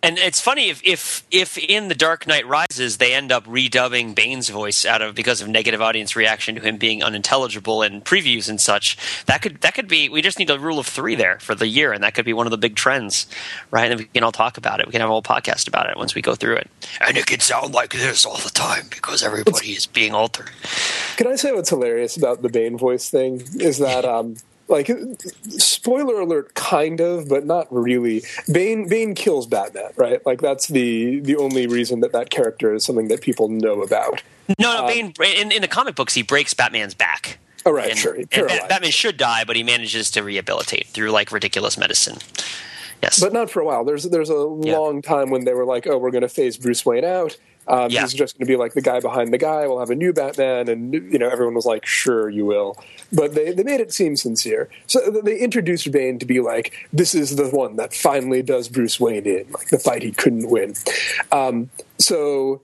And 0.00 0.16
it's 0.16 0.40
funny 0.40 0.68
if, 0.68 0.80
if 0.84 1.26
if 1.30 1.58
in 1.58 1.88
the 1.88 1.94
Dark 1.94 2.26
Knight 2.26 2.46
Rises 2.46 2.98
they 2.98 3.14
end 3.14 3.32
up 3.32 3.44
redubbing 3.46 4.14
Bane's 4.14 4.48
voice 4.48 4.86
out 4.86 5.02
of 5.02 5.16
because 5.16 5.40
of 5.40 5.48
negative 5.48 5.82
audience 5.82 6.14
reaction 6.14 6.54
to 6.54 6.60
him 6.60 6.76
being 6.76 7.02
unintelligible 7.02 7.82
in 7.82 8.00
previews 8.02 8.48
and 8.48 8.60
such. 8.60 8.96
That 9.26 9.42
could 9.42 9.60
that 9.62 9.74
could 9.74 9.88
be 9.88 10.08
we 10.08 10.22
just 10.22 10.38
need 10.38 10.50
a 10.50 10.58
rule 10.58 10.78
of 10.78 10.86
three 10.86 11.16
there 11.16 11.40
for 11.40 11.56
the 11.56 11.66
year, 11.66 11.92
and 11.92 12.04
that 12.04 12.14
could 12.14 12.24
be 12.24 12.32
one 12.32 12.46
of 12.46 12.52
the 12.52 12.58
big 12.58 12.76
trends, 12.76 13.26
right? 13.72 13.90
And 13.90 13.98
we 13.98 14.06
can 14.06 14.22
all 14.22 14.30
talk 14.30 14.56
about 14.56 14.78
it. 14.78 14.86
We 14.86 14.92
can 14.92 15.00
have 15.00 15.10
a 15.10 15.12
whole 15.12 15.22
podcast 15.22 15.66
about 15.66 15.90
it 15.90 15.96
once 15.96 16.14
we 16.14 16.22
go 16.22 16.36
through 16.36 16.56
it. 16.56 16.70
And 17.00 17.16
it 17.16 17.26
can 17.26 17.40
sound 17.40 17.74
like 17.74 17.92
this 17.92 18.24
all 18.24 18.38
the 18.38 18.50
time 18.50 18.86
because 18.90 19.24
everybody 19.24 19.72
is 19.72 19.86
being 19.86 20.14
altered. 20.14 20.50
Can 21.16 21.26
I 21.26 21.34
say 21.34 21.50
what's 21.50 21.70
hilarious 21.70 22.16
about 22.16 22.42
the 22.42 22.48
Bane 22.48 22.78
voice 22.78 23.10
thing 23.10 23.42
is 23.58 23.78
that 23.78 24.04
um, 24.04 24.36
like 24.68 24.90
spoiler 25.48 26.20
alert 26.20 26.54
kind 26.54 27.00
of 27.00 27.28
but 27.28 27.44
not 27.44 27.66
really 27.72 28.22
bane 28.52 28.88
bane 28.88 29.14
kills 29.14 29.46
batman 29.46 29.90
right 29.96 30.24
like 30.26 30.40
that's 30.40 30.68
the 30.68 31.20
the 31.20 31.36
only 31.36 31.66
reason 31.66 32.00
that 32.00 32.12
that 32.12 32.30
character 32.30 32.74
is 32.74 32.84
something 32.84 33.08
that 33.08 33.20
people 33.20 33.48
know 33.48 33.82
about 33.82 34.22
no 34.58 34.72
no 34.74 34.80
um, 34.82 34.86
bane 34.86 35.12
in, 35.36 35.52
in 35.52 35.62
the 35.62 35.68
comic 35.68 35.94
books 35.94 36.14
he 36.14 36.22
breaks 36.22 36.54
batman's 36.54 36.94
back 36.94 37.38
Oh 37.66 37.72
right, 37.72 37.90
and, 37.90 37.98
sure. 37.98 38.14
And 38.14 38.68
Batman 38.68 38.92
should 38.92 39.18
die, 39.18 39.44
but 39.44 39.54
he 39.54 39.62
manages 39.62 40.10
to 40.12 40.22
rehabilitate 40.22 40.86
through 40.86 41.10
like 41.10 41.30
ridiculous 41.32 41.76
medicine. 41.76 42.16
Yes, 43.02 43.20
but 43.20 43.32
not 43.32 43.50
for 43.50 43.60
a 43.60 43.64
while. 43.64 43.84
There's 43.84 44.04
there's 44.04 44.30
a 44.30 44.58
yeah. 44.62 44.76
long 44.76 45.02
time 45.02 45.30
when 45.30 45.44
they 45.44 45.52
were 45.52 45.66
like, 45.66 45.86
oh, 45.86 45.98
we're 45.98 46.10
going 46.10 46.22
to 46.22 46.28
phase 46.28 46.56
Bruce 46.56 46.86
Wayne 46.86 47.04
out, 47.04 47.36
um, 47.68 47.90
yeah. 47.90 48.02
He's 48.02 48.14
just 48.14 48.38
going 48.38 48.46
to 48.46 48.50
be 48.50 48.56
like 48.56 48.72
the 48.72 48.80
guy 48.80 49.00
behind 49.00 49.32
the 49.32 49.38
guy. 49.38 49.66
We'll 49.66 49.78
have 49.78 49.90
a 49.90 49.94
new 49.94 50.12
Batman, 50.12 50.68
and 50.68 50.92
you 50.92 51.18
know 51.18 51.28
everyone 51.28 51.54
was 51.54 51.66
like, 51.66 51.84
"Sure, 51.84 52.28
you 52.28 52.46
will." 52.46 52.76
But 53.12 53.34
they 53.34 53.52
they 53.52 53.62
made 53.62 53.80
it 53.80 53.92
seem 53.92 54.16
sincere. 54.16 54.68
So 54.86 55.10
they 55.22 55.38
introduced 55.38 55.90
Bane 55.92 56.18
to 56.18 56.26
be 56.26 56.40
like, 56.40 56.72
"This 56.92 57.14
is 57.14 57.36
the 57.36 57.48
one 57.48 57.76
that 57.76 57.92
finally 57.92 58.42
does 58.42 58.68
Bruce 58.68 58.98
Wayne 58.98 59.26
in, 59.26 59.50
like 59.52 59.68
the 59.68 59.78
fight 59.78 60.02
he 60.02 60.12
couldn't 60.12 60.48
win." 60.48 60.74
Um, 61.30 61.70
so 61.98 62.62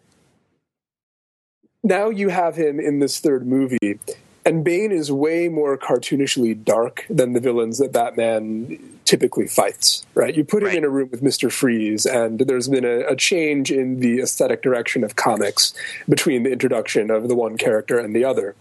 now 1.83 2.09
you 2.09 2.31
have 2.31 2.57
him 2.57 2.81
in 2.81 3.01
this 3.01 3.21
third 3.21 3.47
movie, 3.47 4.01
and 4.47 4.65
Bane 4.65 4.91
is 4.91 5.13
way 5.13 5.49
more 5.49 5.77
cartoonishly 5.77 6.65
dark 6.65 7.05
than 7.11 7.35
the 7.35 7.41
villains 7.41 7.79
that 7.79 7.93
Batman 7.93 8.79
typically 9.05 9.47
fights, 9.47 10.05
right? 10.15 10.35
You 10.35 10.45
put 10.45 10.63
him 10.63 10.69
right. 10.69 10.79
in 10.79 10.85
a 10.85 10.89
room 10.89 11.09
with 11.11 11.23
Mr. 11.23 11.53
Freeze, 11.53 12.07
and 12.07 12.41
there's 12.41 12.69
been 12.69 12.85
a, 12.85 13.01
a, 13.01 13.17
change 13.17 13.71
in 13.71 14.01
the 14.01 14.21
aesthetic 14.21 14.63
direction 14.63 15.05
of 15.05 15.17
comics 15.17 15.75
between 16.09 16.43
the 16.43 16.51
introduction 16.51 17.11
of 17.11 17.29
the 17.29 17.35
one 17.35 17.57
character 17.57 17.99
and 17.99 18.15
the 18.15 18.25
other. 18.25 18.55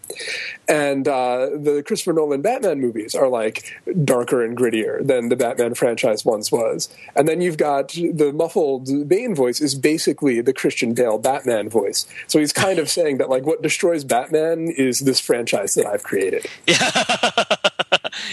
And 0.68 1.08
uh, 1.08 1.50
the 1.56 1.84
Christopher 1.86 2.14
Nolan 2.14 2.42
Batman 2.42 2.80
movies 2.80 3.16
are 3.16 3.28
like 3.28 3.80
darker 4.04 4.44
and 4.44 4.56
grittier 4.58 5.06
than 5.06 5.30
the 5.30 5.36
Batman 5.36 5.74
franchise 5.74 6.26
once 6.26 6.52
was. 6.52 6.90
And 7.16 7.28
then 7.28 7.42
you've 7.42 7.58
got 7.58 7.90
the 7.90 8.32
muffled 8.34 9.08
Bane 9.08 9.36
voice 9.36 9.62
is 9.62 9.76
basically 9.76 10.42
the 10.42 10.54
Christian 10.54 10.94
Bale 10.94 11.18
Batman 11.18 11.70
voice. 11.70 12.06
So 12.28 12.40
he's 12.40 12.54
kind 12.54 12.80
of 12.80 12.90
saying 12.98 13.18
that 13.18 13.30
like 13.30 13.46
what 13.46 13.62
destroys 13.62 14.04
Batman 14.04 14.68
is 14.70 15.00
this 15.00 15.20
franchise 15.20 15.74
that 15.76 15.86
I've 15.86 16.04
created. 16.04 16.46
Yeah. 16.68 17.56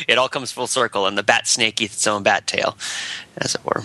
it 0.08 0.18
all 0.18 0.28
comes 0.28 0.52
full 0.52 0.66
circle, 0.66 1.06
and 1.06 1.16
the 1.16 1.22
bat 1.22 1.46
snake 1.46 1.80
eats 1.80 1.94
its 1.94 2.06
own 2.06 2.22
bat 2.22 2.46
tail, 2.46 2.76
as 3.36 3.54
it 3.54 3.64
were. 3.64 3.82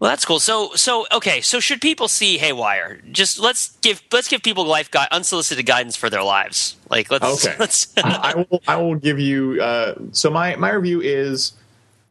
Well, 0.00 0.10
that's 0.10 0.24
cool. 0.24 0.38
So, 0.38 0.74
so 0.74 1.06
okay. 1.10 1.40
So, 1.40 1.58
should 1.58 1.80
people 1.80 2.06
see 2.06 2.38
Haywire? 2.38 3.00
Just 3.10 3.40
let's 3.40 3.76
give 3.78 4.00
let's 4.12 4.28
give 4.28 4.42
people 4.42 4.64
life 4.64 4.90
unsolicited 5.10 5.66
guidance 5.66 5.96
for 5.96 6.08
their 6.08 6.22
lives. 6.22 6.76
Like, 6.88 7.10
let's. 7.10 7.46
Okay. 7.46 7.56
Let's 7.58 7.92
I, 7.96 8.32
I 8.34 8.46
will. 8.48 8.62
I 8.68 8.76
will 8.76 8.94
give 8.94 9.18
you. 9.18 9.60
Uh, 9.60 9.94
so 10.12 10.30
my 10.30 10.54
my 10.54 10.70
review 10.70 11.00
is 11.00 11.52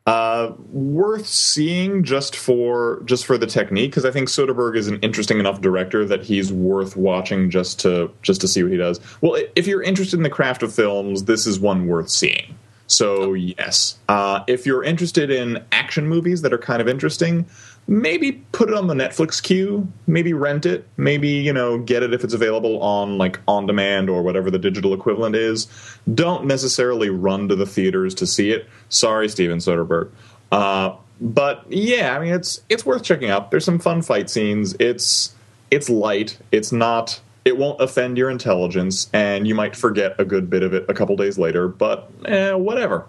uh, 0.08 0.54
worth 0.72 1.28
seeing 1.28 2.02
just 2.02 2.36
for 2.36 3.02
just 3.04 3.26
for 3.26 3.38
the 3.38 3.46
technique 3.46 3.92
because 3.92 4.06
I 4.06 4.12
think 4.12 4.30
Soderbergh 4.30 4.78
is 4.78 4.88
an 4.88 5.00
interesting 5.02 5.38
enough 5.38 5.60
director 5.60 6.06
that 6.06 6.24
he's 6.24 6.52
worth 6.52 6.96
watching 6.96 7.50
just 7.50 7.82
to 7.82 8.10
just 8.22 8.40
to 8.42 8.48
see 8.48 8.64
what 8.64 8.72
he 8.72 8.78
does. 8.78 9.02
Well, 9.20 9.38
if 9.58 9.68
you're 9.68 9.84
interested 9.84 10.16
in 10.16 10.24
the 10.24 10.30
craft 10.30 10.64
of 10.64 10.74
films, 10.74 11.26
this 11.26 11.46
is 11.46 11.60
one 11.60 11.88
worth 11.88 12.10
seeing. 12.10 12.58
So 12.88 13.34
yes, 13.34 14.00
uh, 14.08 14.46
if 14.48 14.66
you're 14.66 14.82
interested 14.82 15.30
in 15.30 15.62
action 15.74 16.08
movies 16.08 16.42
that 16.42 16.54
are 16.54 16.58
kind 16.58 16.82
of 16.82 16.88
interesting, 16.88 17.46
maybe 17.88 18.34
put 18.52 18.70
it 18.70 18.76
on 18.76 18.88
the 18.88 18.94
Netflix 18.94 19.42
queue, 19.42 19.88
maybe 20.06 20.34
rent 20.34 20.66
it, 20.66 20.88
maybe 20.98 21.30
you 21.30 21.54
know 21.54 21.80
get 21.80 22.04
it 22.04 22.14
if 22.14 22.24
it's 22.24 22.34
available 22.34 22.82
on 22.82 23.18
like 23.18 23.40
on 23.48 23.66
demand 23.66 24.10
or 24.10 24.22
whatever 24.22 24.52
the 24.52 24.60
digital 24.60 24.94
equivalent 24.94 25.36
is. 25.36 25.68
Don't 26.14 26.46
necessarily 26.46 27.10
run 27.10 27.48
to 27.48 27.56
the 27.56 27.66
theaters 27.66 28.14
to 28.16 28.28
see 28.28 28.52
it. 28.52 28.68
Sorry, 28.90 29.30
Steven 29.30 29.60
Soderbergh. 29.60 30.12
Uh, 30.52 30.96
but 31.20 31.66
yeah, 31.70 32.16
I 32.16 32.20
mean 32.20 32.34
it's 32.34 32.62
it's 32.70 32.86
worth 32.86 33.04
checking 33.04 33.30
out. 33.30 33.52
There's 33.52 33.66
some 33.66 33.80
fun 33.80 34.02
fight 34.02 34.30
scenes. 34.30 34.76
It's 34.80 35.34
it's 35.72 35.90
light. 35.90 36.38
It's 36.52 36.72
not. 36.72 37.22
It 37.46 37.58
won't 37.58 37.80
offend 37.80 38.18
your 38.18 38.30
intelligence, 38.30 39.10
and 39.14 39.48
you 39.48 39.56
might 39.56 39.74
forget 39.74 40.20
a 40.20 40.26
good 40.26 40.50
bit 40.50 40.64
of 40.64 40.74
it 40.74 40.86
a 40.90 40.94
couple 40.94 41.16
days 41.16 41.38
later. 41.38 41.70
But 41.70 42.12
eh, 42.26 42.52
whatever. 42.52 43.06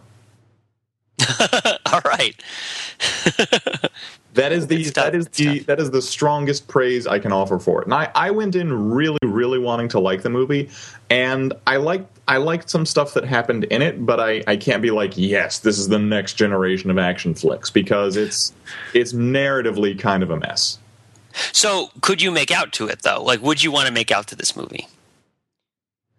All 1.87 2.01
right. 2.05 2.41
That 4.39 4.53
is 4.53 4.69
the 4.69 4.85
that 4.91 5.17
is 5.17 5.27
the 5.31 5.59
that 5.61 5.81
is 5.81 5.91
the 5.91 6.01
strongest 6.01 6.69
praise 6.69 7.09
I 7.09 7.19
can 7.19 7.33
offer 7.33 7.59
for 7.59 7.81
it. 7.81 7.87
And 7.87 7.95
I, 7.95 8.09
I 8.15 8.31
went 8.31 8.55
in 8.55 8.93
really 8.93 9.19
really 9.25 9.59
wanting 9.59 9.89
to 9.89 9.99
like 9.99 10.23
the 10.23 10.31
movie, 10.31 10.71
and 11.11 11.53
I 11.67 11.79
liked 11.79 12.09
I 12.29 12.37
liked 12.37 12.71
some 12.71 12.87
stuff 12.87 13.15
that 13.15 13.25
happened 13.25 13.65
in 13.65 13.83
it, 13.83 14.07
but 14.07 14.21
I, 14.21 14.45
I 14.47 14.57
can't 14.57 14.81
be 14.81 14.93
like 14.93 15.15
yes 15.17 15.59
this 15.59 15.77
is 15.77 15.89
the 15.89 15.99
next 15.99 16.35
generation 16.35 16.89
of 16.89 16.99
action 16.99 17.35
flicks 17.35 17.69
because 17.69 18.17
it's 18.17 18.53
it's 18.95 19.13
narratively 19.13 19.99
kind 19.99 20.23
of 20.23 20.31
a 20.31 20.37
mess. 20.37 20.79
So 21.51 21.91
could 22.01 22.23
you 22.23 22.31
make 22.31 22.53
out 22.53 22.73
to 22.75 22.87
it 22.87 23.03
though? 23.03 23.21
Like 23.21 23.43
would 23.43 23.65
you 23.65 23.73
want 23.73 23.89
to 23.89 23.93
make 23.93 24.13
out 24.13 24.29
to 24.29 24.37
this 24.37 24.55
movie? 24.55 24.87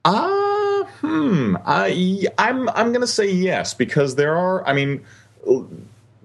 Ah, 0.03 0.82
uh, 0.82 0.84
hmm. 0.99 1.55
I 1.65 2.28
I'm 2.38 2.67
I'm 2.72 2.91
gonna 2.91 3.07
say 3.07 3.32
yes 3.32 3.74
because 3.74 4.15
there 4.15 4.36
are. 4.36 4.67
I 4.67 4.74
mean 4.74 5.05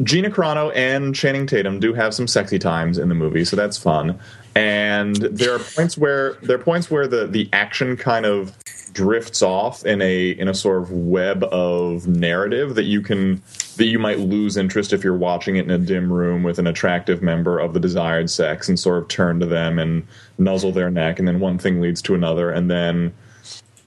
Gina 0.02 0.28
Carano 0.28 0.74
and 0.74 1.14
Channing 1.14 1.46
Tatum 1.46 1.78
do 1.78 1.94
have 1.94 2.14
some 2.14 2.26
sexy 2.26 2.58
times 2.58 2.98
in 2.98 3.08
the 3.08 3.14
movie, 3.14 3.44
so 3.44 3.54
that's 3.54 3.78
fun. 3.78 4.18
And 4.56 5.16
there 5.16 5.54
are 5.54 5.58
points 5.58 5.96
where 5.96 6.34
there 6.42 6.56
are 6.56 6.62
points 6.62 6.90
where 6.90 7.06
the 7.06 7.26
the 7.26 7.48
action 7.52 7.96
kind 7.96 8.26
of 8.26 8.56
drifts 8.92 9.42
off 9.42 9.84
in 9.84 10.00
a 10.00 10.30
in 10.30 10.48
a 10.48 10.54
sort 10.54 10.82
of 10.82 10.90
web 10.90 11.42
of 11.44 12.06
narrative 12.06 12.76
that 12.76 12.84
you 12.84 13.02
can 13.02 13.42
that 13.76 13.86
you 13.86 13.98
might 13.98 14.20
lose 14.20 14.56
interest 14.56 14.92
if 14.92 15.02
you're 15.02 15.16
watching 15.16 15.56
it 15.56 15.64
in 15.64 15.70
a 15.70 15.78
dim 15.78 16.12
room 16.12 16.44
with 16.44 16.60
an 16.60 16.66
attractive 16.66 17.20
member 17.20 17.58
of 17.58 17.74
the 17.74 17.80
desired 17.80 18.30
sex 18.30 18.68
and 18.68 18.78
sort 18.78 19.02
of 19.02 19.08
turn 19.08 19.40
to 19.40 19.46
them 19.46 19.80
and 19.80 20.06
nuzzle 20.38 20.70
their 20.70 20.90
neck 20.90 21.18
and 21.18 21.26
then 21.26 21.40
one 21.40 21.58
thing 21.58 21.80
leads 21.80 22.00
to 22.00 22.14
another 22.14 22.50
and 22.50 22.70
then 22.70 23.12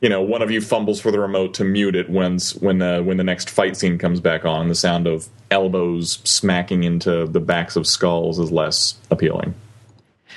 you 0.02 0.10
know 0.10 0.22
one 0.22 0.42
of 0.42 0.52
you 0.52 0.62
fumbles 0.62 1.00
for 1.00 1.12
the 1.12 1.20
remote 1.20 1.54
to 1.56 1.64
mute 1.64 1.96
it 1.96 2.10
when 2.10 2.40
when 2.60 2.80
the 2.80 3.02
when 3.04 3.18
the 3.18 3.24
next 3.24 3.50
fight 3.50 3.76
scene 3.76 3.98
comes 3.98 4.20
back 4.20 4.46
on 4.46 4.68
the 4.68 4.76
sound 4.76 5.08
of 5.08 5.28
elbows 5.50 6.20
smacking 6.24 6.84
into 6.84 7.26
the 7.26 7.40
backs 7.40 7.76
of 7.76 7.88
skulls 7.88 8.40
is 8.40 8.52
less 8.52 8.96
appealing 9.10 9.54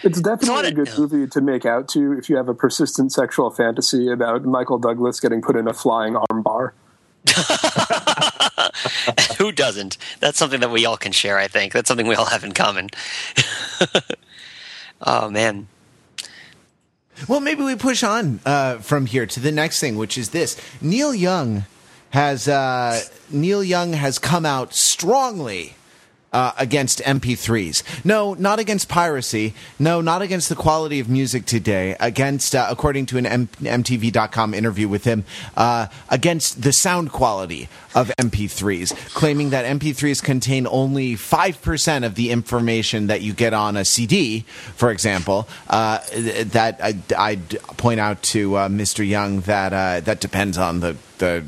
it's 0.03 0.21
definitely 0.21 0.69
a 0.69 0.73
good 0.73 0.91
movie 0.97 1.27
to 1.27 1.41
make 1.41 1.67
out 1.67 1.89
to 1.89 2.13
if 2.13 2.31
you 2.31 2.37
have 2.37 2.49
a 2.49 2.55
persistent 2.55 3.13
sexual 3.13 3.51
fantasy 3.51 4.11
about 4.11 4.45
Michael 4.45 4.79
Douglas 4.79 5.21
getting 5.21 5.43
put 5.43 5.57
in 5.57 5.69
a 5.69 5.75
flying 5.75 6.15
armbar. 6.15 6.73
Who 9.39 9.53
doesn't? 9.53 9.99
That's 10.21 10.39
something 10.39 10.61
that 10.61 10.71
we 10.71 10.87
all 10.87 10.97
can 10.97 11.13
share, 11.13 11.39
I 11.39 11.49
think. 11.49 11.75
That's 11.75 11.89
something 11.89 12.07
we 12.07 12.15
all 12.15 12.27
have 12.27 12.45
in 12.45 12.53
common. 12.53 12.89
oh, 15.03 15.29
man. 15.29 15.69
Well, 17.29 17.41
maybe 17.41 17.63
we 17.63 17.77
push 17.77 18.03
on 18.03 18.41
uh, 18.47 18.79
from 18.79 19.07
here 19.07 19.27
to 19.27 19.41
the 19.41 19.53
next 19.53 19.81
thing, 19.81 19.97
which 19.97 20.17
is 20.17 20.31
this: 20.31 20.57
Neil 20.81 21.15
Young 21.15 21.65
has 22.11 22.49
uh, 22.49 23.01
Neil 23.31 23.63
Young 23.63 23.93
has 23.93 24.19
come 24.19 24.47
out 24.47 24.75
strongly 24.75 25.75
uh, 26.33 26.53
against 26.59 27.01
MP3s. 27.01 27.83
No, 28.05 28.35
not 28.35 28.59
against 28.59 28.89
piracy. 28.89 29.55
No, 29.79 30.01
not 30.01 30.23
against 30.23 30.49
the 30.49 30.55
quality 30.55 31.01
of 31.01 31.09
music 31.09 31.47
today. 31.47 31.97
Against, 32.01 32.55
uh, 32.55 32.67
according 32.71 33.07
to 33.07 33.19
an 33.19 33.27
M- 33.27 33.49
MTV.com 33.61 34.55
interview 34.55 34.89
with 34.89 35.05
him, 35.05 35.25
uh, 35.57 35.87
against 36.09 36.63
the 36.63 36.73
sound 36.73 37.13
quality 37.13 37.69
of 37.95 38.13
MP3s, 38.19 38.95
claiming 39.15 39.51
that 39.51 39.65
MP3s 39.65 40.23
contain 40.23 40.67
only 40.71 41.15
5% 41.15 42.07
of 42.07 42.15
the 42.15 42.31
information 42.31 43.09
that 43.09 43.21
you 43.21 43.33
get 43.33 43.53
on 43.53 43.77
a 43.77 43.85
CD, 43.85 44.41
for 44.77 44.91
example. 44.91 45.49
Uh, 45.69 45.99
that 46.45 46.79
I, 46.83 46.95
I'd 47.17 47.61
point 47.77 48.01
out 48.01 48.23
to 48.23 48.57
uh, 48.57 48.69
Mr. 48.69 49.07
Young 49.07 49.41
that 49.43 49.73
uh, 49.73 50.01
that 50.01 50.21
depends 50.21 50.59
on 50.59 50.81
the, 50.81 50.97
the 51.19 51.45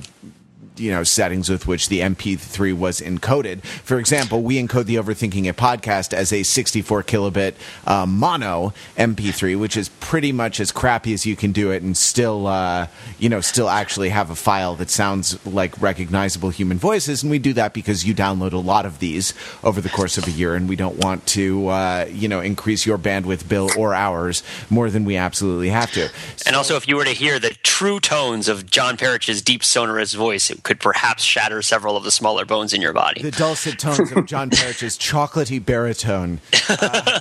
you 0.76 0.90
know 0.90 1.02
settings 1.02 1.48
with 1.48 1.66
which 1.66 1.88
the 1.88 2.00
MP3 2.00 2.76
was 2.76 3.00
encoded. 3.00 3.62
For 3.62 3.98
example, 3.98 4.42
we 4.42 4.62
encode 4.62 4.86
the 4.86 4.96
Overthinking 4.96 5.46
It 5.46 5.56
podcast 5.56 6.12
as 6.12 6.32
a 6.32 6.42
64 6.42 7.02
kilobit 7.04 7.54
uh, 7.86 8.06
mono 8.06 8.72
MP3, 8.96 9.58
which 9.58 9.76
is 9.76 9.88
pretty 9.88 10.32
much 10.32 10.60
as 10.60 10.72
crappy 10.72 11.12
as 11.12 11.26
you 11.26 11.36
can 11.36 11.52
do 11.52 11.70
it, 11.70 11.82
and 11.82 11.96
still 11.96 12.46
uh, 12.46 12.86
you 13.18 13.28
know 13.28 13.40
still 13.40 13.68
actually 13.68 14.08
have 14.08 14.30
a 14.30 14.34
file 14.34 14.74
that 14.76 14.90
sounds 14.90 15.44
like 15.46 15.80
recognizable 15.80 16.50
human 16.50 16.78
voices. 16.78 17.22
And 17.22 17.30
we 17.30 17.38
do 17.38 17.52
that 17.54 17.74
because 17.74 18.04
you 18.04 18.14
download 18.14 18.52
a 18.52 18.58
lot 18.58 18.86
of 18.86 18.98
these 18.98 19.34
over 19.62 19.80
the 19.80 19.88
course 19.88 20.18
of 20.18 20.26
a 20.26 20.30
year, 20.30 20.54
and 20.54 20.68
we 20.68 20.76
don't 20.76 20.98
want 20.98 21.26
to 21.28 21.68
uh, 21.68 22.06
you 22.10 22.28
know 22.28 22.40
increase 22.40 22.86
your 22.86 22.98
bandwidth 22.98 23.48
bill 23.48 23.70
or 23.76 23.94
ours 23.94 24.42
more 24.70 24.90
than 24.90 25.04
we 25.04 25.16
absolutely 25.16 25.68
have 25.68 25.92
to. 25.92 26.08
and 26.46 26.56
also, 26.56 26.76
if 26.76 26.88
you 26.88 26.96
were 26.96 27.04
to 27.04 27.10
hear 27.10 27.38
the 27.38 27.50
true 27.62 28.00
tones 28.00 28.48
of 28.48 28.70
John 28.70 28.96
Perich's 28.96 29.42
deep 29.42 29.62
sonorous 29.64 30.14
voice, 30.14 30.50
it 30.50 30.61
could 30.62 30.80
perhaps 30.80 31.22
shatter 31.22 31.62
several 31.62 31.96
of 31.96 32.04
the 32.04 32.10
smaller 32.10 32.44
bones 32.44 32.72
in 32.72 32.80
your 32.80 32.92
body. 32.92 33.22
The 33.22 33.30
dulcet 33.30 33.78
tones 33.78 34.12
of 34.12 34.26
John 34.26 34.50
Perich's 34.52 34.96
chocolatey 34.98 35.64
baritone. 35.64 36.40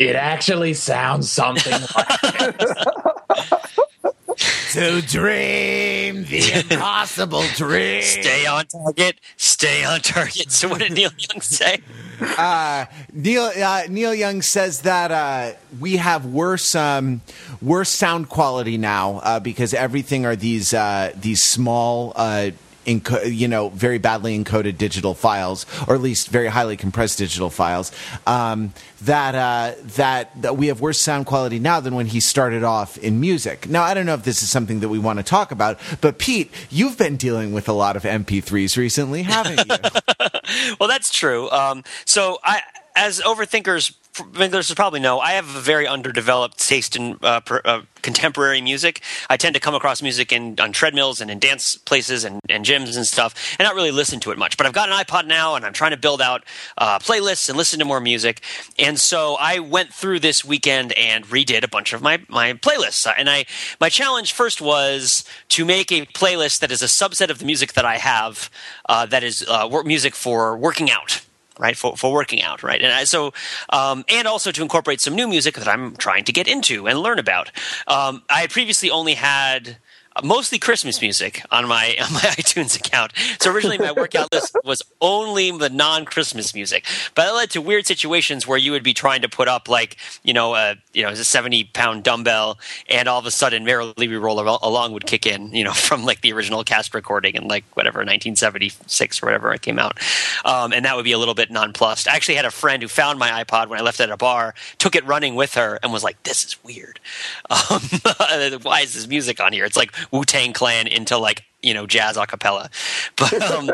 It 0.00 0.16
actually 0.16 0.72
sounds 0.72 1.30
something 1.30 1.78
like 1.94 2.58
to 4.72 5.02
dream 5.02 6.24
the 6.24 6.64
impossible 6.70 7.42
dream. 7.54 8.00
Stay 8.00 8.46
on 8.46 8.64
target. 8.64 9.20
Stay 9.36 9.84
on 9.84 10.00
target. 10.00 10.50
So, 10.50 10.68
what 10.68 10.78
did 10.78 10.92
Neil 10.92 11.10
Young 11.18 11.42
say? 11.42 11.82
Uh, 12.18 12.86
Neil 13.12 13.42
uh, 13.42 13.82
Neil 13.90 14.14
Young 14.14 14.40
says 14.40 14.80
that 14.80 15.10
uh, 15.10 15.52
we 15.80 15.98
have 15.98 16.24
worse 16.24 16.74
um, 16.74 17.20
worse 17.60 17.90
sound 17.90 18.30
quality 18.30 18.78
now 18.78 19.20
uh, 19.22 19.38
because 19.38 19.74
everything 19.74 20.24
are 20.24 20.36
these 20.36 20.72
uh, 20.72 21.12
these 21.14 21.42
small. 21.42 22.14
Enco- 22.86 23.22
you 23.22 23.46
know, 23.46 23.68
very 23.68 23.98
badly 23.98 24.38
encoded 24.38 24.78
digital 24.78 25.14
files, 25.14 25.66
or 25.86 25.94
at 25.94 26.00
least 26.00 26.28
very 26.28 26.46
highly 26.46 26.76
compressed 26.76 27.18
digital 27.18 27.50
files. 27.50 27.92
Um, 28.26 28.72
that, 29.02 29.34
uh, 29.34 29.74
that 29.96 30.30
that 30.42 30.56
we 30.56 30.68
have 30.68 30.80
worse 30.80 30.98
sound 31.00 31.26
quality 31.26 31.58
now 31.58 31.80
than 31.80 31.94
when 31.94 32.06
he 32.06 32.20
started 32.20 32.62
off 32.62 32.98
in 32.98 33.20
music. 33.20 33.68
Now, 33.68 33.82
I 33.82 33.94
don't 33.94 34.06
know 34.06 34.14
if 34.14 34.24
this 34.24 34.42
is 34.42 34.50
something 34.50 34.80
that 34.80 34.88
we 34.88 34.98
want 34.98 35.18
to 35.18 35.22
talk 35.22 35.52
about, 35.52 35.78
but 36.00 36.18
Pete, 36.18 36.50
you've 36.70 36.98
been 36.98 37.16
dealing 37.16 37.52
with 37.52 37.68
a 37.68 37.72
lot 37.72 37.96
of 37.96 38.02
MP3s 38.02 38.76
recently, 38.76 39.22
haven't 39.22 39.58
you? 39.68 40.74
well, 40.80 40.88
that's 40.88 41.10
true. 41.10 41.50
Um, 41.50 41.84
so, 42.04 42.38
I, 42.44 42.62
as 42.96 43.20
overthinkers, 43.20 43.94
listeners 44.34 44.72
probably 44.74 45.00
know, 45.00 45.20
I 45.20 45.32
have 45.32 45.54
a 45.54 45.60
very 45.60 45.86
underdeveloped 45.86 46.58
taste 46.58 46.96
in 46.96 47.18
uh, 47.22 47.40
per, 47.40 47.60
uh, 47.64 47.82
contemporary 48.02 48.60
music. 48.60 49.02
I 49.28 49.36
tend 49.36 49.54
to 49.54 49.60
come 49.60 49.74
across 49.74 50.02
music 50.02 50.32
in 50.32 50.58
on 50.58 50.72
treadmills 50.72 51.20
and 51.20 51.30
in 51.30 51.38
dance 51.38 51.76
places 51.76 52.24
and, 52.24 52.40
and, 52.48 52.64
gyms 52.64 52.96
and 52.96 53.06
stuff, 53.06 53.34
and 53.58 53.66
not 53.66 53.74
really 53.74 53.90
listen 53.90 54.20
to 54.20 54.30
it 54.32 54.38
much. 54.38 54.56
But 54.56 54.66
I've 54.66 54.72
got 54.72 54.88
an 54.88 54.96
iPod 54.96 55.26
now, 55.26 55.54
and 55.54 55.64
I'm 55.64 55.72
trying 55.72 55.92
to 55.92 55.96
build 55.96 56.20
out 56.20 56.44
uh, 56.78 56.98
playlists 56.98 57.48
and 57.48 57.56
listen 57.56 57.78
to 57.78 57.84
more 57.84 58.00
music. 58.00 58.42
And 58.78 58.98
so 58.98 59.36
I 59.38 59.60
went 59.60 59.92
through 59.92 60.20
this 60.20 60.44
weekend 60.44 60.92
and 60.92 61.24
redid 61.26 61.62
a 61.62 61.68
bunch 61.68 61.92
of 61.92 62.02
my 62.02 62.22
my 62.28 62.54
playlists. 62.54 63.10
And 63.16 63.30
I 63.30 63.46
my 63.80 63.88
challenge 63.88 64.32
first 64.32 64.60
was 64.60 65.24
to 65.50 65.64
make 65.64 65.92
a 65.92 66.06
playlist 66.06 66.60
that 66.60 66.72
is 66.72 66.82
a 66.82 66.86
subset 66.86 67.30
of 67.30 67.38
the 67.38 67.44
music 67.44 67.74
that 67.74 67.84
I 67.84 67.98
have 67.98 68.50
uh, 68.88 69.06
that 69.06 69.22
is 69.22 69.44
uh, 69.48 69.68
music 69.84 70.14
for 70.14 70.56
working 70.56 70.90
out 70.90 71.22
right 71.60 71.76
for, 71.76 71.96
for 71.96 72.12
working 72.12 72.42
out 72.42 72.62
right? 72.62 72.82
And 72.82 72.92
I, 72.92 73.04
so 73.04 73.32
um, 73.70 74.04
and 74.08 74.26
also 74.26 74.50
to 74.50 74.62
incorporate 74.62 75.00
some 75.00 75.14
new 75.14 75.28
music 75.28 75.54
that 75.56 75.68
i'm 75.68 75.96
trying 75.96 76.24
to 76.24 76.32
get 76.32 76.48
into 76.48 76.88
and 76.88 76.98
learn 76.98 77.18
about. 77.18 77.50
Um, 77.86 78.22
i 78.28 78.40
had 78.40 78.50
previously 78.50 78.90
only 78.90 79.14
had 79.14 79.76
mostly 80.22 80.58
Christmas 80.58 81.00
music 81.00 81.42
on 81.50 81.66
my 81.68 81.96
on 82.02 82.12
my 82.12 82.20
iTunes 82.20 82.76
account. 82.78 83.12
So 83.40 83.52
originally 83.52 83.78
my 83.78 83.92
workout 83.92 84.32
list 84.32 84.56
was 84.64 84.82
only 85.00 85.50
the 85.50 85.70
non-Christmas 85.70 86.54
music, 86.54 86.86
but 87.14 87.26
that 87.26 87.34
led 87.34 87.50
to 87.50 87.60
weird 87.60 87.86
situations 87.86 88.46
where 88.46 88.58
you 88.58 88.72
would 88.72 88.82
be 88.82 88.94
trying 88.94 89.22
to 89.22 89.28
put 89.28 89.48
up 89.48 89.68
like 89.68 89.96
you 90.22 90.32
know 90.32 90.54
a 90.54 90.76
you 90.92 91.02
know 91.02 91.10
a 91.10 91.16
seventy 91.16 91.64
pound 91.64 92.04
dumbbell, 92.04 92.58
and 92.88 93.08
all 93.08 93.18
of 93.18 93.26
a 93.26 93.30
sudden 93.30 93.64
"Merrily 93.64 94.08
We 94.08 94.16
Roll 94.16 94.40
Along" 94.40 94.92
would 94.92 95.06
kick 95.06 95.26
in, 95.26 95.52
you 95.52 95.64
know, 95.64 95.72
from 95.80 96.04
like 96.04 96.20
the 96.20 96.32
original 96.32 96.64
cast 96.64 96.94
recording 96.94 97.34
in 97.34 97.48
like 97.48 97.64
whatever 97.74 97.98
1976 97.98 99.22
or 99.22 99.26
whatever 99.26 99.52
it 99.52 99.62
came 99.62 99.78
out, 99.78 99.98
um, 100.44 100.72
and 100.72 100.84
that 100.84 100.96
would 100.96 101.04
be 101.04 101.12
a 101.12 101.18
little 101.18 101.34
bit 101.34 101.50
nonplussed. 101.50 102.08
I 102.08 102.14
actually 102.14 102.36
had 102.36 102.44
a 102.44 102.50
friend 102.50 102.82
who 102.82 102.88
found 102.88 103.18
my 103.18 103.44
iPod 103.44 103.68
when 103.68 103.78
I 103.78 103.82
left 103.82 104.00
it 104.00 104.04
at 104.04 104.10
a 104.10 104.16
bar, 104.16 104.54
took 104.78 104.94
it 104.94 105.06
running 105.06 105.34
with 105.34 105.54
her, 105.54 105.78
and 105.82 105.92
was 105.92 106.04
like, 106.04 106.22
"This 106.24 106.44
is 106.44 106.62
weird. 106.64 107.00
Um, 107.50 107.80
why 108.62 108.80
is 108.82 108.94
this 108.94 109.06
music 109.06 109.40
on 109.40 109.52
here? 109.52 109.64
It's 109.64 109.76
like 109.76 109.92
Wu 110.10 110.24
Tang 110.24 110.52
Clan 110.52 110.86
into 110.86 111.16
like 111.18 111.44
you 111.62 111.74
know 111.74 111.86
jazz 111.86 112.16
a 112.16 112.26
cappella. 112.26 112.70
But 113.16 113.42
um, 113.42 113.66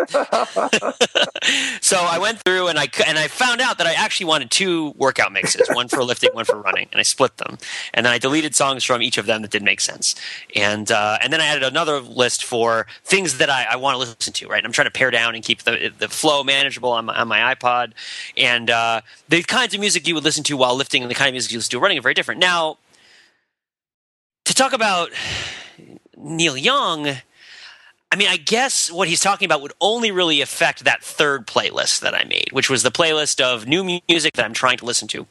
so 1.81 1.99
I 1.99 2.19
went 2.21 2.41
through 2.41 2.67
and 2.67 2.79
I 2.81 2.89
and 3.07 3.17
I 3.17 3.29
found 3.29 3.61
out 3.61 3.79
that 3.79 3.87
I 3.87 3.93
actually 3.93 4.27
wanted 4.27 4.51
two 4.51 4.93
workout 4.97 5.33
mixes, 5.33 5.69
one 5.69 5.87
for 5.87 6.03
lifting, 6.03 6.31
one 6.33 6.45
for 6.45 6.61
running, 6.61 6.89
and 6.91 6.99
I 6.99 7.05
split 7.05 7.37
them. 7.37 7.59
And 7.95 8.05
then 8.05 8.13
I 8.13 8.19
deleted 8.19 8.57
songs 8.57 8.83
from 8.83 9.03
each 9.03 9.19
of 9.19 9.27
them 9.27 9.43
that 9.43 9.53
didn't 9.53 9.67
make 9.67 9.81
sense. 9.81 10.17
And 10.57 10.91
uh, 10.91 11.19
and 11.23 11.33
then 11.33 11.41
I 11.41 11.47
added 11.47 11.63
another 11.63 12.01
list 12.01 12.45
for 12.45 12.89
things 13.05 13.39
that 13.39 13.51
I, 13.51 13.67
I 13.71 13.77
want 13.77 13.95
to 13.95 13.99
listen 13.99 14.33
to. 14.33 14.49
Right, 14.49 14.59
and 14.59 14.67
I'm 14.67 14.73
trying 14.73 14.87
to 14.89 14.93
pare 14.93 15.13
down 15.13 15.37
and 15.37 15.45
keep 15.45 15.63
the 15.63 15.93
the 15.97 16.09
flow 16.09 16.43
manageable 16.43 16.91
on 16.91 17.05
my, 17.05 17.15
on 17.15 17.29
my 17.29 17.55
iPod. 17.55 17.93
And 18.37 18.69
uh, 18.69 19.03
the 19.29 19.45
kinds 19.45 19.75
of 19.75 19.81
music 19.81 20.09
you 20.09 20.15
would 20.15 20.25
listen 20.25 20.43
to 20.45 20.57
while 20.57 20.75
lifting 20.75 21.03
and 21.03 21.11
the 21.11 21.15
kind 21.15 21.29
of 21.29 21.35
music 21.35 21.53
you 21.53 21.59
listen 21.59 21.71
to 21.71 21.79
running 21.79 21.99
are 21.99 22.03
very 22.03 22.15
different. 22.15 22.41
Now, 22.41 22.79
to 24.45 24.55
talk 24.55 24.73
about 24.73 25.11
Neil 26.17 26.57
Young, 26.57 27.09
I 28.11 28.17
mean, 28.17 28.29
I 28.29 28.37
guess 28.37 28.91
what 28.91 29.09
he's 29.09 29.21
talking 29.21 29.47
about 29.47 29.63
would 29.63 29.73
only 29.81 30.11
really 30.11 30.41
affect 30.41 30.85
that 30.85 31.03
third 31.03 31.47
playlist 31.47 32.01
that 32.01 32.15
I 32.15 32.25
made, 32.25 32.49
which 32.53 32.71
was 32.71 32.83
the 32.83 32.91
playlist 32.91 33.41
of 33.41 33.67
new 33.67 34.01
music 34.09 34.35
that 34.35 34.45
I'm 34.45 34.55
trying 34.55 34.79
to 34.79 34.85
listen 34.85 35.09
to. 35.09 35.27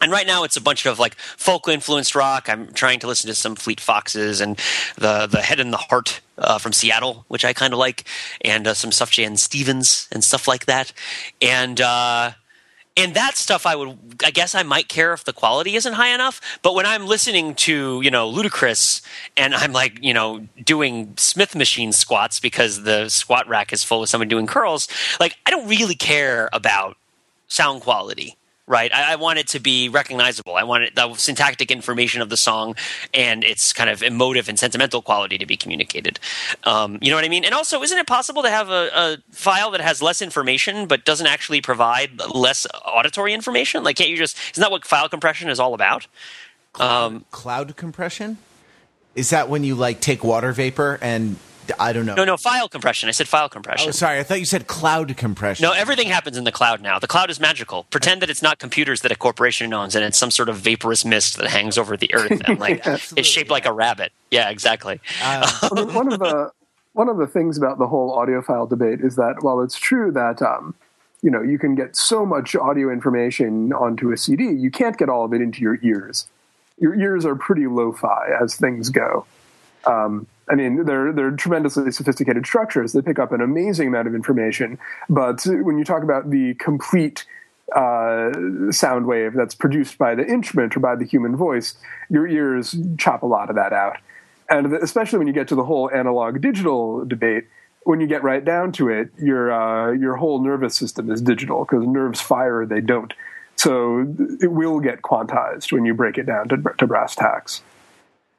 And 0.00 0.10
right 0.10 0.26
now, 0.26 0.44
it's 0.44 0.56
a 0.56 0.62
bunch 0.62 0.86
of 0.86 0.98
like 0.98 1.14
folk 1.16 1.68
influenced 1.68 2.14
rock. 2.14 2.48
I'm 2.48 2.72
trying 2.72 3.00
to 3.00 3.06
listen 3.06 3.28
to 3.28 3.34
some 3.34 3.54
Fleet 3.54 3.80
Foxes 3.80 4.40
and 4.40 4.56
the 4.96 5.26
the 5.26 5.42
Head 5.42 5.60
and 5.60 5.72
the 5.72 5.76
Heart 5.76 6.20
uh, 6.38 6.58
from 6.58 6.72
Seattle, 6.72 7.26
which 7.28 7.44
I 7.44 7.52
kind 7.52 7.74
of 7.74 7.78
like, 7.78 8.04
and 8.40 8.66
uh, 8.66 8.72
some 8.72 8.90
Sufjan 8.90 9.38
Stevens 9.38 10.08
and 10.10 10.24
stuff 10.24 10.48
like 10.48 10.64
that. 10.64 10.92
And 11.42 11.80
uh, 11.80 12.32
and 13.00 13.14
that 13.14 13.36
stuff 13.36 13.66
I 13.66 13.76
would 13.76 13.98
I 14.24 14.30
guess 14.30 14.54
I 14.54 14.62
might 14.62 14.88
care 14.88 15.12
if 15.12 15.24
the 15.24 15.32
quality 15.32 15.76
isn't 15.76 15.92
high 15.92 16.14
enough. 16.14 16.40
But 16.62 16.74
when 16.74 16.86
I'm 16.86 17.06
listening 17.06 17.54
to 17.56 18.00
you 18.02 18.10
know 18.10 18.30
Ludacris 18.30 19.02
and 19.36 19.54
I'm 19.54 19.72
like 19.72 20.02
you 20.02 20.14
know 20.14 20.46
doing 20.64 21.14
Smith 21.16 21.54
machine 21.54 21.92
squats 21.92 22.40
because 22.40 22.82
the 22.84 23.08
squat 23.08 23.48
rack 23.48 23.72
is 23.72 23.82
full 23.82 24.02
of 24.02 24.08
someone 24.08 24.28
doing 24.28 24.46
curls, 24.46 24.88
like 25.18 25.36
I 25.46 25.50
don't 25.50 25.68
really 25.68 25.94
care 25.94 26.48
about 26.52 26.96
sound 27.48 27.82
quality 27.82 28.36
right? 28.70 28.94
I, 28.94 29.12
I, 29.12 29.16
want 29.16 29.40
it 29.40 29.48
to 29.48 29.58
be 29.58 29.88
recognizable. 29.88 30.54
I 30.54 30.62
want 30.62 30.84
it, 30.84 30.94
the 30.94 31.12
syntactic 31.14 31.72
information 31.72 32.22
of 32.22 32.30
the 32.30 32.36
song 32.36 32.76
and 33.12 33.42
its 33.42 33.72
kind 33.72 33.90
of 33.90 34.00
emotive 34.00 34.48
and 34.48 34.58
sentimental 34.58 35.02
quality 35.02 35.36
to 35.38 35.44
be 35.44 35.56
communicated. 35.56 36.20
Um, 36.62 36.96
you 37.02 37.10
know 37.10 37.16
what 37.16 37.24
I 37.24 37.28
mean? 37.28 37.44
And 37.44 37.52
also, 37.52 37.82
isn't 37.82 37.98
it 37.98 38.06
possible 38.06 38.42
to 38.42 38.48
have 38.48 38.70
a, 38.70 38.90
a, 38.94 39.18
file 39.32 39.72
that 39.72 39.80
has 39.80 40.00
less 40.00 40.22
information 40.22 40.86
but 40.86 41.04
doesn't 41.04 41.26
actually 41.26 41.60
provide 41.60 42.20
less 42.32 42.64
auditory 42.86 43.34
information? 43.34 43.82
Like, 43.82 43.96
can't 43.96 44.08
you 44.08 44.16
just? 44.16 44.36
Isn't 44.52 44.62
that 44.62 44.70
what 44.70 44.86
file 44.86 45.08
compression 45.08 45.50
is 45.50 45.58
all 45.58 45.74
about? 45.74 46.06
Um, 46.78 47.24
cloud 47.32 47.76
compression. 47.76 48.38
Is 49.16 49.30
that 49.30 49.48
when 49.48 49.64
you 49.64 49.74
like 49.74 50.00
take 50.00 50.22
water 50.22 50.52
vapor 50.52 50.96
and 51.02 51.36
I 51.78 51.92
don't 51.92 52.06
know. 52.06 52.14
No, 52.14 52.24
no, 52.24 52.36
file 52.36 52.68
compression. 52.68 53.08
I 53.08 53.12
said 53.12 53.28
file 53.28 53.48
compression. 53.48 53.88
Oh, 53.88 53.92
sorry. 53.92 54.18
I 54.18 54.22
thought 54.22 54.38
you 54.38 54.44
said 54.44 54.66
cloud 54.66 55.16
compression. 55.16 55.62
No, 55.62 55.72
everything 55.72 56.08
happens 56.08 56.36
in 56.36 56.44
the 56.44 56.52
cloud 56.52 56.80
now. 56.80 56.98
The 56.98 57.06
cloud 57.06 57.30
is 57.30 57.40
magical. 57.40 57.84
Pretend 57.84 58.22
that 58.22 58.30
it's 58.30 58.42
not 58.42 58.58
computers 58.58 59.02
that 59.02 59.12
a 59.12 59.16
corporation 59.16 59.72
owns 59.72 59.94
and 59.94 60.04
it's 60.04 60.18
some 60.18 60.30
sort 60.30 60.48
of 60.48 60.56
vaporous 60.56 61.04
mist 61.04 61.36
that 61.36 61.48
hangs 61.48 61.78
over 61.78 61.96
the 61.96 62.12
earth 62.14 62.40
and 62.46 62.58
like 62.58 62.82
it's 62.86 63.28
shaped 63.28 63.50
like 63.50 63.66
a 63.66 63.72
rabbit. 63.72 64.12
Yeah, 64.30 64.50
exactly. 64.50 65.00
Uh, 65.22 65.68
one 65.92 66.12
of 66.12 66.18
the 66.18 66.52
one 66.92 67.08
of 67.08 67.18
the 67.18 67.26
things 67.26 67.56
about 67.56 67.78
the 67.78 67.86
whole 67.86 68.16
audiophile 68.16 68.68
debate 68.68 69.00
is 69.00 69.16
that 69.16 69.42
while 69.42 69.60
it's 69.60 69.78
true 69.78 70.10
that 70.12 70.42
um, 70.42 70.74
you 71.22 71.30
know 71.30 71.42
you 71.42 71.58
can 71.58 71.74
get 71.74 71.96
so 71.96 72.26
much 72.26 72.56
audio 72.56 72.90
information 72.90 73.72
onto 73.72 74.12
a 74.12 74.16
CD, 74.16 74.50
you 74.50 74.70
can't 74.70 74.96
get 74.96 75.08
all 75.08 75.24
of 75.24 75.32
it 75.32 75.40
into 75.40 75.60
your 75.60 75.78
ears. 75.82 76.28
Your 76.78 76.94
ears 76.94 77.26
are 77.26 77.36
pretty 77.36 77.66
lo-fi 77.66 78.30
as 78.40 78.56
things 78.56 78.88
go. 78.88 79.26
Um, 79.84 80.26
I 80.50 80.56
mean, 80.56 80.84
they're 80.84 81.12
they're 81.12 81.30
tremendously 81.30 81.90
sophisticated 81.92 82.44
structures. 82.44 82.92
They 82.92 83.02
pick 83.02 83.18
up 83.18 83.30
an 83.32 83.40
amazing 83.40 83.88
amount 83.88 84.08
of 84.08 84.14
information. 84.14 84.78
But 85.08 85.44
when 85.46 85.78
you 85.78 85.84
talk 85.84 86.02
about 86.02 86.30
the 86.30 86.54
complete 86.54 87.24
uh, 87.74 88.32
sound 88.72 89.06
wave 89.06 89.32
that's 89.34 89.54
produced 89.54 89.96
by 89.96 90.16
the 90.16 90.26
instrument 90.26 90.76
or 90.76 90.80
by 90.80 90.96
the 90.96 91.04
human 91.04 91.36
voice, 91.36 91.76
your 92.08 92.26
ears 92.26 92.76
chop 92.98 93.22
a 93.22 93.26
lot 93.26 93.48
of 93.48 93.56
that 93.56 93.72
out. 93.72 93.98
And 94.48 94.74
especially 94.74 95.18
when 95.18 95.28
you 95.28 95.32
get 95.32 95.46
to 95.48 95.54
the 95.54 95.64
whole 95.64 95.88
analog 95.90 96.40
digital 96.40 97.04
debate, 97.04 97.46
when 97.84 98.00
you 98.00 98.08
get 98.08 98.24
right 98.24 98.44
down 98.44 98.72
to 98.72 98.88
it, 98.88 99.10
your 99.18 99.52
uh, 99.52 99.92
your 99.92 100.16
whole 100.16 100.42
nervous 100.42 100.74
system 100.74 101.10
is 101.10 101.22
digital 101.22 101.64
because 101.64 101.86
nerves 101.86 102.20
fire, 102.20 102.66
they 102.66 102.80
don't. 102.80 103.14
So 103.54 104.00
it 104.40 104.50
will 104.50 104.80
get 104.80 105.02
quantized 105.02 105.70
when 105.70 105.84
you 105.84 105.94
break 105.94 106.18
it 106.18 106.24
down 106.24 106.48
to, 106.48 106.56
to 106.78 106.86
brass 106.86 107.14
tacks. 107.14 107.62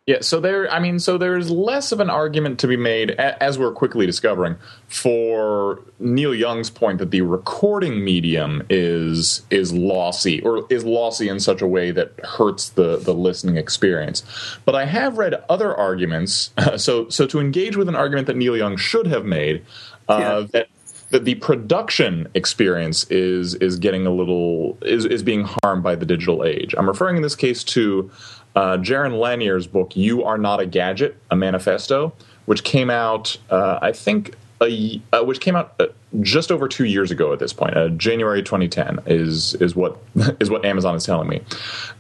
Yeah, 0.08 0.18
so 0.22 0.40
there. 0.40 0.70
I 0.72 0.80
mean, 0.80 0.98
so 0.98 1.20
there's 1.20 1.52
less 1.52 1.92
of 1.92 2.00
an 2.00 2.10
argument 2.10 2.60
to 2.62 2.68
be 2.68 2.76
made, 2.76 3.12
as 3.12 3.60
we're 3.60 3.72
quickly 3.72 4.08
discovering, 4.08 4.56
for 4.88 5.80
Neil 6.00 6.34
Young's 6.34 6.72
point 6.72 6.98
that 6.98 7.12
the 7.12 7.22
recording 7.22 8.04
medium 8.04 8.64
is 8.68 9.44
is 9.52 9.72
lossy 9.72 10.42
or 10.42 10.66
is 10.72 10.84
lossy 10.84 11.30
in 11.30 11.40
such 11.40 11.62
a 11.62 11.68
way 11.68 11.92
that 11.92 12.14
hurts 12.24 12.70
the 12.70 12.98
the 12.98 13.14
listening 13.14 13.58
experience. 13.58 14.24
But 14.66 14.74
I 14.74 14.86
have 14.86 15.20
read 15.20 15.36
other 15.50 15.76
arguments. 15.76 16.50
Uh, 16.58 16.78
so 16.80 17.08
so 17.10 17.28
to 17.28 17.40
engage 17.40 17.78
with 17.78 17.88
an 17.88 17.96
argument 17.96 18.26
that 18.26 18.36
Neil 18.36 18.58
Young 18.58 18.78
should 18.78 19.06
have 19.06 19.24
made, 19.24 19.64
uh, 20.10 20.18
yeah. 20.20 20.48
that 20.54 20.68
that 21.12 21.26
the 21.26 21.36
production 21.36 22.28
experience 22.34 23.04
is 23.12 23.54
is 23.56 23.78
getting 23.78 24.08
a 24.08 24.12
little 24.12 24.80
is 24.82 25.06
is 25.06 25.22
being 25.22 25.48
harmed 25.62 25.84
by 25.84 25.94
the 25.94 26.06
digital 26.06 26.44
age. 26.44 26.74
I'm 26.78 26.88
referring 26.88 27.18
in 27.18 27.22
this 27.22 27.36
case 27.36 27.64
to 27.66 28.10
uh, 28.56 28.78
Jaron 28.78 29.20
Lanier's 29.20 29.68
book, 29.68 29.96
You 29.96 30.24
Are 30.24 30.38
Not 30.38 30.60
a 30.60 30.66
Gadget, 30.66 31.18
a 31.30 31.36
Manifesto, 31.36 32.14
which 32.46 32.64
came 32.64 32.90
out, 32.90 33.38
uh, 33.50 33.80
I 33.82 33.92
think, 33.92 34.36
a, 34.62 35.02
uh, 35.12 35.24
which 35.24 35.40
came 35.40 35.56
out 35.56 35.74
uh, 35.80 35.88
just 36.20 36.52
over 36.52 36.68
two 36.68 36.86
years 36.86 37.10
ago 37.10 37.34
at 37.34 37.40
this 37.40 37.54
point. 37.54 37.76
Uh, 37.76 37.90
January 37.90 38.44
2010 38.44 39.00
is 39.08 39.56
is 39.56 39.76
what 39.76 39.98
is 40.40 40.50
what 40.50 40.64
Amazon 40.66 40.96
is 40.96 41.06
telling 41.06 41.28
me, 41.28 41.42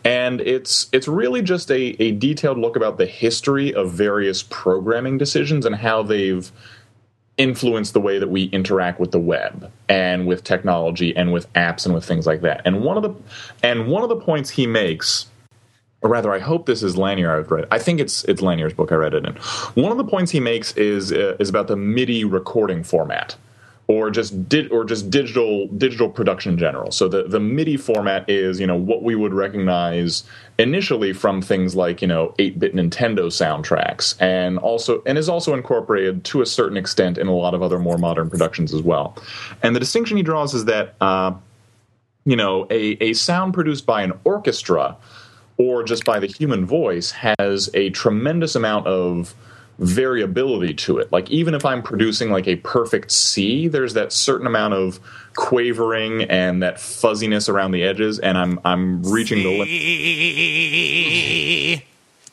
and 0.04 0.42
it's 0.42 0.88
it's 0.92 1.08
really 1.08 1.42
just 1.42 1.72
a, 1.72 2.02
a 2.02 2.12
detailed 2.12 2.58
look 2.58 2.76
about 2.76 2.98
the 2.98 3.06
history 3.06 3.74
of 3.74 3.92
various 3.92 4.44
programming 4.44 5.18
decisions 5.18 5.66
and 5.66 5.76
how 5.76 6.04
they've 6.04 6.52
influenced 7.38 7.94
the 7.94 8.02
way 8.02 8.20
that 8.20 8.30
we 8.30 8.44
interact 8.46 9.00
with 9.00 9.12
the 9.12 9.20
web 9.20 9.72
and 9.90 10.28
with 10.28 10.44
technology 10.44 11.16
and 11.16 11.34
with 11.34 11.52
apps 11.54 11.86
and 11.86 11.96
with 11.96 12.06
things 12.06 12.28
like 12.28 12.42
that. 12.42 12.62
And 12.66 12.84
one 12.84 12.98
of 12.98 13.04
the 13.04 13.16
and 13.64 13.88
one 13.88 14.04
of 14.04 14.10
the 14.10 14.18
points 14.18 14.52
he 14.52 14.68
makes 14.68 15.26
or 16.02 16.10
rather, 16.10 16.34
I 16.34 16.40
hope 16.40 16.66
this 16.66 16.82
is 16.82 16.98
Lanier 16.98 17.38
I've 17.38 17.52
read. 17.52 17.68
I 17.70 17.78
think 17.78 18.00
it's 18.00 18.24
it's 18.26 18.42
Lanier's 18.42 18.74
book 18.74 18.92
I 18.92 18.96
read 18.96 19.14
it 19.14 19.26
in. 19.26 19.36
One 19.82 19.92
of 19.92 19.98
the 19.98 20.04
points 20.04 20.32
he 20.32 20.40
makes 20.40 20.76
is 20.76 21.12
uh, 21.12 21.36
is 21.40 21.50
about 21.50 21.68
the 21.68 21.76
MIDI 21.76 22.24
recording 22.24 22.84
format, 22.84 23.36
or 23.86 24.10
just 24.10 24.50
di- 24.50 24.68
or 24.70 24.84
just 24.84 25.12
digital 25.12 25.68
digital 25.68 26.10
production 26.10 26.54
in 26.54 26.58
general. 26.58 26.92
So 26.92 27.08
the 27.08 27.24
the 27.24 27.40
MIDI 27.40 27.78
format 27.78 28.28
is 28.28 28.60
you 28.60 28.66
know 28.66 28.76
what 28.76 29.04
we 29.04 29.14
would 29.14 29.32
recognize 29.32 30.24
initially 30.58 31.14
from 31.14 31.40
things 31.40 31.76
like 31.76 32.02
you 32.02 32.08
know 32.08 32.34
8-bit 32.40 32.74
Nintendo 32.74 33.28
soundtracks, 33.28 34.20
and 34.20 34.58
also 34.58 35.04
and 35.06 35.20
is 35.20 35.30
also 35.30 35.54
incorporated 35.54 36.24
to 36.26 36.42
a 36.42 36.48
certain 36.48 36.78
extent 36.78 37.20
in 37.20 37.28
a 37.28 37.36
lot 37.36 37.54
of 37.54 37.62
other 37.62 37.78
more 37.78 38.00
modern 38.00 38.28
productions 38.28 38.74
as 38.74 38.82
well. 38.82 39.16
And 39.62 39.76
the 39.76 39.80
distinction 39.80 40.18
he 40.18 40.24
draws 40.24 40.56
is 40.56 40.66
that 40.66 40.96
uh, 41.00 41.34
you 42.26 42.36
know 42.36 42.66
a 42.72 42.98
a 43.04 43.14
sound 43.14 43.54
produced 43.54 43.86
by 43.86 44.02
an 44.02 44.14
orchestra 44.24 44.98
or 45.62 45.84
just 45.84 46.04
by 46.06 46.20
the 46.20 46.26
human 46.26 46.66
voice 46.66 47.12
has 47.12 47.70
a 47.76 47.92
tremendous 47.92 48.56
amount 48.56 48.88
of 48.88 49.36
variability 49.78 50.74
to 50.74 50.98
it. 50.98 51.12
Like 51.12 51.30
even 51.30 51.54
if 51.54 51.64
I'm 51.64 51.84
producing 51.84 52.32
like 52.32 52.48
a 52.48 52.56
perfect 52.58 53.12
C, 53.12 53.68
there's 53.68 53.94
that 53.94 54.12
certain 54.12 54.48
amount 54.48 54.74
of 54.74 55.00
quavering 55.36 56.24
and 56.24 56.64
that 56.64 56.80
fuzziness 56.80 57.48
around 57.48 57.74
the 57.74 57.84
edges, 57.84 58.18
and 58.18 58.40
I'm 58.40 58.60
I'm 58.66 59.04
reaching 59.04 59.38
C. 59.38 59.44
the 59.44 59.50
limit. 61.76 61.84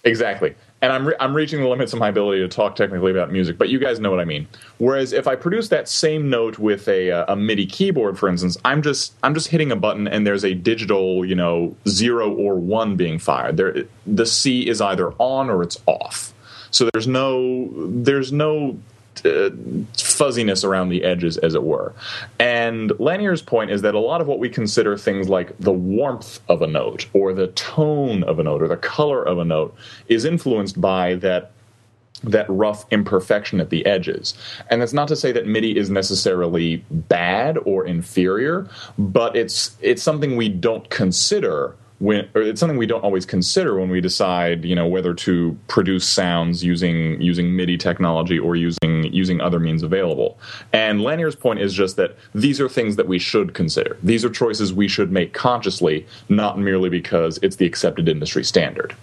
Exactly 0.05 0.55
and 0.81 0.93
I'm 0.93 1.09
re- 1.09 1.17
I'm 1.19 1.35
reaching 1.35 1.61
the 1.61 1.69
limits 1.69 1.93
of 1.93 1.99
my 1.99 2.09
ability 2.09 2.41
to 2.41 2.49
talk 2.49 2.77
technically 2.77 3.11
about 3.11 3.33
music, 3.33 3.59
but 3.59 3.69
you 3.69 3.79
guys 3.79 3.99
know 3.99 4.11
what 4.11 4.21
I 4.21 4.25
mean. 4.25 4.47
Whereas 4.79 5.13
if 5.13 5.27
I 5.27 5.35
produce 5.35 5.69
that 5.69 5.89
same 5.89 6.31
note 6.31 6.59
with 6.59 6.87
a 6.89 7.11
uh, 7.11 7.33
a 7.33 7.37
MIDI 7.37 7.67
keyboard, 7.67 8.19
for 8.19 8.29
instance, 8.29 8.57
I'm 8.65 8.83
just 8.83 9.15
I'm 9.23 9.35
just 9.35 9.49
hitting 9.49 9.73
a 9.73 9.77
button 9.77 10.07
and 10.07 10.27
there's 10.27 10.45
a 10.45 10.55
digital 10.55 11.25
you 11.25 11.35
know 11.35 11.77
zero 11.89 12.33
or 12.33 12.55
one 12.55 12.97
being 12.97 13.19
fired. 13.19 13.57
There 13.57 13.85
the 14.07 14.27
C 14.27 14.69
is 14.69 14.81
either 14.81 15.13
on 15.19 15.51
or 15.51 15.63
it's 15.63 15.81
off. 15.87 16.33
So 16.71 16.89
there's 16.93 17.07
no 17.07 17.71
there's 17.75 18.33
no 18.33 18.79
uh, 19.25 19.51
fuzziness 19.97 20.65
around 20.65 20.89
the 20.89 21.05
edges, 21.05 21.37
as 21.39 21.55
it 21.55 21.63
were. 21.63 21.93
And 22.39 22.93
Lanier's 22.99 23.43
point 23.43 23.71
is 23.71 23.83
that 23.83 23.95
a 23.95 23.99
lot 23.99 24.21
of 24.21 24.27
what 24.27 24.39
we 24.39 24.49
consider 24.49 24.97
things 24.97 25.29
like 25.29 25.57
the 25.59 25.73
warmth 25.73 26.41
of 26.49 26.63
a 26.63 26.67
note, 26.67 27.07
or 27.13 27.33
the 27.33 27.49
tone 27.49 28.23
of 28.25 28.39
a 28.39 28.43
note, 28.43 28.63
or 28.63 28.69
the 28.69 28.77
color 28.77 29.23
of 29.23 29.39
a 29.39 29.45
note, 29.45 29.75
is 30.09 30.25
influenced 30.25 30.81
by 30.81 31.15
that 31.17 31.53
that 32.25 32.47
rough 32.49 32.85
imperfection 32.91 33.61
at 33.61 33.71
the 33.71 33.87
edges. 33.87 34.35
And 34.71 34.81
that's 34.81 34.93
not 34.93 35.07
to 35.09 35.17
say 35.17 35.31
that 35.33 35.47
MIDI 35.47 35.77
is 35.77 35.89
necessarily 35.89 36.85
bad 36.91 37.59
or 37.65 37.87
inferior, 37.87 38.69
but 38.99 39.37
it's 39.37 39.77
it's 39.81 40.03
something 40.03 40.37
we 40.37 40.49
don't 40.49 40.89
consider 40.91 41.77
when 41.99 42.29
or 42.35 42.43
it's 42.43 42.61
something 42.61 42.79
we 42.79 42.87
don't 42.87 43.03
always 43.03 43.27
consider 43.27 43.79
when 43.79 43.89
we 43.91 44.01
decide 44.01 44.65
you 44.65 44.75
know 44.75 44.87
whether 44.87 45.15
to 45.15 45.59
produce 45.67 46.07
sounds 46.07 46.63
using 46.63 47.21
using 47.21 47.55
MIDI 47.57 47.77
technology 47.77 48.39
or 48.39 48.55
using 48.57 49.13
using 49.13 49.41
other 49.41 49.59
means 49.59 49.83
available. 49.83 50.39
And 50.73 51.01
Lanier's 51.03 51.35
point 51.35 51.61
is 51.61 51.75
just 51.75 51.97
that 51.97 52.17
these 52.35 52.61
are 52.61 52.69
things 52.69 52.97
that 52.97 53.09
we 53.09 53.19
should 53.19 53.55
consider. 53.55 53.97
These 54.03 54.25
are 54.25 54.31
choices 54.31 54.73
we 54.73 54.89
should 54.89 55.11
make 55.11 55.33
consciously, 55.33 56.07
not 56.29 56.59
merely 56.59 56.89
because 56.89 57.39
it's 57.43 57.57
the 57.57 57.67
accepted 57.67 58.09
industry 58.09 58.45
standard. 58.45 58.95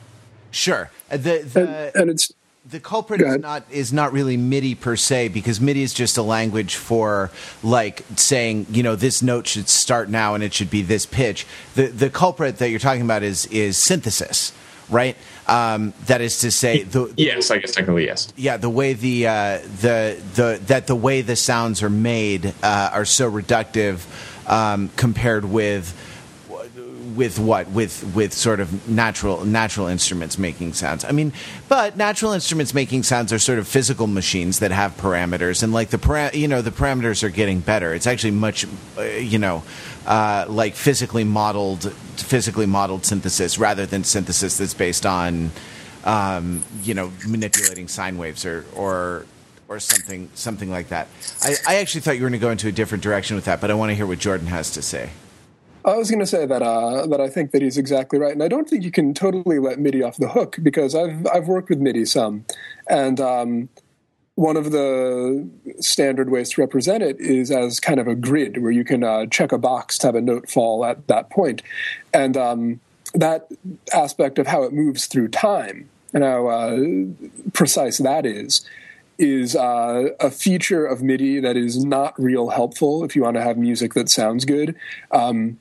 Sure. 0.51 0.89
The, 1.09 1.17
the, 1.17 1.91
and, 1.93 1.95
and 1.95 2.09
it's 2.11 2.31
the 2.69 2.79
culprit 2.79 3.21
is 3.21 3.37
not 3.37 3.63
is 3.69 3.93
not 3.93 4.11
really 4.11 4.37
MIDI 4.37 4.73
per 4.75 4.95
se 4.95 5.27
because 5.29 5.61
MIDI 5.61 5.83
is 5.83 5.93
just 5.93 6.17
a 6.17 6.23
language 6.23 6.75
for 6.75 7.29
like 7.63 8.03
saying 8.15 8.65
you 8.69 8.81
know 8.81 8.95
this 8.95 9.21
note 9.21 9.47
should 9.47 9.69
start 9.69 10.09
now 10.09 10.33
and 10.33 10.43
it 10.43 10.53
should 10.53 10.69
be 10.69 10.81
this 10.81 11.05
pitch. 11.05 11.45
The 11.75 11.87
the 11.87 12.09
culprit 12.09 12.57
that 12.57 12.69
you're 12.69 12.79
talking 12.79 13.03
about 13.03 13.23
is 13.23 13.45
is 13.47 13.77
synthesis, 13.77 14.51
right? 14.89 15.15
Um, 15.47 15.93
that 16.07 16.21
is 16.21 16.39
to 16.39 16.49
say, 16.49 16.81
the, 16.81 17.13
yes, 17.17 17.51
I 17.51 17.59
guess 17.59 17.73
technically 17.73 18.05
yes. 18.05 18.33
Yeah, 18.35 18.57
the 18.57 18.69
way 18.69 18.93
the 18.93 19.27
uh, 19.27 19.59
the 19.81 20.19
the 20.33 20.59
that 20.65 20.87
the 20.87 20.95
way 20.95 21.21
the 21.21 21.35
sounds 21.35 21.83
are 21.83 21.89
made 21.89 22.53
uh, 22.63 22.89
are 22.91 23.05
so 23.05 23.31
reductive 23.31 24.05
um, 24.49 24.89
compared 24.95 25.45
with 25.45 25.93
with 27.15 27.39
what 27.39 27.69
with 27.69 28.03
with 28.15 28.33
sort 28.33 28.59
of 28.59 28.89
natural 28.89 29.45
natural 29.45 29.87
instruments 29.87 30.37
making 30.37 30.73
sounds. 30.73 31.05
I 31.05 31.11
mean, 31.11 31.33
but 31.69 31.97
natural 31.97 32.33
instruments 32.33 32.73
making 32.73 33.03
sounds 33.03 33.31
are 33.31 33.39
sort 33.39 33.59
of 33.59 33.67
physical 33.67 34.07
machines 34.07 34.59
that 34.59 34.71
have 34.71 34.95
parameters, 34.97 35.63
and 35.63 35.73
like 35.73 35.89
the 35.89 35.97
para- 35.97 36.35
you 36.35 36.47
know 36.47 36.61
the 36.61 36.71
parameters 36.71 37.23
are 37.23 37.29
getting 37.29 37.59
better. 37.59 37.93
It's 37.93 38.07
actually 38.07 38.31
much 38.31 38.65
uh, 38.97 39.03
you 39.03 39.39
know 39.39 39.63
uh, 40.05 40.45
like 40.47 40.75
physically 40.75 41.23
modeled 41.23 41.91
physically 42.17 42.65
modeled 42.65 43.05
synthesis 43.05 43.57
rather 43.57 43.85
than 43.85 44.03
synthesis 44.03 44.57
that's 44.57 44.73
based 44.73 45.05
on 45.05 45.51
um, 46.03 46.63
you 46.83 46.93
know 46.93 47.11
manipulating 47.27 47.87
sine 47.87 48.17
waves 48.17 48.45
or 48.45 48.65
or 48.75 49.25
or 49.67 49.79
something 49.79 50.29
something 50.35 50.69
like 50.69 50.89
that. 50.89 51.07
I, 51.41 51.55
I 51.67 51.75
actually 51.77 52.01
thought 52.01 52.17
you 52.17 52.23
were 52.23 52.29
going 52.29 52.39
to 52.39 52.45
go 52.45 52.51
into 52.51 52.67
a 52.67 52.71
different 52.71 53.03
direction 53.03 53.35
with 53.35 53.45
that, 53.45 53.61
but 53.61 53.71
I 53.71 53.73
want 53.73 53.89
to 53.89 53.95
hear 53.95 54.05
what 54.05 54.19
Jordan 54.19 54.47
has 54.47 54.71
to 54.71 54.81
say. 54.81 55.09
I 55.85 55.95
was 55.97 56.09
going 56.09 56.19
to 56.19 56.25
say 56.25 56.47
that 56.47 56.63
uh, 56.63 57.05
that 57.05 57.21
I 57.21 57.29
think 57.29 57.51
that 57.51 57.61
he's 57.61 57.77
exactly 57.77 58.17
right, 58.17 58.33
and 58.33 58.41
I 58.41 58.47
don't 58.47 58.67
think 58.67 58.83
you 58.83 58.91
can 58.91 59.13
totally 59.13 59.59
let 59.59 59.77
MIDI 59.77 60.01
off 60.01 60.17
the 60.17 60.29
hook 60.29 60.57
because 60.63 60.95
I've 60.95 61.27
I've 61.27 61.47
worked 61.47 61.69
with 61.69 61.79
MIDI 61.79 62.05
some, 62.05 62.45
and 62.89 63.21
um, 63.21 63.69
one 64.33 64.57
of 64.57 64.71
the 64.71 65.47
standard 65.79 66.31
ways 66.31 66.49
to 66.51 66.61
represent 66.61 67.03
it 67.03 67.19
is 67.19 67.51
as 67.51 67.79
kind 67.79 67.99
of 67.99 68.07
a 68.07 68.15
grid 68.15 68.63
where 68.63 68.71
you 68.71 68.83
can 68.83 69.03
uh, 69.03 69.27
check 69.27 69.51
a 69.51 69.59
box 69.59 69.99
to 69.99 70.07
have 70.07 70.15
a 70.15 70.21
note 70.21 70.49
fall 70.49 70.83
at 70.83 71.07
that 71.07 71.29
point, 71.29 71.61
and 72.11 72.35
um, 72.35 72.79
that 73.13 73.47
aspect 73.93 74.39
of 74.39 74.47
how 74.47 74.63
it 74.63 74.73
moves 74.73 75.05
through 75.05 75.27
time 75.27 75.87
and 76.15 76.23
how 76.23 76.47
uh, 76.47 76.79
precise 77.53 77.99
that 77.99 78.25
is 78.25 78.67
is 79.17 79.55
uh, 79.55 80.09
a 80.19 80.29
feature 80.29 80.85
of 80.85 81.01
MIDI 81.01 81.39
that 81.39 81.55
is 81.55 81.85
not 81.85 82.19
real 82.19 82.49
helpful 82.49 83.03
if 83.05 83.15
you 83.15 83.21
want 83.21 83.35
to 83.35 83.41
have 83.41 83.57
music 83.57 83.93
that 83.93 84.09
sounds 84.09 84.43
good. 84.43 84.75
Um, 85.11 85.57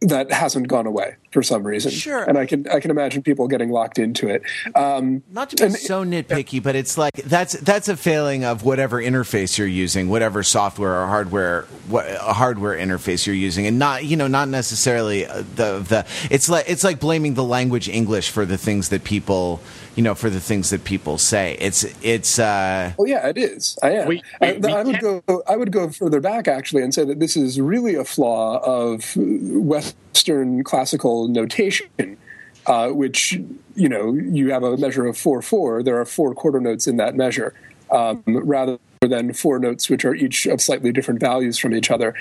that 0.00 0.30
hasn't 0.32 0.68
gone 0.68 0.86
away 0.86 1.16
for 1.30 1.42
some 1.42 1.66
reason. 1.66 1.90
Sure, 1.90 2.22
and 2.22 2.36
I 2.36 2.46
can 2.46 2.68
I 2.68 2.80
can 2.80 2.90
imagine 2.90 3.22
people 3.22 3.48
getting 3.48 3.70
locked 3.70 3.98
into 3.98 4.28
it. 4.28 4.42
Um, 4.74 5.22
Not 5.30 5.50
to 5.50 5.56
be 5.56 5.64
and, 5.64 5.74
so 5.74 6.04
nitpicky, 6.04 6.62
but 6.62 6.76
it's 6.76 6.98
like 6.98 7.14
that's 7.14 7.54
that's 7.60 7.88
a 7.88 7.96
failing 7.96 8.44
of 8.44 8.64
whatever 8.64 9.00
interface 9.00 9.58
you're 9.58 9.66
using, 9.66 10.08
whatever 10.08 10.42
software 10.42 11.02
or 11.02 11.06
hardware 11.06 11.62
what, 11.88 12.06
a 12.06 12.32
hardware 12.32 12.76
interface 12.76 13.26
you're 13.26 13.36
using, 13.36 13.66
and 13.66 13.78
not 13.78 14.04
you 14.04 14.16
know 14.16 14.26
not 14.26 14.48
necessarily 14.48 15.26
uh, 15.26 15.42
the 15.54 15.78
the. 15.78 16.06
It's 16.30 16.48
like 16.48 16.66
it's 16.68 16.84
like 16.84 17.00
blaming 17.00 17.34
the 17.34 17.44
language 17.44 17.88
English 17.88 18.30
for 18.30 18.44
the 18.44 18.58
things 18.58 18.90
that 18.90 19.04
people 19.04 19.60
you 19.96 20.02
know, 20.02 20.14
for 20.14 20.28
the 20.28 20.40
things 20.40 20.70
that 20.70 20.84
people 20.84 21.18
say. 21.18 21.56
It's 21.60 21.84
it's. 22.02 22.38
Uh, 22.38 22.92
oh 22.98 23.04
yeah, 23.04 23.28
it 23.28 23.38
is. 23.38 23.78
I 23.82 23.90
am. 23.92 24.08
We, 24.08 24.22
we, 24.40 24.48
I, 24.48 24.52
we 24.54 24.72
I, 24.72 24.82
would 24.82 25.00
go. 25.00 25.22
I 25.46 25.56
would 25.56 25.72
go 25.72 25.88
further 25.90 26.20
back 26.20 26.48
actually 26.48 26.82
and 26.82 26.92
say 26.92 27.04
that 27.04 27.20
this 27.20 27.36
is 27.36 27.60
really 27.60 27.94
a 27.94 28.04
flaw 28.04 28.58
of 28.58 29.16
Western 29.16 30.64
classical 30.64 31.28
notation. 31.28 32.18
Uh, 32.66 32.88
which 32.88 33.38
you 33.74 33.90
know 33.90 34.14
you 34.14 34.50
have 34.50 34.62
a 34.62 34.74
measure 34.78 35.04
of 35.04 35.18
four 35.18 35.42
four. 35.42 35.82
There 35.82 36.00
are 36.00 36.06
four 36.06 36.34
quarter 36.34 36.60
notes 36.60 36.86
in 36.86 36.96
that 36.96 37.14
measure, 37.14 37.52
um, 37.90 38.22
rather 38.26 38.78
than 39.02 39.34
four 39.34 39.58
notes 39.58 39.90
which 39.90 40.02
are 40.04 40.14
each 40.14 40.46
of 40.46 40.62
slightly 40.62 40.90
different 40.90 41.20
values 41.20 41.58
from 41.58 41.74
each 41.74 41.90
other. 41.90 42.14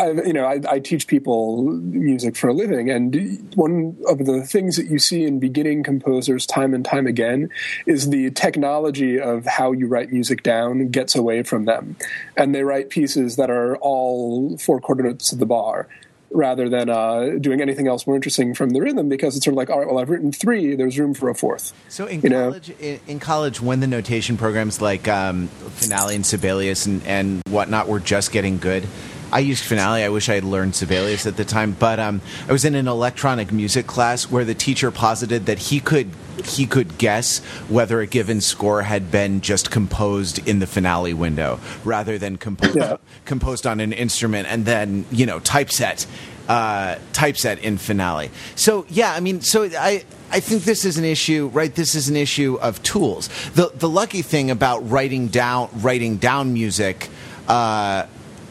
I, 0.00 0.12
you 0.12 0.32
know, 0.32 0.46
I, 0.46 0.60
I, 0.66 0.78
teach 0.78 1.06
people 1.06 1.62
music 1.62 2.34
for 2.34 2.48
a 2.48 2.54
living, 2.54 2.90
and 2.90 3.52
one 3.54 3.98
of 4.08 4.24
the 4.24 4.42
things 4.46 4.76
that 4.76 4.86
you 4.86 4.98
see 4.98 5.24
in 5.24 5.38
beginning 5.38 5.82
composers 5.82 6.46
time 6.46 6.72
and 6.72 6.82
time 6.82 7.06
again 7.06 7.50
is 7.86 8.08
the 8.08 8.30
technology 8.30 9.20
of 9.20 9.44
how 9.44 9.72
you 9.72 9.88
write 9.88 10.10
music 10.10 10.42
down 10.42 10.88
gets 10.88 11.14
away 11.14 11.42
from 11.42 11.66
them, 11.66 11.96
and 12.34 12.54
they 12.54 12.62
write 12.62 12.88
pieces 12.88 13.36
that 13.36 13.50
are 13.50 13.76
all 13.76 14.56
four 14.56 14.80
quarter 14.80 15.02
notes 15.02 15.32
of 15.32 15.38
the 15.38 15.46
bar 15.46 15.86
rather 16.30 16.68
than 16.68 16.88
uh, 16.88 17.30
doing 17.40 17.60
anything 17.60 17.88
else 17.88 18.06
more 18.06 18.16
interesting 18.16 18.54
from 18.54 18.70
the 18.70 18.80
rhythm 18.80 19.08
because 19.08 19.36
it's 19.36 19.44
sort 19.44 19.52
of 19.52 19.56
like, 19.56 19.68
all 19.68 19.80
right, 19.80 19.88
well, 19.88 19.98
I've 19.98 20.08
written 20.08 20.32
three, 20.32 20.76
there's 20.76 20.98
room 20.98 21.12
for 21.12 21.28
a 21.28 21.34
fourth. 21.34 21.72
So 21.88 22.06
in 22.06 22.22
college, 22.22 22.70
in, 22.78 23.00
in, 23.08 23.18
college, 23.18 23.60
when 23.60 23.80
the 23.80 23.88
notation 23.88 24.36
programs 24.36 24.80
like 24.80 25.08
um, 25.08 25.48
Finale 25.48 26.14
and 26.14 26.24
Sibelius 26.24 26.86
and, 26.86 27.04
and 27.04 27.42
whatnot 27.48 27.88
were 27.88 28.00
just 28.00 28.30
getting 28.30 28.58
good, 28.58 28.86
I 29.32 29.40
used 29.40 29.64
Finale. 29.64 30.02
I 30.02 30.08
wish 30.08 30.28
I 30.28 30.34
had 30.34 30.44
learned 30.44 30.74
Sibelius 30.74 31.26
at 31.26 31.36
the 31.36 31.44
time, 31.44 31.76
but 31.78 32.00
um, 32.00 32.20
I 32.48 32.52
was 32.52 32.64
in 32.64 32.74
an 32.74 32.88
electronic 32.88 33.52
music 33.52 33.86
class 33.86 34.30
where 34.30 34.44
the 34.44 34.54
teacher 34.54 34.90
posited 34.90 35.46
that 35.46 35.58
he 35.58 35.80
could 35.80 36.10
he 36.44 36.66
could 36.66 36.96
guess 36.96 37.38
whether 37.68 38.00
a 38.00 38.06
given 38.06 38.40
score 38.40 38.82
had 38.82 39.10
been 39.10 39.40
just 39.42 39.70
composed 39.70 40.46
in 40.48 40.58
the 40.58 40.66
finale 40.66 41.12
window 41.12 41.60
rather 41.84 42.16
than 42.16 42.38
composed 42.38 42.76
yeah. 42.76 42.96
composed 43.26 43.66
on 43.66 43.78
an 43.78 43.92
instrument 43.92 44.48
and 44.48 44.64
then 44.64 45.04
you 45.10 45.26
know 45.26 45.38
typeset 45.40 46.06
uh, 46.48 46.96
typeset 47.12 47.58
in 47.60 47.78
finale. 47.78 48.30
So 48.56 48.86
yeah, 48.88 49.12
I 49.12 49.20
mean, 49.20 49.40
so 49.40 49.64
I. 49.64 50.04
I 50.32 50.38
think 50.38 50.62
this 50.62 50.84
is 50.84 50.96
an 50.96 51.04
issue, 51.04 51.50
right? 51.52 51.74
This 51.74 51.96
is 51.96 52.08
an 52.08 52.14
issue 52.14 52.56
of 52.62 52.80
tools. 52.84 53.28
The 53.54 53.72
the 53.74 53.88
lucky 53.88 54.22
thing 54.22 54.52
about 54.52 54.88
writing 54.88 55.26
down 55.26 55.70
writing 55.74 56.18
down 56.18 56.52
music 56.54 57.08
uh, 57.48 58.06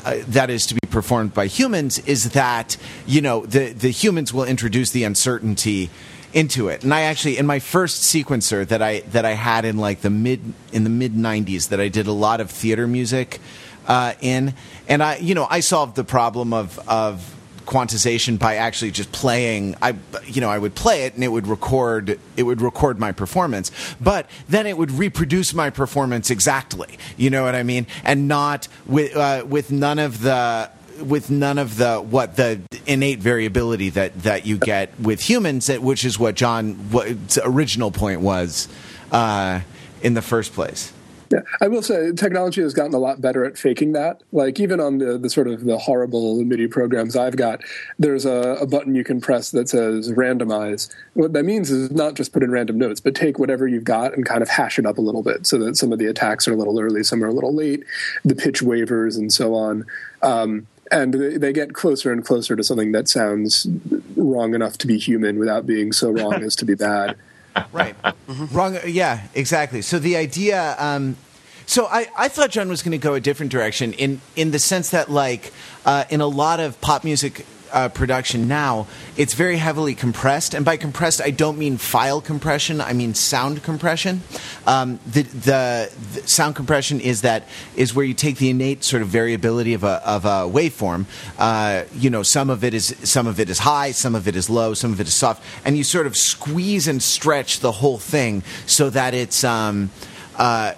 uh, 0.06 0.18
that 0.28 0.50
is 0.50 0.66
to 0.68 0.76
be 0.76 0.88
performed 0.90 1.34
by 1.34 1.48
humans 1.48 2.00
is 2.00 2.32
that 2.32 2.78
you 3.06 3.22
know 3.22 3.46
the 3.46 3.74
the 3.74 3.90
humans 3.90 4.34
will 4.34 4.46
introduce 4.46 4.92
the 4.92 5.04
uncertainty 5.04 5.90
into 6.34 6.68
it. 6.70 6.84
And 6.84 6.94
I 6.94 7.02
actually 7.02 7.38
in 7.38 7.46
my 7.46 7.60
first 7.60 8.04
sequencer 8.04 8.68
that 8.68 8.82
I 8.82 9.02
that 9.12 9.26
I 9.26 9.32
had 9.32 9.66
in 9.66 9.78
like 9.78 10.02
the 10.02 10.10
mid 10.10 10.54
in 10.72 10.84
the 10.84 10.90
mid 10.90 11.14
90s 11.14 11.70
that 11.70 11.80
I 11.80 11.88
did 11.88 12.08
a 12.08 12.12
lot 12.12 12.40
of 12.40 12.52
theater 12.52 12.88
music 12.88 13.40
uh, 13.88 14.14
in 14.22 14.54
and 14.88 15.02
I 15.02 15.18
you 15.18 15.34
know 15.34 15.48
I 15.50 15.62
solved 15.62 15.96
the 15.96 16.04
problem 16.04 16.54
of 16.54 16.80
of 16.88 17.36
quantization 17.70 18.40
by 18.40 18.56
actually 18.56 18.92
just 18.92 19.12
playing. 19.12 19.76
I 19.82 19.96
you 20.26 20.42
know 20.42 20.50
I 20.50 20.58
would 20.58 20.76
play 20.76 21.04
it 21.04 21.14
and 21.14 21.24
it 21.24 21.30
would 21.30 21.48
record 21.48 22.20
it 22.36 22.44
would 22.44 22.62
record 22.62 23.00
my 23.00 23.12
performance 23.12 23.72
but 24.02 24.28
then 24.48 24.66
it 24.66 24.78
would 24.78 24.92
reproduce 24.92 25.54
my 25.54 25.70
performance 25.70 26.32
exactly. 26.32 26.98
You 27.16 27.30
know 27.30 27.44
what 27.44 27.56
I 27.56 27.64
mean? 27.64 27.86
And 28.04 28.28
not 28.28 28.68
with 28.88 29.16
uh, 29.16 29.46
with 29.48 29.72
none 29.72 30.00
of 30.00 30.22
the 30.22 30.72
with 31.00 31.30
none 31.30 31.58
of 31.58 31.78
the 31.78 31.98
what 31.98 32.36
the 32.36 32.60
innate 32.86 33.20
variability 33.20 33.90
that 33.92 34.24
that 34.24 34.46
you 34.46 34.58
get 34.58 35.00
with 35.00 35.22
humans 35.22 35.70
which 35.70 36.04
is 36.04 36.18
what 36.20 36.36
John 36.36 36.74
what's 36.92 37.38
original 37.38 37.92
point 37.92 38.22
was 38.22 38.68
uh, 39.12 39.62
in 40.02 40.16
the 40.16 40.22
first 40.22 40.54
place 40.54 40.92
yeah, 41.32 41.42
I 41.62 41.68
will 41.68 41.84
say 41.84 42.12
technology 42.14 42.62
has 42.62 42.74
gotten 42.74 42.94
a 42.96 43.00
lot 43.00 43.22
better 43.22 43.46
at 43.46 43.58
faking 43.58 43.94
that. 43.94 44.24
Like 44.32 44.60
even 44.60 44.80
on 44.80 44.98
the, 44.98 45.18
the 45.18 45.30
sort 45.30 45.48
of 45.48 45.64
the 45.64 45.78
horrible 45.78 46.44
MIDI 46.44 46.68
programs 46.68 47.16
I've 47.16 47.36
got, 47.36 47.62
there's 48.00 48.26
a, 48.26 48.58
a, 48.60 48.66
button 48.66 48.96
you 48.96 49.04
can 49.04 49.22
press 49.22 49.52
that 49.52 49.70
says 49.70 50.12
randomize. 50.12 50.90
What 51.14 51.34
that 51.34 51.44
means 51.44 51.70
is 51.70 51.92
not 51.92 52.16
just 52.16 52.34
put 52.34 52.42
in 52.42 52.50
random 52.52 52.80
notes, 52.80 53.00
but 53.00 53.14
take 53.14 53.38
whatever 53.38 53.68
you've 53.68 53.84
got 53.84 54.16
and 54.16 54.26
kind 54.26 54.42
of 54.42 54.50
hash 54.50 54.80
it 54.80 54.88
up 54.88 54.98
a 54.98 55.02
little 55.02 55.22
bit 55.22 55.46
so 55.46 55.60
that 55.60 55.78
some 55.78 55.94
of 55.94 56.00
the 56.00 56.08
attacks 56.08 56.48
are 56.48 56.54
a 56.54 56.58
little 56.58 56.80
early, 56.80 57.04
some 57.04 57.24
are 57.24 57.28
a 57.28 57.34
little 57.34 57.54
late, 57.54 57.84
the 58.26 58.36
pitch 58.36 58.64
wavers 58.64 59.16
and 59.16 59.32
so 59.32 59.54
on. 59.54 59.86
Um, 60.24 60.66
and 60.92 61.14
they 61.14 61.54
get 61.54 61.74
closer 61.74 62.12
and 62.12 62.26
closer 62.26 62.56
to 62.56 62.64
something 62.64 62.92
that 62.94 63.08
sounds 63.08 63.68
wrong 64.16 64.56
enough 64.56 64.80
to 64.80 64.88
be 64.88 64.98
human 64.98 65.38
without 65.38 65.68
being 65.68 65.92
so 65.92 66.10
wrong 66.10 66.34
as 66.44 66.56
to 66.56 66.66
be 66.66 66.74
bad 66.74 67.16
right. 67.72 67.96
Mm-hmm. 68.02 68.56
Wrong. 68.56 68.78
Yeah, 68.86 69.28
exactly. 69.34 69.82
So 69.82 70.00
the 70.00 70.18
idea. 70.18 70.76
Um, 70.78 71.18
so 71.66 71.86
I, 71.86 72.08
I 72.18 72.28
thought 72.30 72.50
John 72.50 72.68
was 72.68 72.82
going 72.82 72.92
to 72.94 72.98
go 72.98 73.14
a 73.14 73.20
different 73.20 73.52
direction 73.52 73.94
in 73.94 74.22
in 74.36 74.52
the 74.52 74.60
sense 74.60 74.90
that 74.90 75.10
like 75.10 75.54
uh, 75.86 76.06
in 76.10 76.22
a 76.22 76.28
lot 76.28 76.60
of 76.60 76.80
pop 76.82 77.04
music 77.04 77.46
uh, 77.72 77.90
production 77.90 78.48
now, 78.48 78.88
it's 79.18 79.34
very 79.34 79.58
heavily 79.58 79.96
compressed. 79.96 80.54
And 80.54 80.66
by 80.66 80.78
compressed, 80.78 81.22
I 81.22 81.32
don't 81.32 81.58
mean 81.58 81.78
file 81.78 82.22
compression. 82.22 82.82
I 82.82 82.94
mean 82.94 83.14
sound 83.14 83.64
compression. 83.64 84.22
Um, 84.68 85.00
the, 85.06 85.24
the, 85.24 85.92
the, 86.14 86.28
sound 86.28 86.56
compression 86.56 87.00
is 87.00 87.22
that 87.22 87.48
is 87.76 87.94
where 87.94 88.06
you 88.06 88.14
take 88.14 88.38
the 88.38 88.50
innate 88.50 88.84
sort 88.84 89.02
of 89.02 89.08
variability 89.08 89.74
of 89.74 89.84
a, 89.84 90.02
of 90.08 90.26
a 90.26 90.50
waveform. 90.50 91.06
Uh, 91.38 91.84
you 91.96 92.10
know, 92.10 92.24
some 92.24 92.50
of 92.50 92.64
it 92.64 92.74
is 92.74 92.96
some 93.04 93.28
of 93.28 93.40
it 93.40 93.50
is 93.50 93.60
high, 93.60 93.92
some 93.92 94.16
of 94.16 94.28
it 94.28 94.36
is 94.36 94.50
low, 94.50 94.74
some 94.74 94.94
of 94.94 95.00
it 95.00 95.08
is 95.08 95.14
soft, 95.14 95.44
and 95.66 95.78
you 95.78 95.84
sort 95.84 96.08
of 96.08 96.16
squeeze 96.16 96.88
and 96.88 97.02
stretch 97.02 97.60
the 97.60 97.72
whole 97.72 97.98
thing 97.98 98.44
so 98.66 98.90
that 98.90 99.14
it's. 99.14 99.44
Um, 99.44 99.90
uh, 100.36 100.74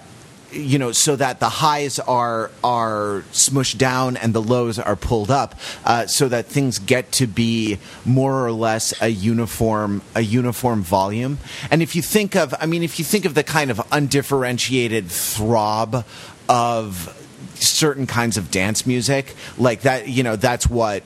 you 0.52 0.78
know, 0.78 0.92
so 0.92 1.16
that 1.16 1.40
the 1.40 1.48
highs 1.48 1.98
are 1.98 2.50
are 2.62 3.24
smushed 3.32 3.78
down 3.78 4.16
and 4.16 4.34
the 4.34 4.42
lows 4.42 4.78
are 4.78 4.96
pulled 4.96 5.30
up, 5.30 5.54
uh, 5.84 6.06
so 6.06 6.28
that 6.28 6.46
things 6.46 6.78
get 6.78 7.12
to 7.12 7.26
be 7.26 7.78
more 8.04 8.44
or 8.44 8.52
less 8.52 8.94
a 9.00 9.08
uniform 9.08 10.02
a 10.14 10.20
uniform 10.20 10.82
volume. 10.82 11.38
And 11.70 11.82
if 11.82 11.96
you 11.96 12.02
think 12.02 12.36
of, 12.36 12.54
I 12.60 12.66
mean, 12.66 12.82
if 12.82 12.98
you 12.98 13.04
think 13.04 13.24
of 13.24 13.34
the 13.34 13.44
kind 13.44 13.70
of 13.70 13.80
undifferentiated 13.90 15.08
throb 15.08 16.04
of 16.48 17.18
certain 17.54 18.06
kinds 18.06 18.36
of 18.36 18.50
dance 18.50 18.86
music, 18.86 19.34
like 19.58 19.82
that, 19.82 20.08
you 20.08 20.22
know, 20.22 20.36
that's 20.36 20.68
what 20.68 21.02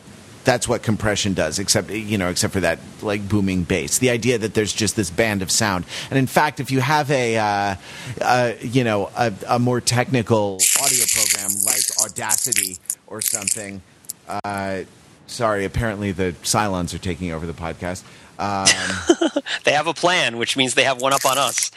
that's 0.46 0.68
what 0.68 0.82
compression 0.82 1.34
does 1.34 1.58
except 1.58 1.90
you 1.90 2.16
know 2.16 2.30
except 2.30 2.54
for 2.54 2.60
that 2.60 2.78
like 3.02 3.28
booming 3.28 3.64
bass. 3.64 3.98
The 3.98 4.10
idea 4.10 4.38
that 4.38 4.54
there's 4.54 4.72
just 4.72 4.96
this 4.96 5.10
band 5.10 5.42
of 5.42 5.50
sound. 5.50 5.84
And 6.08 6.18
in 6.18 6.26
fact 6.26 6.60
if 6.60 6.70
you 6.70 6.80
have 6.80 7.10
a 7.10 7.36
uh, 7.36 7.74
uh, 8.22 8.52
you 8.60 8.84
know 8.84 9.10
a, 9.16 9.34
a, 9.48 9.58
more 9.58 9.80
technical 9.80 10.58
audio 10.80 11.04
program 11.12 11.50
like 11.66 11.82
audacity 12.02 12.78
or 13.08 13.20
something 13.20 13.82
uh, 14.28 14.82
sorry 15.26 15.64
apparently 15.64 16.12
the 16.12 16.34
cylons 16.42 16.94
are 16.94 16.98
taking 16.98 17.32
over 17.32 17.44
the 17.44 17.52
podcast. 17.52 18.04
Um, 18.38 19.42
they 19.64 19.72
have 19.72 19.88
a 19.88 19.94
plan 19.94 20.38
which 20.38 20.56
means 20.56 20.74
they 20.74 20.84
have 20.84 21.02
one 21.02 21.12
up 21.12 21.26
on 21.26 21.36
us. 21.36 21.70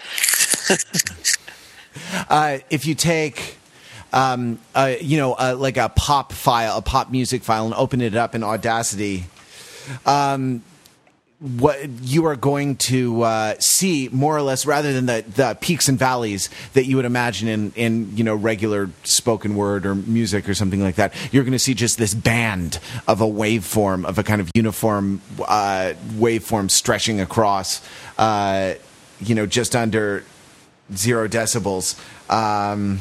Uh, 2.29 2.59
if 2.69 2.85
you 2.85 2.95
take 2.95 3.58
um, 4.13 4.59
you 5.01 5.17
know, 5.17 5.31
like 5.57 5.77
a 5.77 5.89
pop 5.89 6.31
file, 6.31 6.77
a 6.77 6.81
pop 6.81 7.11
music 7.11 7.43
file, 7.43 7.65
and 7.65 7.73
open 7.73 8.01
it 8.01 8.15
up 8.15 8.35
in 8.35 8.43
Audacity, 8.43 9.25
um, 10.05 10.63
what 11.39 11.87
you 12.03 12.25
are 12.25 12.35
going 12.35 12.75
to 12.75 13.21
uh, 13.21 13.55
see 13.59 14.09
more 14.11 14.35
or 14.35 14.41
less, 14.41 14.65
rather 14.65 14.91
than 14.91 15.05
the, 15.05 15.23
the 15.35 15.57
peaks 15.61 15.87
and 15.87 15.97
valleys 15.97 16.49
that 16.73 16.85
you 16.85 16.97
would 16.97 17.05
imagine 17.05 17.47
in, 17.47 17.71
in 17.75 18.17
you 18.17 18.25
know 18.25 18.35
regular 18.35 18.89
spoken 19.05 19.55
word 19.55 19.85
or 19.85 19.95
music 19.95 20.49
or 20.49 20.53
something 20.53 20.81
like 20.81 20.95
that, 20.95 21.13
you're 21.31 21.43
going 21.43 21.53
to 21.53 21.59
see 21.59 21.73
just 21.73 21.97
this 21.97 22.13
band 22.13 22.79
of 23.07 23.21
a 23.21 23.25
waveform 23.25 24.05
of 24.05 24.17
a 24.17 24.23
kind 24.23 24.41
of 24.41 24.51
uniform 24.53 25.21
uh, 25.47 25.93
waveform 26.15 26.69
stretching 26.69 27.21
across, 27.21 27.81
uh, 28.17 28.73
you 29.21 29.33
know, 29.33 29.45
just 29.45 29.77
under 29.77 30.25
zero 30.93 31.27
decibels. 31.27 31.97
Um, 32.29 32.99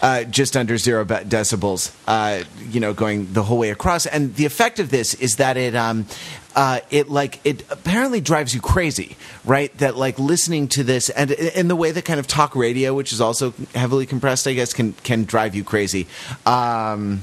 uh, 0.00 0.24
just 0.24 0.56
under 0.56 0.78
zero 0.78 1.04
decibels, 1.04 1.94
uh, 2.06 2.44
you 2.70 2.80
know, 2.80 2.94
going 2.94 3.32
the 3.32 3.42
whole 3.42 3.58
way 3.58 3.70
across. 3.70 4.06
And 4.06 4.34
the 4.36 4.46
effect 4.46 4.78
of 4.78 4.90
this 4.90 5.14
is 5.14 5.36
that 5.36 5.56
it, 5.56 5.74
um, 5.74 6.06
uh, 6.54 6.80
it 6.90 7.08
like 7.08 7.40
it 7.44 7.64
apparently 7.70 8.20
drives 8.20 8.54
you 8.54 8.60
crazy, 8.60 9.16
right? 9.44 9.76
That 9.78 9.96
like 9.96 10.18
listening 10.18 10.68
to 10.68 10.84
this 10.84 11.08
and 11.10 11.30
in 11.30 11.68
the 11.68 11.76
way 11.76 11.90
that 11.90 12.04
kind 12.04 12.20
of 12.20 12.26
talk 12.26 12.54
radio, 12.54 12.94
which 12.94 13.12
is 13.12 13.20
also 13.20 13.54
heavily 13.74 14.06
compressed, 14.06 14.46
I 14.46 14.52
guess, 14.52 14.72
can 14.72 14.92
can 15.02 15.24
drive 15.24 15.54
you 15.54 15.64
crazy. 15.64 16.06
Um, 16.44 17.22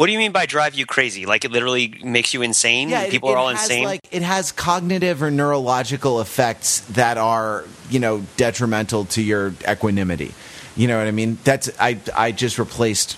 what 0.00 0.06
do 0.06 0.12
you 0.12 0.18
mean 0.18 0.32
by 0.32 0.46
drive 0.46 0.74
you 0.74 0.86
crazy? 0.86 1.26
Like 1.26 1.44
it 1.44 1.50
literally 1.50 2.00
makes 2.02 2.32
you 2.32 2.40
insane? 2.40 2.88
Yeah, 2.88 3.10
people 3.10 3.28
it, 3.28 3.32
it 3.32 3.34
are 3.34 3.38
all 3.38 3.48
has, 3.48 3.62
insane. 3.64 3.84
Like 3.84 4.00
it 4.10 4.22
has 4.22 4.50
cognitive 4.50 5.22
or 5.22 5.30
neurological 5.30 6.22
effects 6.22 6.80
that 6.92 7.18
are, 7.18 7.64
you 7.90 8.00
know, 8.00 8.24
detrimental 8.38 9.04
to 9.06 9.22
your 9.22 9.52
equanimity. 9.68 10.32
You 10.76 10.88
know 10.88 10.98
what 10.98 11.06
I 11.06 11.10
mean? 11.10 11.38
That's 11.44 11.70
I 11.78 11.98
I 12.16 12.32
just 12.32 12.58
replaced 12.58 13.16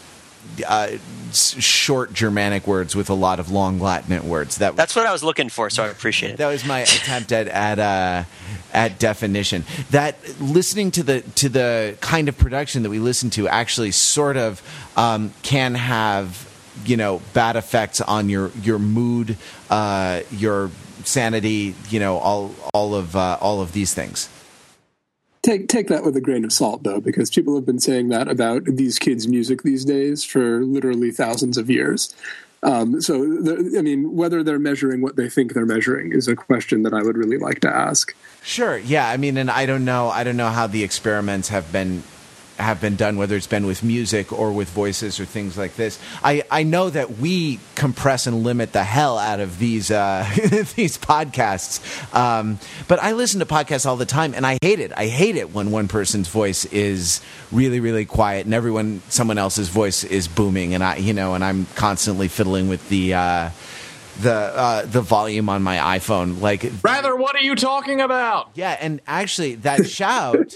uh, 0.66 0.88
short 1.32 2.12
Germanic 2.12 2.66
words 2.66 2.94
with 2.94 3.10
a 3.10 3.14
lot 3.14 3.40
of 3.40 3.50
long 3.50 3.78
Latin 3.78 4.28
words. 4.28 4.58
That 4.58 4.76
That's 4.76 4.96
what 4.96 5.06
I 5.06 5.12
was 5.12 5.22
looking 5.22 5.48
for, 5.48 5.70
so 5.70 5.84
I 5.84 5.88
appreciate 5.88 6.32
it. 6.32 6.36
that 6.38 6.48
was 6.48 6.64
my 6.64 6.80
attempt 6.82 7.32
at 7.32 7.48
at 7.48 7.78
uh, 7.78 8.24
at 8.72 8.98
definition. 8.98 9.64
That 9.90 10.16
listening 10.40 10.90
to 10.92 11.02
the 11.02 11.20
to 11.20 11.48
the 11.48 11.96
kind 12.00 12.28
of 12.28 12.36
production 12.36 12.82
that 12.82 12.90
we 12.90 12.98
listen 12.98 13.30
to 13.30 13.48
actually 13.48 13.92
sort 13.92 14.36
of 14.36 14.62
um, 14.96 15.32
can 15.42 15.74
have 15.74 16.48
you 16.84 16.96
know 16.96 17.20
bad 17.32 17.56
effects 17.56 18.00
on 18.00 18.28
your 18.28 18.50
your 18.62 18.78
mood, 18.78 19.36
uh, 19.70 20.20
your 20.30 20.70
sanity, 21.04 21.74
you 21.88 22.00
know 22.00 22.18
all 22.18 22.54
all 22.74 22.94
of 22.94 23.16
uh, 23.16 23.38
all 23.40 23.60
of 23.60 23.72
these 23.72 23.94
things. 23.94 24.28
Take 25.42 25.68
take 25.68 25.88
that 25.88 26.04
with 26.04 26.16
a 26.16 26.20
grain 26.20 26.44
of 26.44 26.52
salt, 26.52 26.84
though, 26.84 27.00
because 27.00 27.30
people 27.30 27.56
have 27.56 27.66
been 27.66 27.80
saying 27.80 28.10
that 28.10 28.28
about 28.28 28.64
these 28.64 28.98
kids' 28.98 29.26
music 29.26 29.62
these 29.62 29.84
days 29.84 30.24
for 30.24 30.64
literally 30.64 31.10
thousands 31.10 31.58
of 31.58 31.68
years. 31.68 32.14
Um, 32.62 33.00
so, 33.00 33.18
the, 33.18 33.74
I 33.76 33.82
mean, 33.82 34.14
whether 34.14 34.44
they're 34.44 34.60
measuring 34.60 35.02
what 35.02 35.16
they 35.16 35.28
think 35.28 35.52
they're 35.52 35.66
measuring 35.66 36.12
is 36.12 36.28
a 36.28 36.36
question 36.36 36.84
that 36.84 36.94
I 36.94 37.02
would 37.02 37.16
really 37.16 37.38
like 37.38 37.58
to 37.60 37.68
ask. 37.68 38.14
Sure. 38.44 38.78
Yeah. 38.78 39.08
I 39.08 39.16
mean, 39.16 39.36
and 39.36 39.50
I 39.50 39.66
don't 39.66 39.84
know. 39.84 40.10
I 40.10 40.22
don't 40.22 40.36
know 40.36 40.50
how 40.50 40.68
the 40.68 40.84
experiments 40.84 41.48
have 41.48 41.72
been 41.72 42.04
have 42.58 42.80
been 42.80 42.96
done, 42.96 43.16
whether 43.16 43.36
it's 43.36 43.46
been 43.46 43.66
with 43.66 43.82
music 43.82 44.32
or 44.32 44.52
with 44.52 44.68
voices 44.70 45.18
or 45.18 45.24
things 45.24 45.56
like 45.56 45.76
this. 45.76 45.98
I, 46.22 46.44
I 46.50 46.62
know 46.62 46.90
that 46.90 47.18
we 47.18 47.58
compress 47.74 48.26
and 48.26 48.42
limit 48.44 48.72
the 48.72 48.84
hell 48.84 49.18
out 49.18 49.40
of 49.40 49.58
these 49.58 49.90
uh, 49.90 50.28
these 50.76 50.98
podcasts, 50.98 51.80
um, 52.14 52.58
but 52.88 53.02
I 53.02 53.12
listen 53.12 53.40
to 53.40 53.46
podcasts 53.46 53.86
all 53.86 53.96
the 53.96 54.06
time, 54.06 54.34
and 54.34 54.46
I 54.46 54.58
hate 54.62 54.80
it. 54.80 54.92
I 54.96 55.06
hate 55.06 55.36
it 55.36 55.52
when 55.52 55.70
one 55.70 55.88
person's 55.88 56.28
voice 56.28 56.64
is 56.66 57.20
really 57.50 57.80
really 57.80 58.04
quiet 58.04 58.46
and 58.46 58.54
everyone 58.54 59.02
someone 59.08 59.38
else's 59.38 59.68
voice 59.68 60.04
is 60.04 60.28
booming, 60.28 60.74
and 60.74 60.82
I 60.82 60.96
you 60.96 61.12
know, 61.12 61.34
and 61.34 61.44
I'm 61.44 61.66
constantly 61.74 62.28
fiddling 62.28 62.68
with 62.68 62.88
the. 62.88 63.14
Uh, 63.14 63.50
the 64.20 64.30
uh, 64.30 64.84
the 64.84 65.00
volume 65.00 65.48
on 65.48 65.62
my 65.62 65.98
iPhone, 65.98 66.42
like 66.42 66.70
Wrather, 66.82 67.16
what 67.16 67.34
are 67.34 67.40
you 67.40 67.54
talking 67.54 68.02
about? 68.02 68.50
yeah, 68.54 68.76
and 68.78 69.00
actually, 69.06 69.54
that 69.56 69.86
shout 69.88 70.54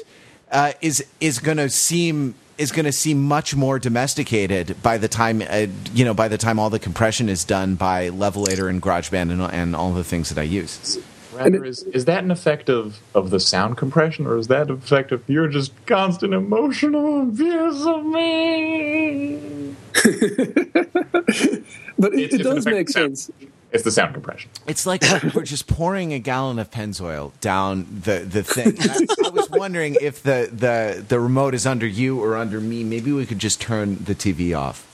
uh, 0.50 0.72
is 0.80 1.04
is 1.20 1.38
going 1.38 1.56
to 1.58 1.68
seem 1.68 2.34
is 2.58 2.72
going 2.72 2.86
to 2.86 2.92
seem 2.92 3.22
much 3.22 3.54
more 3.54 3.78
domesticated 3.78 4.76
by 4.82 4.96
the 4.96 5.08
time 5.08 5.42
uh, 5.42 5.66
you 5.92 6.04
know 6.04 6.14
by 6.14 6.28
the 6.28 6.38
time 6.38 6.58
all 6.58 6.70
the 6.70 6.78
compression 6.78 7.28
is 7.28 7.44
done 7.44 7.74
by 7.74 8.08
Levelator 8.10 8.68
and 8.70 8.80
GarageBand 8.80 9.30
and, 9.30 9.42
and 9.42 9.76
all 9.76 9.92
the 9.92 10.04
things 10.04 10.28
that 10.30 10.38
I 10.40 10.44
use. 10.44 10.98
Wrather, 11.34 11.64
is, 11.66 11.82
is 11.82 12.06
that 12.06 12.24
an 12.24 12.30
effect 12.30 12.70
of, 12.70 12.98
of 13.14 13.28
the 13.28 13.38
sound 13.38 13.76
compression, 13.76 14.26
or 14.26 14.38
is 14.38 14.46
that 14.46 14.70
an 14.70 14.76
effect 14.78 15.12
of 15.12 15.22
your 15.28 15.48
just 15.48 15.70
constant 15.84 16.32
emotional 16.32 17.20
abuse 17.24 17.84
of 17.86 18.06
me? 18.06 19.74
But 21.98 22.12
it, 22.14 22.20
It's- 22.20 22.40
it 22.40 22.42
does 22.42 22.66
make 22.66 22.88
sense. 22.90 23.24
sound. 23.38 23.52
Sense. 23.76 23.86
It's 23.86 23.96
the 23.96 24.00
sound 24.02 24.14
compression. 24.14 24.50
It's 24.66 24.86
like 24.86 25.02
we're 25.34 25.44
just 25.44 25.66
pouring 25.66 26.12
a 26.12 26.18
gallon 26.18 26.58
of 26.58 26.70
Pennzoil 26.70 27.32
down 27.40 27.86
the 28.04 28.18
the 28.20 28.42
thing. 28.42 28.76
I, 28.80 29.06
I 29.26 29.28
was 29.30 29.48
wondering 29.50 29.96
if 30.00 30.22
the, 30.22 30.48
the 30.52 31.04
the 31.06 31.20
remote 31.20 31.54
is 31.54 31.66
under 31.66 31.86
you 31.86 32.22
or 32.22 32.36
under 32.36 32.60
me. 32.60 32.84
Maybe 32.84 33.12
we 33.12 33.26
could 33.26 33.38
just 33.38 33.60
turn 33.60 34.04
the 34.04 34.14
TV 34.14 34.56
off. 34.56 34.84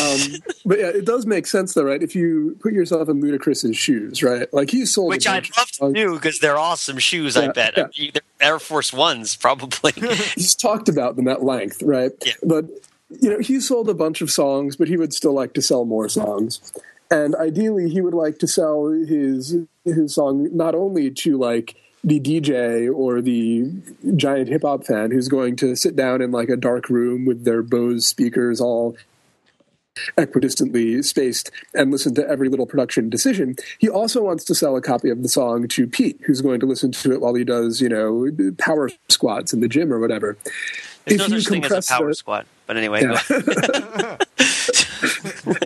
Um, 0.00 0.20
but 0.64 0.78
yeah, 0.78 0.88
it 0.88 1.04
does 1.04 1.26
make 1.26 1.46
sense, 1.46 1.74
though, 1.74 1.84
right? 1.84 2.02
If 2.02 2.14
you 2.14 2.56
put 2.60 2.72
yourself 2.72 3.08
in 3.08 3.22
Ludacris's 3.22 3.76
shoes, 3.76 4.22
right? 4.22 4.52
Like 4.52 4.70
he 4.70 4.86
sold, 4.86 5.08
Which 5.08 5.26
I'd 5.26 5.48
love 5.56 5.70
to 5.72 5.92
do 5.92 6.14
because 6.14 6.38
they're 6.40 6.58
awesome 6.58 6.98
shoes. 6.98 7.36
I 7.36 7.48
bet 7.48 7.74
yeah. 7.76 8.10
They're 8.12 8.22
Air 8.40 8.58
Force 8.58 8.92
Ones, 8.92 9.36
probably. 9.36 9.92
he's 10.34 10.54
talked 10.54 10.88
about 10.88 11.16
them 11.16 11.28
at 11.28 11.42
length, 11.42 11.82
right? 11.82 12.12
Yeah. 12.24 12.32
But 12.42 12.66
you 13.10 13.30
know, 13.30 13.38
he 13.38 13.60
sold 13.60 13.88
a 13.88 13.94
bunch 13.94 14.20
of 14.20 14.30
songs, 14.30 14.76
but 14.76 14.88
he 14.88 14.96
would 14.96 15.12
still 15.12 15.32
like 15.32 15.54
to 15.54 15.62
sell 15.62 15.84
more 15.84 16.08
songs. 16.08 16.72
And 17.10 17.34
ideally, 17.36 17.88
he 17.88 18.00
would 18.00 18.14
like 18.14 18.38
to 18.40 18.46
sell 18.46 18.88
his 18.88 19.56
his 19.84 20.14
song 20.14 20.48
not 20.54 20.74
only 20.74 21.10
to 21.10 21.38
like 21.38 21.76
the 22.04 22.20
DJ 22.20 22.94
or 22.94 23.20
the 23.20 23.70
giant 24.14 24.48
hip 24.48 24.62
hop 24.62 24.84
fan 24.84 25.10
who's 25.10 25.28
going 25.28 25.56
to 25.56 25.74
sit 25.74 25.96
down 25.96 26.20
in 26.22 26.30
like 26.30 26.48
a 26.48 26.56
dark 26.56 26.88
room 26.88 27.24
with 27.24 27.44
their 27.44 27.62
Bose 27.62 28.06
speakers 28.06 28.60
all 28.60 28.96
equidistantly 30.16 31.04
spaced 31.04 31.50
and 31.74 31.90
listen 31.90 32.14
to 32.14 32.28
every 32.28 32.48
little 32.48 32.66
production 32.66 33.10
decision. 33.10 33.56
He 33.78 33.88
also 33.88 34.22
wants 34.22 34.44
to 34.44 34.54
sell 34.54 34.76
a 34.76 34.80
copy 34.80 35.10
of 35.10 35.22
the 35.22 35.28
song 35.28 35.66
to 35.68 35.86
Pete, 35.86 36.20
who's 36.24 36.40
going 36.40 36.60
to 36.60 36.66
listen 36.66 36.92
to 36.92 37.12
it 37.12 37.20
while 37.20 37.34
he 37.34 37.44
does, 37.44 37.80
you 37.80 37.88
know, 37.88 38.28
power 38.58 38.90
squats 39.08 39.52
in 39.52 39.60
the 39.60 39.68
gym 39.68 39.92
or 39.92 39.98
whatever. 39.98 40.36
There's 41.08 41.20
If 41.22 41.28
no 41.28 41.36
you 41.36 41.40
such 41.42 41.50
thing 41.52 41.64
as 41.64 41.88
a 41.88 41.92
power 41.92 42.08
the- 42.08 42.14
squat. 42.14 42.46
But 42.66 42.76
anyway, 42.76 43.02
Yeah. 43.02 43.18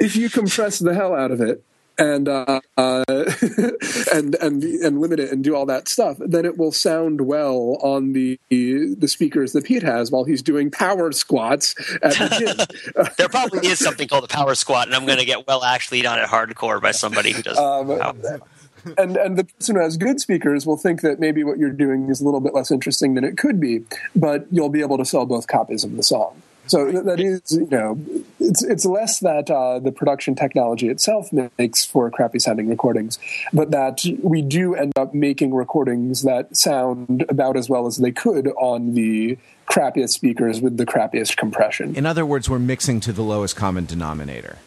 if 0.01 0.15
you 0.17 0.31
compress 0.31 0.79
the 0.79 0.95
hell 0.95 1.15
out 1.15 1.31
of 1.33 1.41
it 1.41 1.65
and 1.99 2.29
uh, 2.29 2.61
uh, 2.77 3.05
and 4.15 4.35
and 4.37 4.63
and 4.65 5.01
limit 5.01 5.21
it 5.21 5.31
and 5.31 5.45
do 5.45 5.55
all 5.55 5.67
that 5.67 5.89
stuff, 5.89 6.17
then 6.21 6.45
it 6.47 6.57
will 6.57 6.73
sound 6.73 7.23
well 7.23 7.77
on 7.83 8.13
the 8.13 8.39
the 8.51 9.09
speakers 9.09 9.53
that 9.53 9.65
Pete 9.65 9.83
has 9.83 10.11
while 10.11 10.25
he's 10.25 10.43
doing 10.43 10.71
power 10.71 11.13
squats 11.13 11.75
at 12.03 12.13
the 12.15 12.67
gym. 12.95 13.05
there 13.19 13.29
probably 13.29 13.69
is 13.69 13.79
something 13.79 14.09
called 14.09 14.25
a 14.25 14.29
power 14.29 14.55
squat, 14.55 14.87
and 14.87 14.95
I'm 14.97 15.05
going 15.05 15.19
to 15.19 15.25
get 15.27 15.47
well 15.47 15.63
actually 15.65 16.07
on 16.07 16.19
it 16.19 16.27
hardcore 16.29 16.81
by 16.81 16.93
somebody 16.93 17.33
who 17.33 17.43
does. 17.43 17.59
Um. 17.59 18.41
and 18.99 19.17
and 19.17 19.37
the 19.37 19.45
person 19.45 19.77
who 19.77 19.83
has 19.83 19.97
good 19.97 20.21
speakers 20.21 20.67
will 20.67 20.77
think 20.77 21.01
that 21.03 21.21
maybe 21.21 21.45
what 21.45 21.59
you're 21.59 21.71
doing 21.71 22.09
is 22.09 22.21
a 22.21 22.25
little 22.25 22.41
bit 22.41 22.55
less 22.55 22.71
interesting 22.71 23.15
than 23.15 23.25
it 23.25 23.37
could 23.39 23.61
be, 23.61 23.85
but 24.15 24.47
you'll 24.51 24.69
be 24.69 24.81
able 24.81 24.99
to 24.99 25.05
sell 25.05 25.27
both 25.27 25.47
copies 25.47 25.85
of 25.85 25.97
the 25.97 26.03
song. 26.03 26.43
So 26.67 26.91
th- 26.91 27.05
that 27.05 27.21
is, 27.21 27.43
you 27.51 27.69
know, 27.71 27.99
it's 28.39 28.63
it's 28.63 28.85
less 28.85 29.21
that 29.21 29.51
uh, 29.51 29.79
the 29.79 29.93
production 29.93 30.35
technology 30.35 30.89
itself 30.89 31.31
makes 31.59 31.85
for 31.85 32.11
crappy 32.11 32.39
sounding 32.39 32.69
recordings, 32.69 33.19
but 33.53 33.71
that 33.73 34.05
we 34.23 34.43
do 34.43 34.75
end 34.75 34.93
up 34.97 35.13
making 35.15 35.55
recordings 35.55 36.23
that 36.23 36.57
sound 36.57 37.25
about 37.29 37.57
as 37.57 37.69
well 37.69 37.87
as 37.87 37.97
they 37.97 38.13
could 38.13 38.49
on 38.57 38.95
the 38.95 39.39
crappiest 39.71 40.11
speakers 40.11 40.61
with 40.61 40.77
the 40.77 40.87
crappiest 40.87 41.37
compression. 41.37 41.97
In 41.97 42.07
other 42.07 42.27
words, 42.27 42.49
we're 42.49 42.59
mixing 42.59 43.01
to 43.01 43.13
the 43.13 43.23
lowest 43.23 43.57
common 43.57 43.87
denominator, 43.87 44.59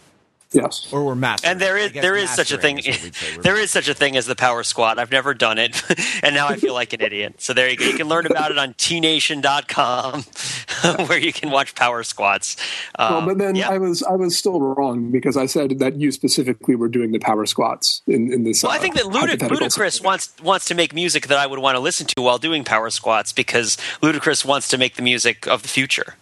Yes. 0.56 0.88
or 0.91 1.03
we're 1.06 1.16
mastering. 1.16 1.51
and 1.51 1.60
there 1.62 1.76
I 1.76 1.82
is 1.82 1.91
guess 1.91 2.01
there 2.01 2.16
is 2.16 2.30
such 2.32 2.51
a 2.51 2.58
thing. 2.58 2.80
is 2.80 2.88
what 2.88 3.03
we'd 3.03 3.16
say. 3.16 3.28
We're- 3.34 3.43
There 3.43 3.58
is 3.58 3.70
such 3.72 3.88
a 3.89 3.93
thing 3.93 4.16
as 4.18 4.26
the 4.26 4.36
power 4.36 4.64
squat. 4.64 4.97
I've 4.97 5.12
never 5.12 5.34
done 5.34 5.58
it, 5.58 5.82
and 6.24 6.34
now 6.34 6.47
I 6.47 6.56
feel 6.56 6.74
like 6.74 6.93
an 6.93 7.01
idiot. 7.01 7.36
So 7.41 7.53
there 7.53 7.70
you 7.70 7.76
go. 7.78 7.86
You 7.86 7.93
can 7.97 8.08
learn 8.08 8.26
about 8.26 8.51
it 8.51 8.58
on 8.58 8.74
tnation.com, 8.76 10.22
where 11.08 11.18
you 11.20 11.34
can 11.34 11.49
watch 11.51 11.76
power 11.76 12.03
squats. 12.03 12.56
Well, 12.97 13.18
Um, 13.20 13.26
but 13.26 13.38
then 13.38 13.56
yeah. 13.56 13.70
I 13.70 13.78
was 13.78 14.03
I 14.03 14.14
was 14.14 14.38
still 14.38 14.60
wrong 14.60 15.12
because 15.12 15.38
I 15.38 15.45
said 15.45 15.80
that 15.80 15.95
you 15.99 16.12
specifically 16.12 16.76
were 16.76 16.88
doing 16.89 17.12
the 17.12 17.20
power 17.20 17.45
squats 17.45 18.01
in, 18.08 18.32
in 18.32 18.43
this. 18.43 18.64
Well, 18.64 18.72
I 18.72 18.78
uh, 18.78 18.80
think 18.82 18.95
that 18.95 19.06
Ludic- 19.06 19.41
hypothetical 19.41 19.68
Ludacris 19.68 20.03
wants 20.03 20.34
wants 20.41 20.66
to 20.66 20.76
make 20.76 20.93
music 20.93 21.28
that 21.28 21.38
I 21.38 21.47
would 21.47 21.60
want 21.60 21.76
to 21.76 21.80
listen 21.80 22.08
to 22.08 22.22
while 22.22 22.38
doing 22.38 22.64
power 22.64 22.89
squats 22.89 23.32
because 23.34 23.78
Ludacris 24.01 24.45
wants 24.45 24.68
to 24.70 24.78
make 24.78 24.95
the 24.95 25.01
music 25.01 25.47
of 25.47 25.62
the 25.64 25.68
future, 25.68 26.16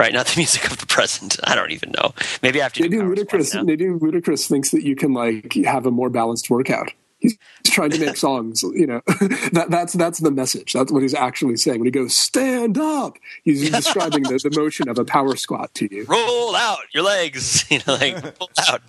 right? 0.00 0.14
Not 0.14 0.26
the 0.26 0.36
music 0.38 0.64
of 0.70 0.78
the 0.78 0.86
present. 0.86 1.38
I 1.44 1.54
don't 1.54 1.70
even 1.72 1.92
know. 1.92 2.14
Maybe 2.42 2.60
I 2.60 2.64
have 2.64 2.72
to 2.72 2.82
Maybe 2.82 2.96
do 2.96 3.02
power 3.02 3.16
squats 3.16 3.50
Ludacris, 3.50 3.54
now. 3.54 3.62
maybe 3.62 3.84
Ludacris 3.84 4.48
thinks 4.48 4.70
that 4.70 4.82
you 4.82 4.96
can 4.96 5.12
like 5.12 5.52
have 5.64 5.84
a 5.86 5.90
more 5.90 6.08
balanced 6.08 6.48
workout. 6.48 6.90
He's 7.18 7.36
trying 7.66 7.90
to 7.90 7.98
make 7.98 8.16
songs, 8.26 8.62
you 8.62 8.86
know. 8.86 9.02
that 9.52 9.66
that's 9.68 9.92
that's 9.92 10.20
the 10.20 10.30
message. 10.30 10.72
That's 10.72 10.90
what 10.90 11.02
he's 11.02 11.12
actually 11.12 11.58
saying 11.58 11.80
when 11.80 11.86
he 11.86 11.90
goes 11.90 12.14
stand 12.14 12.78
up. 12.78 13.18
He's 13.44 13.70
describing 13.70 14.22
the, 14.22 14.40
the 14.42 14.58
motion 14.58 14.88
of 14.88 14.98
a 14.98 15.04
power 15.04 15.36
squat 15.36 15.74
to 15.74 15.94
you. 15.94 16.06
Roll 16.06 16.56
out 16.56 16.78
your 16.94 17.04
legs, 17.04 17.70
you 17.70 17.80
know, 17.86 17.94
like 17.94 18.38
pull 18.38 18.48
out. 18.58 18.80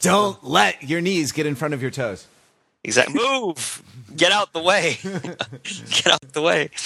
Don't 0.00 0.42
let 0.42 0.82
your 0.82 1.00
knees 1.00 1.30
get 1.30 1.46
in 1.46 1.54
front 1.54 1.72
of 1.72 1.80
your 1.80 1.92
toes. 1.92 2.26
Exactly. 2.82 3.14
Move. 3.14 3.82
Get 4.16 4.32
out 4.32 4.52
the 4.52 4.60
way. 4.62 4.98
get 5.02 6.06
out 6.06 6.32
the 6.32 6.42
way. 6.42 6.70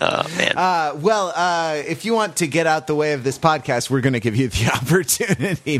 Oh 0.00 0.22
man. 0.38 0.52
Uh, 0.56 0.94
well, 0.96 1.30
uh, 1.36 1.82
if 1.86 2.06
you 2.06 2.14
want 2.14 2.36
to 2.36 2.46
get 2.46 2.66
out 2.66 2.86
the 2.86 2.94
way 2.94 3.12
of 3.12 3.24
this 3.24 3.38
podcast, 3.38 3.90
we're 3.90 4.00
going 4.00 4.14
to 4.14 4.20
give 4.20 4.34
you 4.34 4.48
the 4.48 4.70
opportunity. 4.74 5.76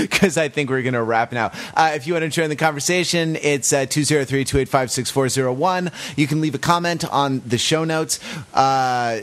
Because 0.00 0.36
I 0.38 0.48
think 0.48 0.70
we're 0.70 0.82
going 0.82 0.94
to 0.94 1.02
wrap 1.02 1.32
now. 1.32 1.50
Uh, 1.74 1.92
if 1.94 2.06
you 2.06 2.12
want 2.12 2.22
to 2.22 2.28
join 2.28 2.48
the 2.48 2.56
conversation, 2.56 3.34
it's 3.36 3.72
uh, 3.72 3.86
203 3.86 4.44
285 4.44 4.90
6401. 4.92 5.90
You 6.16 6.28
can 6.28 6.40
leave 6.40 6.54
a 6.54 6.58
comment 6.58 7.04
on 7.10 7.42
the 7.44 7.58
show 7.58 7.82
notes. 7.82 8.20
Uh, 8.54 9.20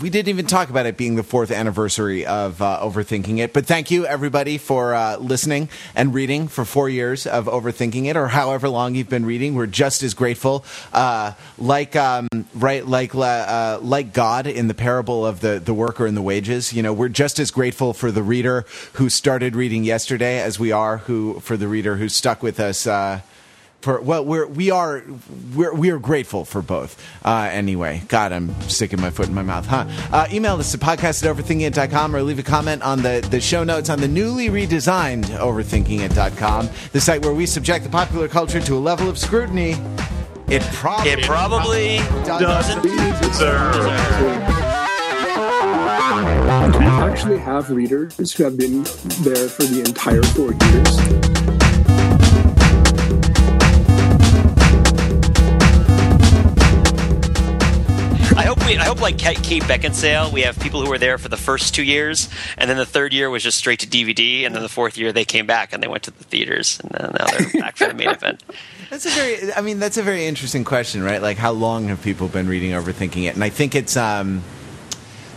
we 0.00 0.08
didn't 0.08 0.28
even 0.28 0.46
talk 0.46 0.70
about 0.70 0.86
it 0.86 0.96
being 0.96 1.16
the 1.16 1.22
fourth 1.22 1.50
anniversary 1.50 2.24
of 2.24 2.62
uh, 2.62 2.80
Overthinking 2.80 3.38
It, 3.40 3.52
but 3.52 3.66
thank 3.66 3.90
you, 3.90 4.06
everybody, 4.06 4.56
for 4.56 4.94
uh, 4.94 5.18
listening 5.18 5.68
and 5.94 6.14
reading 6.14 6.48
for 6.48 6.64
four 6.64 6.88
years 6.88 7.26
of 7.26 7.44
Overthinking 7.44 8.06
It, 8.06 8.16
or 8.24 8.28
however 8.28 8.70
long 8.70 8.94
you've 8.94 9.10
been 9.10 9.26
reading. 9.26 9.54
We're 9.54 9.66
just 9.66 10.02
as 10.02 10.14
grateful. 10.14 10.64
Uh, 10.94 11.32
like 11.58 11.94
um, 11.94 12.28
right, 12.54 12.86
like 12.86 13.14
uh, 13.14 13.78
like 13.82 14.14
God 14.14 14.46
in 14.46 14.66
the 14.68 14.74
parable 14.74 15.26
of 15.26 15.40
the 15.40 15.60
the 15.62 15.74
worker 15.74 16.06
and 16.06 16.16
the 16.16 16.22
wages. 16.22 16.72
You 16.72 16.82
know, 16.82 16.92
we're 16.94 17.10
just 17.10 17.38
as 17.38 17.50
grateful 17.50 17.92
for 17.92 18.10
the 18.10 18.22
reader 18.22 18.64
who 18.94 19.10
started 19.10 19.54
reading 19.54 19.84
yesterday 19.84 20.40
as 20.40 20.58
we 20.58 20.72
are 20.72 20.98
who 20.98 21.38
for 21.40 21.58
the 21.58 21.68
reader 21.68 21.96
who 21.96 22.08
stuck 22.08 22.42
with 22.42 22.58
us. 22.58 22.86
Uh, 22.86 23.20
for 23.84 24.00
well 24.00 24.24
we're 24.24 24.46
we 24.46 24.70
are 24.70 25.02
we're 25.54 25.74
we 25.74 25.90
are 25.90 25.98
grateful 25.98 26.46
for 26.46 26.62
both 26.62 26.98
uh, 27.24 27.48
anyway 27.52 28.02
god 28.08 28.32
i'm 28.32 28.58
sticking 28.62 28.98
my 28.98 29.10
foot 29.10 29.28
in 29.28 29.34
my 29.34 29.42
mouth 29.42 29.66
huh 29.66 29.84
uh, 30.10 30.26
email 30.32 30.56
us 30.56 30.72
at 30.74 30.80
podcast 30.80 31.22
at 31.22 31.36
overthinkingit.com 31.36 32.16
or 32.16 32.22
leave 32.22 32.38
a 32.38 32.42
comment 32.42 32.82
on 32.82 33.02
the 33.02 33.26
the 33.30 33.38
show 33.38 33.62
notes 33.62 33.90
on 33.90 34.00
the 34.00 34.08
newly 34.08 34.48
redesigned 34.48 35.24
overthinkingit.com 35.26 36.68
the 36.92 37.00
site 37.00 37.22
where 37.22 37.34
we 37.34 37.44
subject 37.44 37.84
the 37.84 37.90
popular 37.90 38.26
culture 38.26 38.60
to 38.60 38.74
a 38.74 38.78
level 38.80 39.06
of 39.06 39.18
scrutiny 39.18 39.76
it 40.48 40.62
probably 40.72 41.10
It 41.10 41.24
probably 41.24 41.96
doesn't 42.26 42.82
deserve. 42.82 43.72
Do 46.72 46.78
we 46.78 46.84
actually 46.84 47.38
have 47.38 47.70
readers 47.70 48.32
who 48.32 48.44
have 48.44 48.58
been 48.58 48.82
there 49.22 49.48
for 49.48 49.62
the 49.64 49.82
entire 49.86 50.22
four 50.22 50.52
years? 50.52 51.63
We. 58.66 58.78
I 58.78 58.84
hope 58.84 59.00
like 59.00 59.18
Kate 59.18 59.42
Kate 59.42 59.62
Beckinsale, 59.62 60.32
we 60.32 60.42
have 60.42 60.58
people 60.58 60.82
who 60.82 60.88
were 60.88 60.98
there 60.98 61.18
for 61.18 61.28
the 61.28 61.36
first 61.36 61.74
two 61.74 61.82
years, 61.82 62.28
and 62.56 62.68
then 62.68 62.76
the 62.76 62.86
third 62.86 63.12
year 63.12 63.30
was 63.30 63.42
just 63.42 63.58
straight 63.58 63.80
to 63.80 63.86
DVD, 63.86 64.46
and 64.46 64.54
then 64.54 64.62
the 64.62 64.68
fourth 64.68 64.96
year 64.96 65.12
they 65.12 65.24
came 65.24 65.46
back 65.46 65.72
and 65.72 65.82
they 65.82 65.88
went 65.88 66.02
to 66.04 66.10
the 66.10 66.24
theaters, 66.24 66.80
and 66.80 66.90
then 66.92 67.12
now 67.18 67.26
they're 67.26 67.60
back 67.60 67.76
for 67.76 67.88
the 67.88 67.94
main 67.94 68.08
event. 68.08 68.42
That's 68.90 69.06
a 69.06 69.10
very, 69.10 69.52
I 69.52 69.60
mean, 69.60 69.78
that's 69.78 69.96
a 69.96 70.02
very 70.02 70.26
interesting 70.26 70.64
question, 70.64 71.02
right? 71.02 71.20
Like, 71.20 71.36
how 71.36 71.52
long 71.52 71.88
have 71.88 72.02
people 72.02 72.28
been 72.28 72.48
reading 72.48 72.72
Overthinking 72.72 73.24
It? 73.24 73.34
And 73.34 73.42
I 73.42 73.48
think 73.48 73.74
it's, 73.74 73.96
um, 73.96 74.42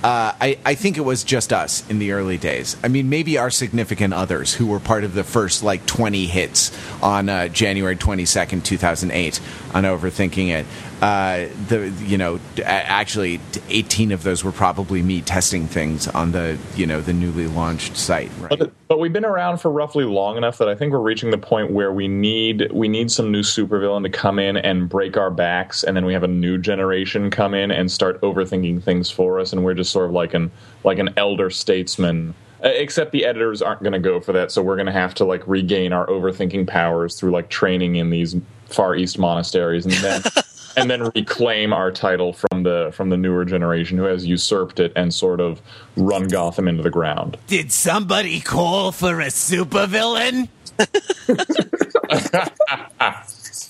uh, 0.03 0.31
I, 0.39 0.59
I 0.63 0.75
think 0.75 0.97
it 0.97 1.01
was 1.01 1.23
just 1.23 1.51
us 1.51 1.87
in 1.89 1.97
the 1.97 2.11
early 2.11 2.37
days. 2.37 2.77
I 2.83 2.87
mean, 2.87 3.09
maybe 3.09 3.37
our 3.37 3.49
significant 3.49 4.13
others 4.13 4.53
who 4.53 4.67
were 4.67 4.79
part 4.79 5.03
of 5.03 5.15
the 5.15 5.23
first 5.23 5.63
like 5.63 5.85
20 5.87 6.27
hits 6.27 6.71
on 7.01 7.29
uh, 7.29 7.47
January 7.47 7.95
22nd, 7.95 8.63
2008 8.63 9.41
on 9.73 9.83
Overthinking 9.83 10.49
It. 10.49 10.65
Uh, 11.01 11.47
the 11.67 11.93
you 11.99 12.17
know 12.17 12.39
actually 12.65 13.39
18 13.69 14.11
of 14.11 14.23
those 14.23 14.43
were 14.43 14.51
probably 14.51 15.03
me 15.03 15.21
testing 15.21 15.67
things 15.67 16.07
on 16.07 16.31
the 16.31 16.57
you 16.75 16.87
know 16.87 17.01
the 17.01 17.13
newly 17.13 17.45
launched 17.45 17.95
site 17.95 18.31
right 18.39 18.57
But, 18.57 18.71
but 18.87 18.99
we've 18.99 19.13
been 19.13 19.25
around 19.25 19.59
for 19.59 19.69
roughly 19.69 20.05
long 20.05 20.37
enough 20.37 20.57
that 20.57 20.67
I 20.67 20.73
think 20.73 20.91
we're 20.91 20.99
reaching 20.99 21.29
the 21.29 21.37
point 21.37 21.71
where 21.71 21.93
we 21.93 22.07
need 22.07 22.71
we 22.71 22.87
need 22.87 23.11
some 23.11 23.31
new 23.31 23.43
supervillain 23.43 24.03
to 24.03 24.09
come 24.09 24.39
in 24.39 24.57
and 24.57 24.89
break 24.89 25.17
our 25.17 25.29
backs, 25.29 25.83
and 25.83 25.95
then 25.95 26.05
we 26.05 26.13
have 26.13 26.23
a 26.23 26.27
new 26.27 26.57
generation 26.57 27.29
come 27.29 27.53
in 27.53 27.69
and 27.69 27.91
start 27.91 28.19
overthinking 28.21 28.81
things 28.81 29.11
for 29.11 29.39
us, 29.39 29.53
and 29.53 29.63
we're 29.63 29.75
just 29.75 29.91
sort 29.91 30.05
of 30.05 30.11
like 30.13 30.33
an 30.33 30.51
like 30.83 30.97
an 30.97 31.09
elder 31.17 31.49
statesman. 31.49 32.33
Uh, 32.63 32.69
Except 32.69 33.11
the 33.11 33.23
editors 33.23 33.61
aren't 33.61 33.81
going 33.81 33.93
to 33.93 33.99
go 33.99 34.19
for 34.19 34.33
that, 34.33 34.51
so 34.51 34.63
we're 34.63 34.77
going 34.77 34.87
to 34.87 34.91
have 34.91 35.13
to 35.15 35.25
like 35.25 35.47
regain 35.47 35.93
our 35.93 36.07
overthinking 36.07 36.67
powers 36.67 37.19
through 37.19 37.31
like 37.31 37.49
training 37.49 37.97
in 37.97 38.09
these 38.09 38.35
far 38.65 38.95
east 38.95 39.19
monasteries, 39.19 39.85
and 39.85 39.93
then 39.95 40.23
and 40.77 40.89
then 40.89 41.09
reclaim 41.15 41.73
our 41.73 41.91
title 41.91 42.33
from 42.33 42.63
the 42.63 42.91
from 42.93 43.09
the 43.09 43.17
newer 43.17 43.43
generation 43.43 43.97
who 43.97 44.05
has 44.05 44.25
usurped 44.25 44.79
it 44.79 44.93
and 44.95 45.13
sort 45.13 45.41
of 45.41 45.61
run 45.95 46.27
Gotham 46.27 46.67
into 46.67 46.83
the 46.83 46.89
ground. 46.89 47.37
did 47.47 47.71
somebody 47.71 48.39
call 48.39 48.91
for 48.91 49.19
a 49.19 49.27
supervillain 49.27 50.47